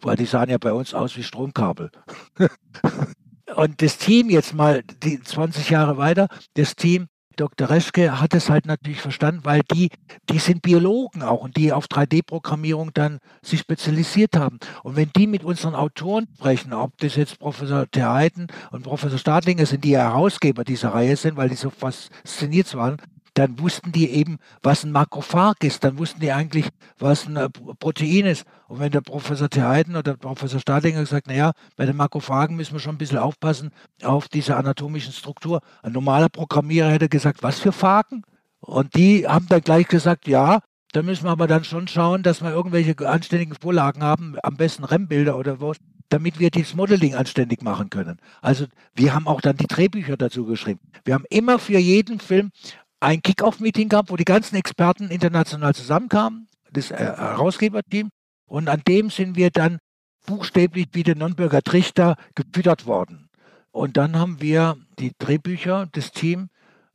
Weil 0.00 0.16
die 0.16 0.26
sahen 0.26 0.50
ja 0.50 0.58
bei 0.58 0.72
uns 0.72 0.94
aus 0.94 1.16
wie 1.16 1.22
Stromkabel. 1.22 1.90
und 3.56 3.82
das 3.82 3.98
Team 3.98 4.30
jetzt 4.30 4.54
mal 4.54 4.82
die 4.82 5.20
20 5.20 5.70
Jahre 5.70 5.96
weiter, 5.96 6.28
das 6.54 6.76
Team 6.76 7.06
Dr. 7.36 7.68
Reschke 7.68 8.20
hat 8.20 8.34
es 8.34 8.50
halt 8.50 8.66
natürlich 8.66 9.00
verstanden, 9.00 9.42
weil 9.44 9.60
die, 9.72 9.90
die 10.30 10.38
sind 10.38 10.62
Biologen 10.62 11.22
auch 11.22 11.42
und 11.42 11.56
die 11.56 11.72
auf 11.72 11.86
3D-Programmierung 11.86 12.92
dann 12.94 13.18
sich 13.42 13.60
spezialisiert 13.60 14.36
haben. 14.36 14.58
Und 14.82 14.96
wenn 14.96 15.10
die 15.14 15.26
mit 15.26 15.44
unseren 15.44 15.74
Autoren 15.74 16.26
sprechen, 16.36 16.72
ob 16.72 16.96
das 16.98 17.16
jetzt 17.16 17.38
Professor 17.38 17.90
Terheiten 17.90 18.46
und 18.70 18.84
Professor 18.84 19.18
Stadlinger 19.18 19.66
sind, 19.66 19.84
die 19.84 19.96
Herausgeber 19.96 20.64
dieser 20.64 20.94
Reihe 20.94 21.16
sind, 21.16 21.36
weil 21.36 21.50
die 21.50 21.56
so 21.56 21.70
fasziniert 21.70 22.74
waren, 22.74 22.96
dann 23.36 23.58
wussten 23.58 23.92
die 23.92 24.08
eben, 24.10 24.38
was 24.62 24.82
ein 24.82 24.92
Makrophag 24.92 25.62
ist, 25.62 25.84
dann 25.84 25.98
wussten 25.98 26.20
die 26.20 26.32
eigentlich, 26.32 26.68
was 26.98 27.26
ein 27.26 27.36
äh, 27.36 27.50
Protein 27.50 28.24
ist. 28.24 28.46
Und 28.66 28.80
wenn 28.80 28.90
der 28.90 29.02
Professor 29.02 29.50
Theheiden 29.50 29.94
oder 29.94 30.14
der 30.14 30.14
Professor 30.14 30.58
Stadlinger 30.58 31.00
gesagt, 31.00 31.26
naja, 31.26 31.52
bei 31.76 31.84
den 31.84 31.96
Makrophagen 31.96 32.56
müssen 32.56 32.72
wir 32.72 32.80
schon 32.80 32.94
ein 32.94 32.98
bisschen 32.98 33.18
aufpassen 33.18 33.72
auf 34.02 34.28
diese 34.28 34.56
anatomischen 34.56 35.12
Struktur. 35.12 35.60
Ein 35.82 35.92
normaler 35.92 36.30
Programmierer 36.30 36.90
hätte 36.90 37.10
gesagt, 37.10 37.42
was 37.42 37.60
für 37.60 37.72
Phagen? 37.72 38.22
Und 38.60 38.96
die 38.96 39.28
haben 39.28 39.46
dann 39.48 39.60
gleich 39.60 39.86
gesagt, 39.86 40.26
ja, 40.26 40.60
da 40.92 41.02
müssen 41.02 41.24
wir 41.24 41.30
aber 41.30 41.46
dann 41.46 41.64
schon 41.64 41.88
schauen, 41.88 42.22
dass 42.22 42.40
wir 42.40 42.50
irgendwelche 42.50 42.96
anständigen 43.06 43.54
Vorlagen 43.54 44.02
haben, 44.02 44.36
am 44.42 44.56
besten 44.56 44.82
REM-Bilder 44.82 45.36
oder 45.36 45.60
was, 45.60 45.76
damit 46.08 46.38
wir 46.38 46.50
dieses 46.50 46.74
Modeling 46.74 47.14
anständig 47.14 47.60
machen 47.60 47.90
können. 47.90 48.18
Also 48.40 48.64
wir 48.94 49.14
haben 49.14 49.26
auch 49.26 49.42
dann 49.42 49.58
die 49.58 49.66
Drehbücher 49.66 50.16
dazu 50.16 50.46
geschrieben. 50.46 50.80
Wir 51.04 51.12
haben 51.12 51.24
immer 51.28 51.58
für 51.58 51.78
jeden 51.78 52.18
Film 52.18 52.50
ein 53.00 53.22
Kick-Off-Meeting 53.22 53.88
gab, 53.88 54.10
wo 54.10 54.16
die 54.16 54.24
ganzen 54.24 54.56
Experten 54.56 55.10
international 55.10 55.74
zusammenkamen, 55.74 56.48
das 56.72 56.90
äh, 56.90 56.96
Herausgeberteam. 56.96 58.10
Und 58.46 58.68
an 58.68 58.82
dem 58.86 59.10
sind 59.10 59.36
wir 59.36 59.50
dann 59.50 59.78
buchstäblich 60.26 60.88
wie 60.92 61.02
der 61.02 61.16
Nürnberger 61.16 61.62
Trichter 61.62 62.16
gefüttert 62.34 62.86
worden. 62.86 63.28
Und 63.70 63.96
dann 63.96 64.16
haben 64.16 64.40
wir 64.40 64.76
die 64.98 65.12
Drehbücher, 65.18 65.88
das 65.92 66.10
Team, 66.10 66.48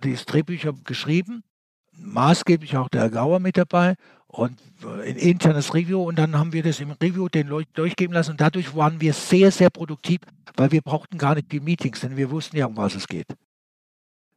die 0.03 0.15
Drehbücher 0.15 0.73
geschrieben, 0.83 1.43
maßgeblich 1.97 2.77
auch 2.77 2.89
der 2.89 3.01
Herr 3.01 3.09
Gauer 3.09 3.39
mit 3.39 3.57
dabei 3.57 3.95
und 4.27 4.57
ein 4.83 5.17
internes 5.17 5.73
Review 5.73 6.01
und 6.01 6.17
dann 6.17 6.37
haben 6.37 6.53
wir 6.53 6.63
das 6.63 6.79
im 6.79 6.91
Review 6.91 7.27
den 7.29 7.47
Leuten 7.47 7.71
durchgeben 7.73 8.13
lassen 8.13 8.31
und 8.31 8.41
dadurch 8.41 8.75
waren 8.75 8.99
wir 9.01 9.13
sehr, 9.13 9.51
sehr 9.51 9.69
produktiv, 9.69 10.21
weil 10.55 10.71
wir 10.71 10.81
brauchten 10.81 11.17
gar 11.17 11.35
nicht 11.35 11.51
die 11.51 11.59
Meetings, 11.59 11.99
denn 11.99 12.17
wir 12.17 12.31
wussten 12.31 12.57
ja, 12.57 12.65
um 12.65 12.77
was 12.77 12.95
es 12.95 13.07
geht. 13.07 13.27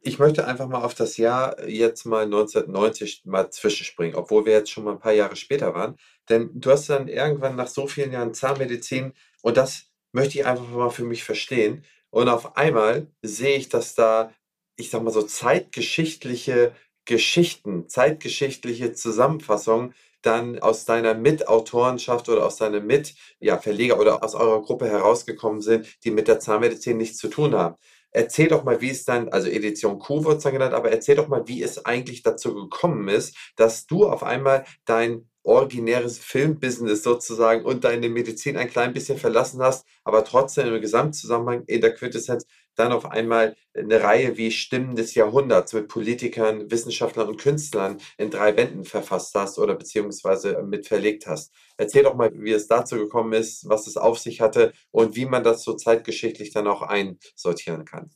Ich 0.07 0.19
möchte 0.19 0.45
einfach 0.47 0.67
mal 0.67 0.83
auf 0.83 0.93
das 0.93 1.17
Jahr 1.17 1.67
jetzt 1.67 2.05
mal 2.05 2.25
1990 2.25 3.25
mal 3.25 3.49
zwischenspringen, 3.49 4.15
obwohl 4.15 4.45
wir 4.45 4.53
jetzt 4.53 4.69
schon 4.69 4.83
mal 4.83 4.91
ein 4.93 4.99
paar 4.99 5.13
Jahre 5.13 5.35
später 5.35 5.73
waren. 5.73 5.97
Denn 6.29 6.51
du 6.53 6.71
hast 6.71 6.89
dann 6.89 7.07
irgendwann 7.07 7.55
nach 7.55 7.67
so 7.67 7.87
vielen 7.87 8.11
Jahren 8.11 8.33
Zahnmedizin 8.33 9.13
und 9.41 9.57
das 9.57 9.87
möchte 10.11 10.37
ich 10.39 10.45
einfach 10.45 10.67
mal 10.69 10.91
für 10.91 11.05
mich 11.05 11.23
verstehen. 11.23 11.83
Und 12.11 12.29
auf 12.29 12.55
einmal 12.55 13.07
sehe 13.23 13.57
ich, 13.57 13.69
dass 13.69 13.95
da 13.95 14.31
ich 14.77 14.89
sag 14.89 15.03
mal 15.03 15.11
so, 15.11 15.21
zeitgeschichtliche 15.23 16.73
Geschichten, 17.05 17.87
zeitgeschichtliche 17.89 18.93
Zusammenfassungen 18.93 19.93
dann 20.21 20.59
aus 20.59 20.85
deiner 20.85 21.13
Mitautorenschaft 21.13 22.29
oder 22.29 22.45
aus 22.45 22.57
deinem 22.57 22.87
Mitverleger 22.87 23.95
ja, 23.95 23.99
oder 23.99 24.23
aus 24.23 24.33
eurer 24.33 24.61
Gruppe 24.63 24.87
herausgekommen 24.87 25.61
sind, 25.61 25.87
die 26.03 26.11
mit 26.11 26.27
der 26.27 26.39
Zahnmedizin 26.39 26.97
nichts 26.97 27.17
zu 27.17 27.27
tun 27.27 27.53
haben. 27.53 27.75
Erzähl 28.15 28.47
doch 28.47 28.63
mal, 28.63 28.79
wie 28.79 28.91
es 28.91 29.03
dann, 29.03 29.27
also 29.27 29.49
Edition 29.49 29.99
Q 29.99 30.23
wird 30.23 30.37
es 30.37 30.43
dann 30.43 30.53
genannt, 30.53 30.73
aber 30.73 30.89
erzähl 30.89 31.15
doch 31.15 31.27
mal, 31.27 31.47
wie 31.47 31.61
es 31.61 31.85
eigentlich 31.85 32.23
dazu 32.23 32.55
gekommen 32.55 33.09
ist, 33.09 33.35
dass 33.57 33.87
du 33.87 34.07
auf 34.07 34.23
einmal 34.23 34.63
dein 34.85 35.29
originäres 35.43 36.17
Filmbusiness 36.17 37.03
sozusagen 37.03 37.65
und 37.65 37.83
deine 37.83 38.07
Medizin 38.07 38.55
ein 38.55 38.69
klein 38.69 38.93
bisschen 38.93 39.17
verlassen 39.17 39.61
hast, 39.61 39.85
aber 40.05 40.23
trotzdem 40.23 40.73
im 40.73 40.81
Gesamtzusammenhang 40.81 41.63
in 41.67 41.81
der 41.81 41.93
Quintessenz 41.93 42.45
dann 42.75 42.91
auf 42.91 43.05
einmal 43.05 43.55
eine 43.73 44.01
Reihe 44.01 44.37
wie 44.37 44.51
Stimmen 44.51 44.95
des 44.95 45.15
Jahrhunderts 45.15 45.73
mit 45.73 45.87
Politikern, 45.87 46.69
Wissenschaftlern 46.71 47.27
und 47.27 47.37
Künstlern 47.37 47.97
in 48.17 48.29
drei 48.29 48.51
Bänden 48.51 48.85
verfasst 48.85 49.35
hast 49.35 49.59
oder 49.59 49.75
beziehungsweise 49.75 50.61
mit 50.63 50.87
verlegt 50.87 51.27
hast. 51.27 51.51
Erzähl 51.77 52.03
doch 52.03 52.15
mal, 52.15 52.31
wie 52.33 52.51
es 52.51 52.67
dazu 52.67 52.95
gekommen 52.97 53.33
ist, 53.33 53.67
was 53.67 53.87
es 53.87 53.97
auf 53.97 54.19
sich 54.19 54.41
hatte 54.41 54.73
und 54.91 55.15
wie 55.15 55.25
man 55.25 55.43
das 55.43 55.63
so 55.63 55.73
zeitgeschichtlich 55.73 56.51
dann 56.51 56.67
auch 56.67 56.81
einsortieren 56.81 57.85
kann. 57.85 58.11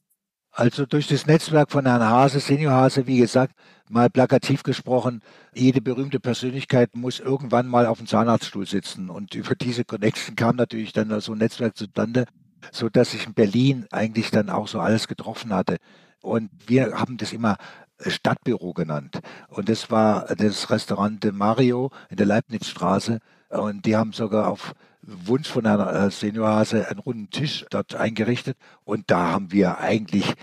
Also 0.51 0.86
durch 0.86 1.07
das 1.07 1.28
Netzwerk 1.28 1.72
von 1.72 1.86
Herrn 1.86 2.03
Hase, 2.03 2.39
Senior 2.39 2.74
Hase, 2.74 3.05
wie 3.07 3.20
gesagt, 3.20 3.53
mal 3.88 4.10
plakativ 4.10 4.64
gesprochen, 4.64 5.22
jede 5.53 5.80
berühmte 5.80 6.20
Persönlichkeit 6.20 6.95
muss 6.95 7.20
irgendwann 7.20 7.68
mal 7.68 7.86
auf 7.86 7.99
dem 7.99 8.07
Zahnarztstuhl 8.07 8.66
sitzen. 8.66 9.10
Und 9.10 9.36
über 9.36 9.55
diese 9.55 9.86
Connection 9.86 10.36
kam 10.36 10.55
natürlich 10.55 10.91
dann 10.91 11.22
so 11.22 11.34
ein 11.34 11.38
Netzwerk 11.38 11.78
zustande, 11.78 12.26
so 12.72 12.89
dass 12.89 13.14
ich 13.14 13.26
in 13.26 13.34
Berlin 13.34 13.86
eigentlich 13.91 14.32
dann 14.32 14.49
auch 14.49 14.68
so 14.68 14.80
alles 14.80 15.07
getroffen 15.07 15.53
hatte. 15.53 15.78
Und 16.22 16.49
wir 16.68 16.99
haben 16.99 17.18
das 17.18 17.34
immer 17.34 17.57
Stadtbüro 18.05 18.74
genannt. 18.74 19.20
Und 19.49 19.70
das 19.70 19.91
war 19.91 20.26
das 20.36 20.70
Restaurant 20.70 21.24
de 21.24 21.32
Mario 21.32 21.91
in 22.10 22.18
der 22.18 22.26
Leibnizstraße. 22.26 23.20
Und 23.49 23.86
die 23.86 23.95
haben 23.95 24.14
sogar 24.14 24.47
auf 24.47 24.74
Wunsch 25.01 25.49
von 25.49 25.66
einer 25.66 25.91
äh, 25.93 26.12
Seniorhase 26.12 26.89
einen 26.89 26.99
runden 26.99 27.30
Tisch 27.30 27.66
dort 27.70 27.95
eingerichtet. 27.95 28.57
Und 28.84 29.10
da 29.12 29.30
haben 29.32 29.51
wir 29.51 29.80
eigentlich, 29.80 30.34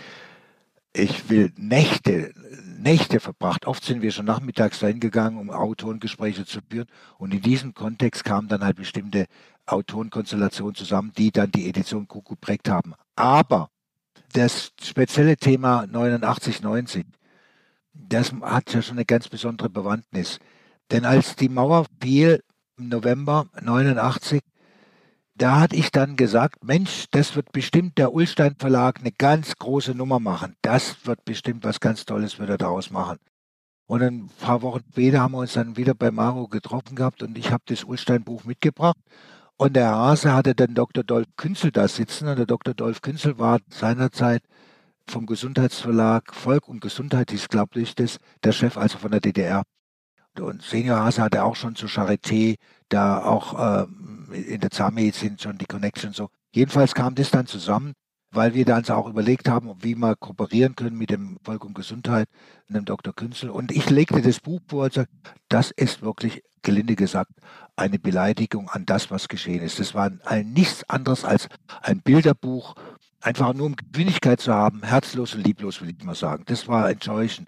ich 0.93 1.29
will 1.29 1.51
Nächte, 1.57 2.33
Nächte 2.87 3.19
verbracht. 3.19 3.67
Oft 3.67 3.83
sind 3.83 4.01
wir 4.01 4.11
schon 4.11 4.23
nachmittags 4.23 4.79
dahin 4.79 5.01
um 5.37 5.49
Autorengespräche 5.49 6.45
zu 6.45 6.61
führen. 6.69 6.87
Und 7.17 7.33
in 7.33 7.41
diesem 7.41 7.73
Kontext 7.73 8.23
kamen 8.23 8.47
dann 8.47 8.63
halt 8.63 8.77
bestimmte 8.77 9.25
Autorenkonstellationen 9.65 10.73
zusammen, 10.73 11.11
die 11.17 11.31
dann 11.31 11.51
die 11.51 11.67
Edition 11.67 12.07
Kuku 12.07 12.35
prägt 12.39 12.69
haben. 12.69 12.93
Aber 13.17 13.69
das 14.31 14.71
spezielle 14.81 15.35
Thema 15.35 15.85
89, 15.85 16.61
90, 16.61 17.05
das 17.93 18.31
hat 18.41 18.73
ja 18.73 18.81
schon 18.81 18.95
eine 18.95 19.05
ganz 19.05 19.27
besondere 19.27 19.69
Bewandtnis. 19.69 20.39
Denn 20.89 21.03
als 21.03 21.35
die 21.35 21.49
Mauer 21.49 21.87
fiel 22.01 22.41
im 22.77 22.87
November 22.87 23.47
89, 23.61 24.41
da 25.37 25.59
hatte 25.59 25.75
ich 25.75 25.91
dann 25.91 26.15
gesagt, 26.15 26.63
Mensch, 26.63 27.05
das 27.11 27.35
wird 27.35 27.51
bestimmt 27.51 27.97
der 27.97 28.13
Ulstein 28.13 28.55
Verlag 28.57 28.99
eine 28.99 29.11
ganz 29.11 29.55
große 29.55 29.93
Nummer 29.93 30.19
machen. 30.19 30.55
Das 30.61 31.05
wird 31.05 31.23
bestimmt 31.25 31.63
was 31.63 31.79
ganz 31.79 32.05
Tolles 32.05 32.39
wird 32.39 32.49
er 32.49 32.57
daraus 32.57 32.89
machen. 32.89 33.17
Und 33.87 34.01
ein 34.01 34.29
paar 34.39 34.61
Wochen 34.61 34.83
später 34.91 35.21
haben 35.21 35.33
wir 35.33 35.39
uns 35.39 35.53
dann 35.53 35.77
wieder 35.77 35.93
bei 35.93 36.11
Maro 36.11 36.47
getroffen 36.47 36.95
gehabt 36.95 37.23
und 37.23 37.37
ich 37.37 37.51
habe 37.51 37.63
das 37.67 37.83
Ulstein 37.83 38.23
Buch 38.23 38.43
mitgebracht. 38.43 38.97
Und 39.57 39.75
der 39.75 39.89
Hase 39.89 40.33
hatte 40.33 40.53
dann 40.55 40.75
Dr. 40.75 41.03
Dolf 41.03 41.27
Künzel 41.35 41.71
da 41.71 41.87
sitzen. 41.87 42.27
Und 42.27 42.37
der 42.37 42.45
Dr. 42.45 42.73
Dolf 42.73 43.01
Künzel 43.01 43.39
war 43.39 43.59
seinerzeit 43.69 44.43
vom 45.09 45.25
Gesundheitsverlag 45.25 46.33
Volk 46.33 46.67
und 46.67 46.81
Gesundheit, 46.81 47.31
hieß 47.31 47.47
glaube 47.47 47.79
ich 47.79 47.95
das, 47.95 48.17
der 48.43 48.51
Chef 48.51 48.77
also 48.77 48.97
von 48.97 49.11
der 49.11 49.21
DDR. 49.21 49.63
Und 50.39 50.61
Senior 50.61 50.99
Hase 50.99 51.21
hatte 51.21 51.43
auch 51.43 51.55
schon 51.55 51.75
zur 51.75 51.89
Charité, 51.89 52.55
da 52.89 53.23
auch 53.23 53.83
äh, 53.83 53.85
in 54.33 54.61
der 54.61 54.71
Zahnmedizin 54.71 55.37
schon 55.39 55.57
die 55.57 55.65
Connection 55.65 56.13
so. 56.13 56.29
Jedenfalls 56.51 56.93
kam 56.93 57.15
das 57.15 57.31
dann 57.31 57.47
zusammen, 57.47 57.93
weil 58.31 58.53
wir 58.53 58.65
dann 58.65 58.87
auch 58.89 59.07
überlegt 59.07 59.49
haben, 59.49 59.73
wie 59.81 59.95
wir 59.95 60.15
kooperieren 60.15 60.75
können 60.75 60.97
mit 60.97 61.09
dem 61.09 61.37
Volk 61.43 61.65
und 61.65 61.75
Gesundheit 61.75 62.27
und 62.67 62.75
dem 62.75 62.85
Dr. 62.85 63.13
Künzel. 63.13 63.49
Und 63.49 63.71
ich 63.71 63.89
legte 63.89 64.21
das 64.21 64.39
Buch 64.39 64.59
vor 64.67 64.85
und 64.85 64.93
sagte, 64.93 65.13
das 65.49 65.71
ist 65.71 66.01
wirklich, 66.01 66.43
gelinde 66.61 66.95
gesagt, 66.95 67.31
eine 67.75 67.99
Beleidigung 67.99 68.69
an 68.69 68.85
das, 68.85 69.11
was 69.11 69.27
geschehen 69.27 69.61
ist. 69.61 69.79
Das 69.79 69.93
war 69.93 70.11
ein, 70.25 70.51
nichts 70.51 70.87
anderes 70.89 71.23
als 71.23 71.47
ein 71.81 72.01
Bilderbuch, 72.01 72.75
einfach 73.21 73.53
nur 73.53 73.67
um 73.67 73.75
Geschwindigkeit 73.75 74.41
zu 74.41 74.53
haben, 74.53 74.83
herzlos 74.83 75.35
und 75.35 75.45
lieblos, 75.45 75.81
will 75.81 75.89
ich 75.89 76.03
mal 76.03 76.15
sagen. 76.15 76.43
Das 76.47 76.67
war 76.67 76.89
enttäuschend. 76.89 77.47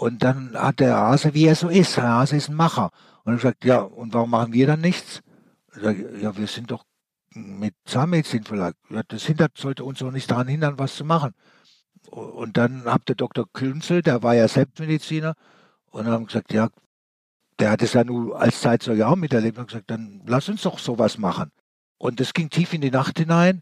Und 0.00 0.22
dann 0.22 0.54
hat 0.56 0.80
der 0.80 0.96
Hase, 0.96 1.34
wie 1.34 1.44
er 1.44 1.54
so 1.54 1.68
ist, 1.68 1.98
der 1.98 2.08
Hase 2.08 2.34
ist 2.34 2.48
ein 2.48 2.54
Macher. 2.54 2.90
Und 3.24 3.34
er 3.34 3.38
sagt, 3.38 3.66
ja, 3.66 3.80
und 3.80 4.14
warum 4.14 4.30
machen 4.30 4.54
wir 4.54 4.66
dann 4.66 4.80
nichts? 4.80 5.20
ja, 5.76 6.34
wir 6.38 6.46
sind 6.46 6.70
doch 6.70 6.84
mit 7.34 7.74
Zahnmedizinverlag. 7.84 8.76
Ja, 8.88 9.02
das 9.06 9.26
hindert, 9.26 9.58
sollte 9.58 9.84
uns 9.84 9.98
doch 9.98 10.10
nicht 10.10 10.30
daran 10.30 10.48
hindern, 10.48 10.78
was 10.78 10.96
zu 10.96 11.04
machen. 11.04 11.34
Und 12.08 12.56
dann 12.56 12.84
hat 12.86 13.08
der 13.08 13.14
Dr. 13.14 13.44
Künzel, 13.52 14.00
der 14.00 14.22
war 14.22 14.34
ja 14.34 14.48
Selbstmediziner, 14.48 15.34
und 15.90 16.06
haben 16.06 16.24
gesagt, 16.24 16.54
ja, 16.54 16.70
der 17.58 17.72
hat 17.72 17.82
es 17.82 17.92
ja 17.92 18.02
nur 18.02 18.40
als 18.40 18.62
Zeitzeuge 18.62 19.06
auch 19.06 19.16
miterlebt 19.16 19.58
und 19.58 19.66
gesagt, 19.66 19.90
dann 19.90 20.22
lass 20.24 20.48
uns 20.48 20.62
doch 20.62 20.78
sowas 20.78 21.18
machen. 21.18 21.50
Und 21.98 22.20
das 22.20 22.32
ging 22.32 22.48
tief 22.48 22.72
in 22.72 22.80
die 22.80 22.90
Nacht 22.90 23.18
hinein. 23.18 23.60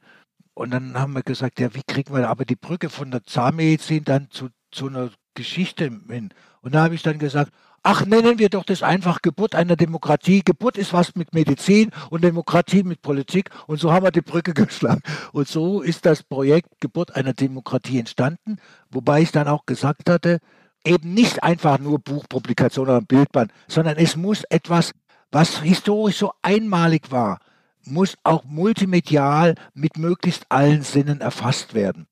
Und 0.55 0.70
dann 0.70 0.97
haben 0.97 1.14
wir 1.14 1.24
gesagt, 1.24 1.59
ja, 1.59 1.74
wie 1.74 1.82
kriegen 1.84 2.14
wir 2.14 2.28
aber 2.28 2.45
die 2.45 2.55
Brücke 2.55 2.91
von 2.91 3.11
der 3.11 3.24
Zahnmedizin 3.24 4.05
dann 4.05 4.30
zu, 4.30 4.51
zu 4.71 4.89
einer 4.89 5.11
Geschichte 5.35 5.91
hin? 6.09 6.31
Und 6.61 6.75
da 6.75 6.85
habe 6.85 6.95
ich 6.95 7.03
dann 7.03 7.19
gesagt, 7.19 7.53
ach, 7.83 8.05
nennen 8.05 8.39
wir 8.39 8.49
doch 8.49 8.64
das 8.64 8.83
einfach 8.83 9.23
Geburt 9.23 9.55
einer 9.55 9.77
Demokratie. 9.77 10.43
Geburt 10.45 10.77
ist 10.77 10.93
was 10.93 11.14
mit 11.14 11.35
Medizin 11.35 11.91
und 12.11 12.23
Demokratie 12.25 12.83
mit 12.83 13.03
Politik. 13.03 13.51
Und 13.66 13.81
so 13.81 13.93
haben 13.93 14.05
wir 14.05 14.11
die 14.11 14.21
Brücke 14.21 14.55
geschlagen. 14.55 15.03
Und 15.33 15.49
so 15.49 15.81
ist 15.81 16.07
das 16.07 16.23
Projekt 16.23 16.81
Geburt 16.81 17.16
einer 17.16 17.33
Demokratie 17.33 17.99
entstanden. 17.99 18.59
Wobei 18.91 19.23
ich 19.23 19.33
dann 19.33 19.49
auch 19.49 19.66
gesagt 19.66 20.11
hatte, 20.11 20.41
eben 20.85 21.14
nicht 21.14 21.43
einfach 21.43 21.79
nur 21.79 21.99
Buchpublikation 21.99 22.89
oder 22.89 23.01
Bildband, 23.01 23.53
sondern 23.66 23.97
es 23.97 24.16
muss 24.16 24.45
etwas, 24.45 24.93
was 25.31 25.61
historisch 25.61 26.19
so 26.19 26.33
einmalig 26.43 27.11
war, 27.11 27.41
muss 27.85 28.16
auch 28.23 28.45
multimedial 28.45 29.55
mit 29.75 29.97
möglichst 29.97 30.51
allen 30.51 30.83
Sinnen 30.83 31.21
erfasst 31.21 31.75
werden. 31.75 32.07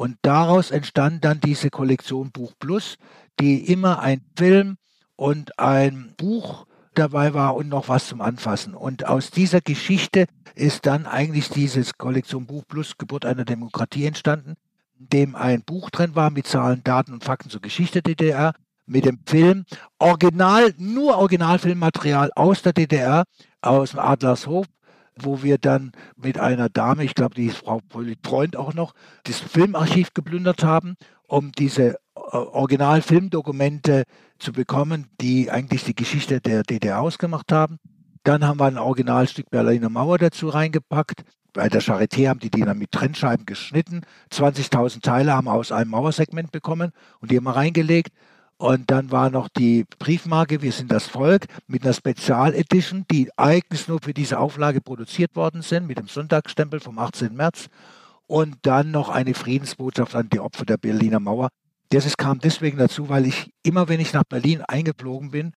Und 0.00 0.16
daraus 0.22 0.70
entstand 0.70 1.26
dann 1.26 1.40
diese 1.40 1.68
Kollektion 1.68 2.30
Buch 2.30 2.54
Plus, 2.58 2.96
die 3.38 3.70
immer 3.70 4.00
ein 4.00 4.22
Film, 4.34 4.78
und 5.14 5.58
ein 5.58 6.14
Buch 6.16 6.64
dabei 6.94 7.34
war 7.34 7.54
und 7.54 7.68
noch 7.68 7.90
was 7.90 8.08
zum 8.08 8.22
Anfassen. 8.22 8.72
Und 8.72 9.06
aus 9.06 9.30
dieser 9.30 9.60
Geschichte 9.60 10.24
ist 10.54 10.86
dann 10.86 11.04
eigentlich 11.04 11.50
dieses 11.50 11.98
Kollektion 11.98 12.46
Buch 12.46 12.62
Plus 12.66 12.96
Geburt 12.96 13.26
einer 13.26 13.44
Demokratie 13.44 14.06
entstanden, 14.06 14.54
in 14.98 15.10
dem 15.10 15.36
ein 15.36 15.60
Buch 15.64 15.90
drin 15.90 16.14
war 16.14 16.30
mit 16.30 16.46
Zahlen, 16.46 16.82
Daten 16.82 17.12
und 17.12 17.22
Fakten 17.22 17.50
zur 17.50 17.60
Geschichte 17.60 18.00
der 18.00 18.14
DDR, 18.14 18.54
mit 18.86 19.04
dem 19.04 19.18
Film, 19.26 19.66
original, 19.98 20.72
nur 20.78 21.18
Originalfilmmaterial 21.18 22.30
aus 22.36 22.62
der 22.62 22.72
DDR, 22.72 23.24
aus 23.60 23.90
dem 23.90 24.00
Adlershof, 24.00 24.64
wo 25.24 25.42
wir 25.42 25.58
dann 25.58 25.92
mit 26.16 26.38
einer 26.38 26.68
Dame, 26.68 27.04
ich 27.04 27.14
glaube, 27.14 27.34
die 27.34 27.46
ist 27.46 27.58
Frau 27.58 27.80
Freund 28.22 28.56
auch 28.56 28.74
noch, 28.74 28.94
das 29.24 29.40
Filmarchiv 29.40 30.14
geplündert 30.14 30.64
haben, 30.64 30.96
um 31.26 31.52
diese 31.52 31.94
äh, 31.94 31.98
Originalfilmdokumente 32.16 34.04
zu 34.38 34.52
bekommen, 34.52 35.06
die 35.20 35.50
eigentlich 35.50 35.84
die 35.84 35.94
Geschichte 35.94 36.40
der 36.40 36.62
DDR 36.62 37.00
ausgemacht 37.00 37.52
haben. 37.52 37.78
Dann 38.24 38.46
haben 38.46 38.60
wir 38.60 38.66
ein 38.66 38.78
Originalstück 38.78 39.50
Berliner 39.50 39.88
Mauer 39.88 40.18
dazu 40.18 40.48
reingepackt. 40.48 41.22
Bei 41.52 41.68
der 41.68 41.82
Charité 41.82 42.28
haben 42.28 42.40
die 42.40 42.50
die 42.50 42.60
dann 42.60 42.78
mit 42.78 42.92
Trennscheiben 42.92 43.46
geschnitten. 43.46 44.02
20.000 44.32 45.02
Teile 45.02 45.32
haben 45.34 45.46
wir 45.46 45.54
aus 45.54 45.72
einem 45.72 45.90
Mauersegment 45.90 46.52
bekommen 46.52 46.92
und 47.20 47.30
die 47.30 47.36
haben 47.36 47.44
wir 47.44 47.56
reingelegt. 47.56 48.12
Und 48.60 48.90
dann 48.90 49.10
war 49.10 49.30
noch 49.30 49.48
die 49.48 49.86
Briefmarke 49.98 50.60
Wir 50.60 50.72
sind 50.72 50.92
das 50.92 51.06
Volk 51.06 51.46
mit 51.66 51.82
einer 51.82 51.94
Spezialedition, 51.94 53.06
die 53.10 53.30
eigentlich 53.38 53.88
nur 53.88 54.00
für 54.02 54.12
diese 54.12 54.38
Auflage 54.38 54.82
produziert 54.82 55.34
worden 55.34 55.62
sind, 55.62 55.86
mit 55.86 55.96
dem 55.96 56.08
Sonntagsstempel 56.08 56.78
vom 56.78 56.98
18. 56.98 57.34
März. 57.34 57.68
Und 58.26 58.58
dann 58.60 58.90
noch 58.90 59.08
eine 59.08 59.32
Friedensbotschaft 59.32 60.14
an 60.14 60.28
die 60.28 60.40
Opfer 60.40 60.66
der 60.66 60.76
Berliner 60.76 61.20
Mauer, 61.20 61.48
das 61.88 62.18
kam 62.18 62.38
deswegen 62.38 62.76
dazu, 62.76 63.08
weil 63.08 63.24
ich 63.24 63.50
immer, 63.62 63.88
wenn 63.88 63.98
ich 63.98 64.12
nach 64.12 64.24
Berlin 64.24 64.60
eingeflogen 64.60 65.30
bin, 65.30 65.54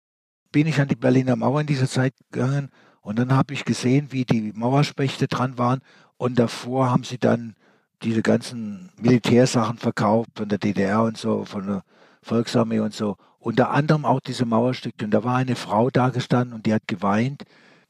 bin 0.53 0.65
ich 0.65 0.79
an 0.79 0.87
die 0.87 0.95
Berliner 0.95 1.35
Mauer 1.35 1.59
in 1.59 1.67
dieser 1.67 1.89
Zeit 1.89 2.13
gegangen 2.31 2.69
und 3.01 3.19
dann 3.19 3.35
habe 3.35 3.53
ich 3.53 3.65
gesehen, 3.65 4.07
wie 4.11 4.23
die 4.23 4.53
Mauerspechte 4.55 5.27
dran 5.27 5.57
waren 5.57 5.81
und 6.15 6.39
davor 6.39 6.89
haben 6.89 7.03
sie 7.03 7.17
dann 7.17 7.55
diese 8.01 8.21
ganzen 8.21 8.91
Militärsachen 8.95 9.77
verkauft 9.77 10.29
von 10.35 10.47
der 10.47 10.57
DDR 10.57 11.03
und 11.03 11.17
so, 11.17 11.43
von 11.43 11.67
der 11.67 11.83
Volksarmee 12.23 12.79
und 12.79 12.93
so. 12.93 13.17
Unter 13.39 13.71
anderem 13.71 14.05
auch 14.05 14.21
diese 14.21 14.45
Mauerstücke. 14.45 15.05
Und 15.05 15.11
da 15.11 15.23
war 15.23 15.35
eine 15.35 15.55
Frau 15.55 15.89
da 15.89 16.09
gestanden 16.09 16.53
und 16.55 16.65
die 16.65 16.73
hat 16.73 16.87
geweint 16.87 17.43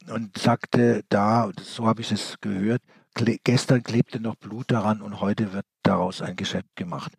und 0.08 0.36
sagte 0.36 1.04
da, 1.08 1.50
so 1.62 1.86
habe 1.86 2.00
ich 2.00 2.12
es 2.12 2.36
gehört, 2.40 2.82
kle 3.14 3.38
gestern 3.44 3.82
klebte 3.82 4.20
noch 4.20 4.34
Blut 4.36 4.70
daran 4.70 5.00
und 5.00 5.20
heute 5.20 5.52
wird 5.52 5.66
daraus 5.82 6.20
ein 6.22 6.36
Geschäft 6.36 6.74
gemacht. 6.76 7.12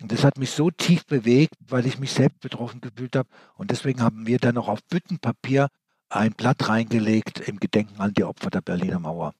Und 0.00 0.10
das 0.10 0.24
hat 0.24 0.38
mich 0.38 0.50
so 0.50 0.70
tief 0.70 1.06
bewegt, 1.06 1.54
weil 1.68 1.86
ich 1.86 1.98
mich 1.98 2.12
selbst 2.12 2.40
betroffen 2.40 2.80
gefühlt 2.80 3.14
habe. 3.14 3.28
Und 3.54 3.70
deswegen 3.70 4.02
haben 4.02 4.26
wir 4.26 4.38
dann 4.38 4.56
noch 4.56 4.68
auf 4.68 4.80
Büttenpapier 4.88 5.68
ein 6.08 6.32
Blatt 6.32 6.68
reingelegt 6.68 7.40
im 7.40 7.58
Gedenken 7.60 8.00
an 8.00 8.12
die 8.12 8.24
Opfer 8.24 8.50
der 8.50 8.60
Berliner 8.60 8.98
Mauer. 8.98 9.32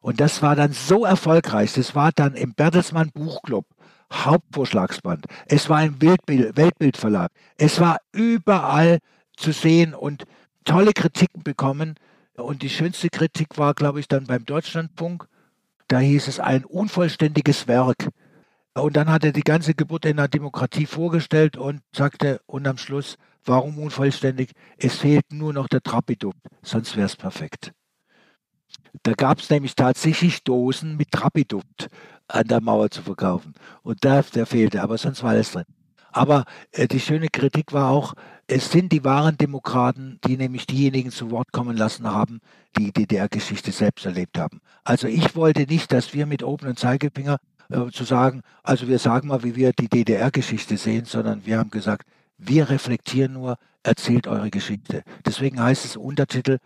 Und 0.00 0.20
das 0.20 0.42
war 0.42 0.56
dann 0.56 0.72
so 0.72 1.04
erfolgreich. 1.04 1.72
Das 1.72 1.94
war 1.94 2.12
dann 2.12 2.34
im 2.34 2.54
Bertelsmann 2.54 3.10
Buchclub, 3.12 3.66
Hauptvorschlagsband. 4.12 5.26
Es 5.46 5.68
war 5.68 5.84
im 5.84 6.00
Weltbild, 6.00 6.56
Weltbildverlag. 6.56 7.30
Es 7.56 7.80
war 7.80 7.98
überall 8.12 8.98
zu 9.36 9.52
sehen 9.52 9.94
und 9.94 10.24
tolle 10.64 10.92
Kritiken 10.92 11.42
bekommen. 11.42 11.94
Und 12.36 12.62
die 12.62 12.70
schönste 12.70 13.08
Kritik 13.08 13.58
war, 13.58 13.74
glaube 13.74 14.00
ich, 14.00 14.08
dann 14.08 14.24
beim 14.24 14.44
Deutschlandfunk. 14.44 15.26
Da 15.88 15.98
hieß 15.98 16.28
es 16.28 16.40
ein 16.40 16.64
unvollständiges 16.64 17.66
Werk. 17.66 18.08
Und 18.74 18.96
dann 18.96 19.10
hat 19.10 19.24
er 19.24 19.32
die 19.32 19.42
ganze 19.42 19.74
Geburt 19.74 20.04
in 20.04 20.18
der 20.18 20.28
Demokratie 20.28 20.86
vorgestellt 20.86 21.56
und 21.56 21.80
sagte, 21.94 22.40
und 22.46 22.66
am 22.68 22.76
Schluss, 22.76 23.16
warum 23.44 23.78
unvollständig? 23.78 24.52
Es 24.76 24.98
fehlt 24.98 25.32
nur 25.32 25.52
noch 25.52 25.68
der 25.68 25.82
Trapidupt, 25.82 26.38
sonst 26.62 26.96
wäre 26.96 27.06
es 27.06 27.16
perfekt. 27.16 27.72
Da 29.02 29.12
gab 29.14 29.40
es 29.40 29.50
nämlich 29.50 29.74
tatsächlich 29.74 30.44
Dosen 30.44 30.96
mit 30.96 31.10
Trapidupt 31.10 31.88
an 32.28 32.46
der 32.46 32.60
Mauer 32.60 32.90
zu 32.90 33.02
verkaufen. 33.02 33.54
Und 33.82 34.04
da, 34.04 34.22
der 34.22 34.46
fehlte, 34.46 34.82
aber 34.82 34.98
sonst 34.98 35.22
war 35.22 35.30
alles 35.30 35.52
drin. 35.52 35.64
Aber 36.12 36.44
äh, 36.72 36.88
die 36.88 37.00
schöne 37.00 37.28
Kritik 37.28 37.72
war 37.72 37.90
auch, 37.90 38.14
es 38.46 38.70
sind 38.70 38.92
die 38.92 39.04
wahren 39.04 39.36
Demokraten, 39.36 40.18
die 40.26 40.36
nämlich 40.36 40.66
diejenigen 40.66 41.10
zu 41.10 41.30
Wort 41.30 41.52
kommen 41.52 41.76
lassen 41.76 42.06
haben, 42.06 42.40
die 42.76 42.92
DDR-Geschichte 42.92 43.72
selbst 43.72 44.06
erlebt 44.06 44.38
haben. 44.38 44.60
Also 44.84 45.06
ich 45.06 45.36
wollte 45.36 45.62
nicht, 45.62 45.92
dass 45.92 46.14
wir 46.14 46.26
mit 46.26 46.42
oben 46.42 46.66
und 46.68 46.78
Zeigefinger 46.78 47.38
äh, 47.70 47.90
zu 47.90 48.04
sagen, 48.04 48.42
also 48.62 48.88
wir 48.88 48.98
sagen 48.98 49.28
mal, 49.28 49.42
wie 49.44 49.54
wir 49.54 49.72
die 49.72 49.88
DDR-Geschichte 49.88 50.76
sehen, 50.76 51.04
sondern 51.04 51.44
wir 51.44 51.58
haben 51.58 51.70
gesagt, 51.70 52.06
wir 52.38 52.70
reflektieren 52.70 53.34
nur, 53.34 53.56
erzählt 53.82 54.26
eure 54.26 54.50
Geschichte. 54.50 55.02
Deswegen 55.26 55.60
heißt 55.60 55.84
es 55.84 55.96
Untertitel 55.96 56.58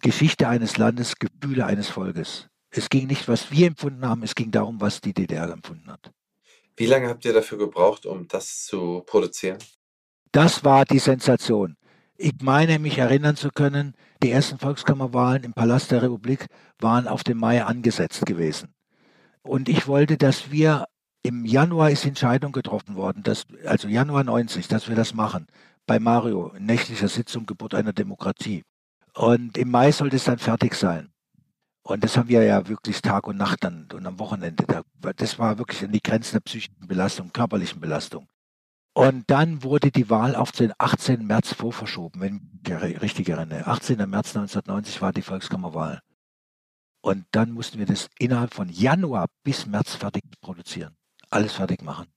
Geschichte 0.00 0.48
eines 0.48 0.78
Landes, 0.78 1.16
Gefühle 1.16 1.66
eines 1.66 1.88
Volkes. 1.88 2.48
Es 2.70 2.88
ging 2.88 3.06
nicht, 3.06 3.28
was 3.28 3.50
wir 3.50 3.66
empfunden 3.66 4.06
haben, 4.06 4.22
es 4.22 4.34
ging 4.34 4.50
darum, 4.50 4.80
was 4.80 5.00
die 5.00 5.14
DDR 5.14 5.50
empfunden 5.50 5.90
hat. 5.90 6.12
Wie 6.76 6.86
lange 6.86 7.08
habt 7.08 7.24
ihr 7.24 7.32
dafür 7.32 7.58
gebraucht, 7.58 8.06
um 8.06 8.28
das 8.28 8.64
zu 8.64 9.02
produzieren? 9.06 9.58
Das 10.32 10.64
war 10.64 10.84
die 10.84 10.98
Sensation. 10.98 11.76
Ich 12.16 12.34
meine, 12.42 12.78
mich 12.78 12.98
erinnern 12.98 13.36
zu 13.36 13.50
können, 13.50 13.94
die 14.22 14.30
ersten 14.30 14.58
Volkskammerwahlen 14.58 15.44
im 15.44 15.54
Palast 15.54 15.90
der 15.90 16.02
Republik 16.02 16.46
waren 16.78 17.08
auf 17.08 17.24
den 17.24 17.38
Mai 17.38 17.64
angesetzt 17.64 18.26
gewesen. 18.26 18.74
Und 19.42 19.68
ich 19.68 19.86
wollte, 19.86 20.18
dass 20.18 20.50
wir 20.50 20.86
im 21.22 21.44
Januar 21.44 21.90
ist 21.90 22.04
Entscheidung 22.04 22.52
getroffen 22.52 22.96
worden, 22.96 23.22
dass, 23.22 23.46
also 23.64 23.88
Januar 23.88 24.24
90, 24.24 24.68
dass 24.68 24.88
wir 24.88 24.96
das 24.96 25.14
machen. 25.14 25.46
Bei 25.86 25.98
Mario, 25.98 26.52
in 26.56 26.66
nächtlicher 26.66 27.08
Sitzung, 27.08 27.46
Geburt 27.46 27.74
einer 27.74 27.92
Demokratie. 27.92 28.64
Und 29.14 29.56
im 29.58 29.70
Mai 29.70 29.90
sollte 29.92 30.16
es 30.16 30.24
dann 30.24 30.38
fertig 30.38 30.74
sein. 30.74 31.10
Und 31.88 32.04
das 32.04 32.18
haben 32.18 32.28
wir 32.28 32.42
ja 32.42 32.68
wirklich 32.68 33.00
Tag 33.00 33.26
und 33.26 33.38
Nacht 33.38 33.64
dann 33.64 33.88
und 33.94 34.06
am 34.06 34.18
Wochenende. 34.18 34.62
Das 35.16 35.38
war 35.38 35.56
wirklich 35.56 35.82
an 35.82 35.90
die 35.90 36.02
Grenzen 36.02 36.34
der 36.34 36.40
psychischen 36.40 36.86
Belastung, 36.86 37.32
körperlichen 37.32 37.80
Belastung. 37.80 38.28
Und 38.92 39.24
dann 39.30 39.62
wurde 39.62 39.90
die 39.90 40.10
Wahl 40.10 40.36
auf 40.36 40.52
den 40.52 40.74
18. 40.76 41.26
März 41.26 41.54
vorverschoben, 41.54 42.20
wenn 42.20 42.60
ich 42.66 43.00
richtig 43.00 43.30
erinnere. 43.30 43.66
18. 43.66 43.96
März 44.10 44.36
1990 44.36 45.00
war 45.00 45.14
die 45.14 45.22
Volkskammerwahl. 45.22 46.00
Und 47.00 47.24
dann 47.30 47.52
mussten 47.52 47.78
wir 47.78 47.86
das 47.86 48.10
innerhalb 48.18 48.52
von 48.52 48.68
Januar 48.68 49.24
bis 49.42 49.64
März 49.64 49.94
fertig 49.94 50.24
produzieren. 50.42 50.94
Alles 51.30 51.54
fertig 51.54 51.80
machen. 51.80 52.08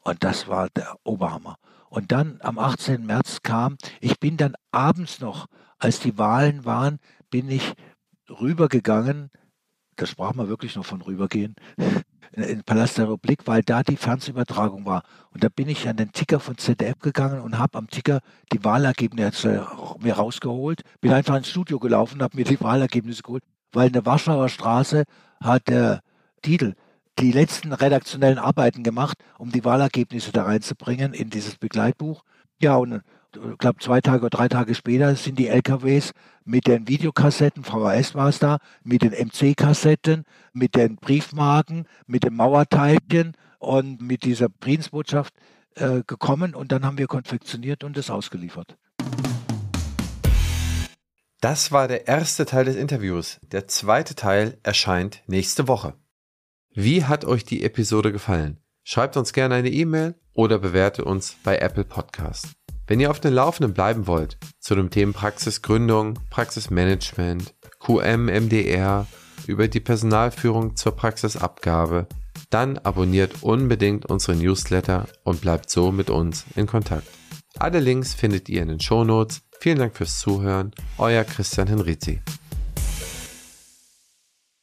Und 0.00 0.24
das 0.24 0.48
war 0.48 0.68
der 0.70 0.96
Oberhammer. 1.04 1.58
Und 1.90 2.10
dann 2.10 2.40
am 2.42 2.58
18. 2.58 3.06
März 3.06 3.38
kam, 3.44 3.76
ich 4.00 4.18
bin 4.18 4.36
dann 4.36 4.56
abends 4.72 5.20
noch, 5.20 5.46
als 5.78 6.00
die 6.00 6.18
Wahlen 6.18 6.64
waren, 6.64 6.98
bin 7.30 7.48
ich 7.48 7.72
rübergegangen, 8.28 9.30
da 9.96 10.06
sprach 10.06 10.34
man 10.34 10.48
wirklich 10.48 10.76
noch 10.76 10.84
von 10.84 11.00
rübergehen, 11.00 11.54
in 12.32 12.42
den 12.42 12.64
Palast 12.64 12.98
der 12.98 13.04
Republik, 13.04 13.46
weil 13.46 13.62
da 13.62 13.82
die 13.82 13.96
Fernsehübertragung 13.96 14.84
war. 14.84 15.02
Und 15.30 15.42
da 15.42 15.48
bin 15.48 15.68
ich 15.68 15.88
an 15.88 15.96
den 15.96 16.12
Ticker 16.12 16.38
von 16.38 16.58
ZDF 16.58 16.98
gegangen 16.98 17.40
und 17.40 17.58
habe 17.58 17.78
am 17.78 17.88
Ticker 17.88 18.20
die 18.52 18.62
Wahlergebnisse 18.62 19.66
mir 20.00 20.14
rausgeholt, 20.14 20.82
bin 21.00 21.12
einfach 21.12 21.36
ins 21.36 21.48
Studio 21.48 21.78
gelaufen, 21.78 22.22
habe 22.22 22.36
mir 22.36 22.44
die 22.44 22.60
Wahlergebnisse 22.60 23.22
geholt, 23.22 23.42
weil 23.72 23.86
in 23.86 23.94
der 23.94 24.04
Warschauer 24.04 24.48
Straße 24.48 25.04
hat 25.40 25.68
der 25.68 26.00
Titel 26.42 26.74
die 27.18 27.32
letzten 27.32 27.72
redaktionellen 27.72 28.38
Arbeiten 28.38 28.82
gemacht, 28.82 29.16
um 29.38 29.50
die 29.50 29.64
Wahlergebnisse 29.64 30.32
da 30.32 30.44
reinzubringen 30.44 31.14
in 31.14 31.30
dieses 31.30 31.56
Begleitbuch. 31.56 32.22
Ja, 32.60 32.76
und 32.76 33.02
ich 33.52 33.58
glaube, 33.58 33.78
zwei 33.80 34.00
Tage 34.00 34.20
oder 34.26 34.30
drei 34.30 34.48
Tage 34.48 34.74
später 34.74 35.14
sind 35.16 35.38
die 35.38 35.48
LKWs 35.48 36.12
mit 36.44 36.66
den 36.66 36.88
Videokassetten, 36.88 37.64
VHS 37.64 38.14
war 38.14 38.28
es 38.28 38.38
da, 38.38 38.58
mit 38.84 39.02
den 39.02 39.12
MC-Kassetten, 39.12 40.24
mit 40.52 40.74
den 40.74 40.96
Briefmarken, 40.96 41.86
mit 42.06 42.24
dem 42.24 42.36
Mauerteilchen 42.36 43.36
und 43.58 44.00
mit 44.00 44.24
dieser 44.24 44.48
Friedensbotschaft 44.60 45.34
äh, 45.74 46.02
gekommen 46.06 46.54
und 46.54 46.72
dann 46.72 46.84
haben 46.84 46.98
wir 46.98 47.06
konfektioniert 47.06 47.84
und 47.84 47.96
es 47.96 48.10
ausgeliefert. 48.10 48.76
Das 51.40 51.70
war 51.70 51.86
der 51.86 52.08
erste 52.08 52.46
Teil 52.46 52.64
des 52.64 52.76
Interviews. 52.76 53.38
Der 53.52 53.68
zweite 53.68 54.14
Teil 54.14 54.58
erscheint 54.62 55.22
nächste 55.26 55.68
Woche. 55.68 55.94
Wie 56.72 57.04
hat 57.04 57.24
euch 57.24 57.44
die 57.44 57.62
Episode 57.62 58.10
gefallen? 58.10 58.58
Schreibt 58.84 59.16
uns 59.16 59.32
gerne 59.32 59.56
eine 59.56 59.70
E-Mail 59.70 60.14
oder 60.32 60.58
bewerte 60.58 61.04
uns 61.04 61.36
bei 61.42 61.58
Apple 61.58 61.84
Podcast. 61.84 62.52
Wenn 62.86 63.00
ihr 63.00 63.10
auf 63.10 63.18
dem 63.18 63.34
Laufenden 63.34 63.74
bleiben 63.74 64.06
wollt 64.06 64.38
zu 64.60 64.74
den 64.76 64.90
Themen 64.90 65.12
Praxisgründung, 65.12 66.18
Praxismanagement, 66.30 67.54
QM, 67.80 68.26
MDR, 68.26 69.06
über 69.46 69.68
die 69.68 69.80
Personalführung 69.80 70.76
zur 70.76 70.92
Praxisabgabe, 70.94 72.06
dann 72.50 72.78
abonniert 72.78 73.42
unbedingt 73.42 74.06
unsere 74.06 74.36
Newsletter 74.36 75.06
und 75.24 75.40
bleibt 75.40 75.70
so 75.70 75.90
mit 75.90 76.10
uns 76.10 76.44
in 76.54 76.66
Kontakt. 76.66 77.08
Alle 77.58 77.80
Links 77.80 78.14
findet 78.14 78.48
ihr 78.48 78.62
in 78.62 78.68
den 78.68 78.80
Shownotes. 78.80 79.42
Vielen 79.60 79.78
Dank 79.78 79.96
fürs 79.96 80.20
Zuhören. 80.20 80.72
Euer 80.98 81.24
Christian 81.24 81.66
Henrizi. 81.68 82.20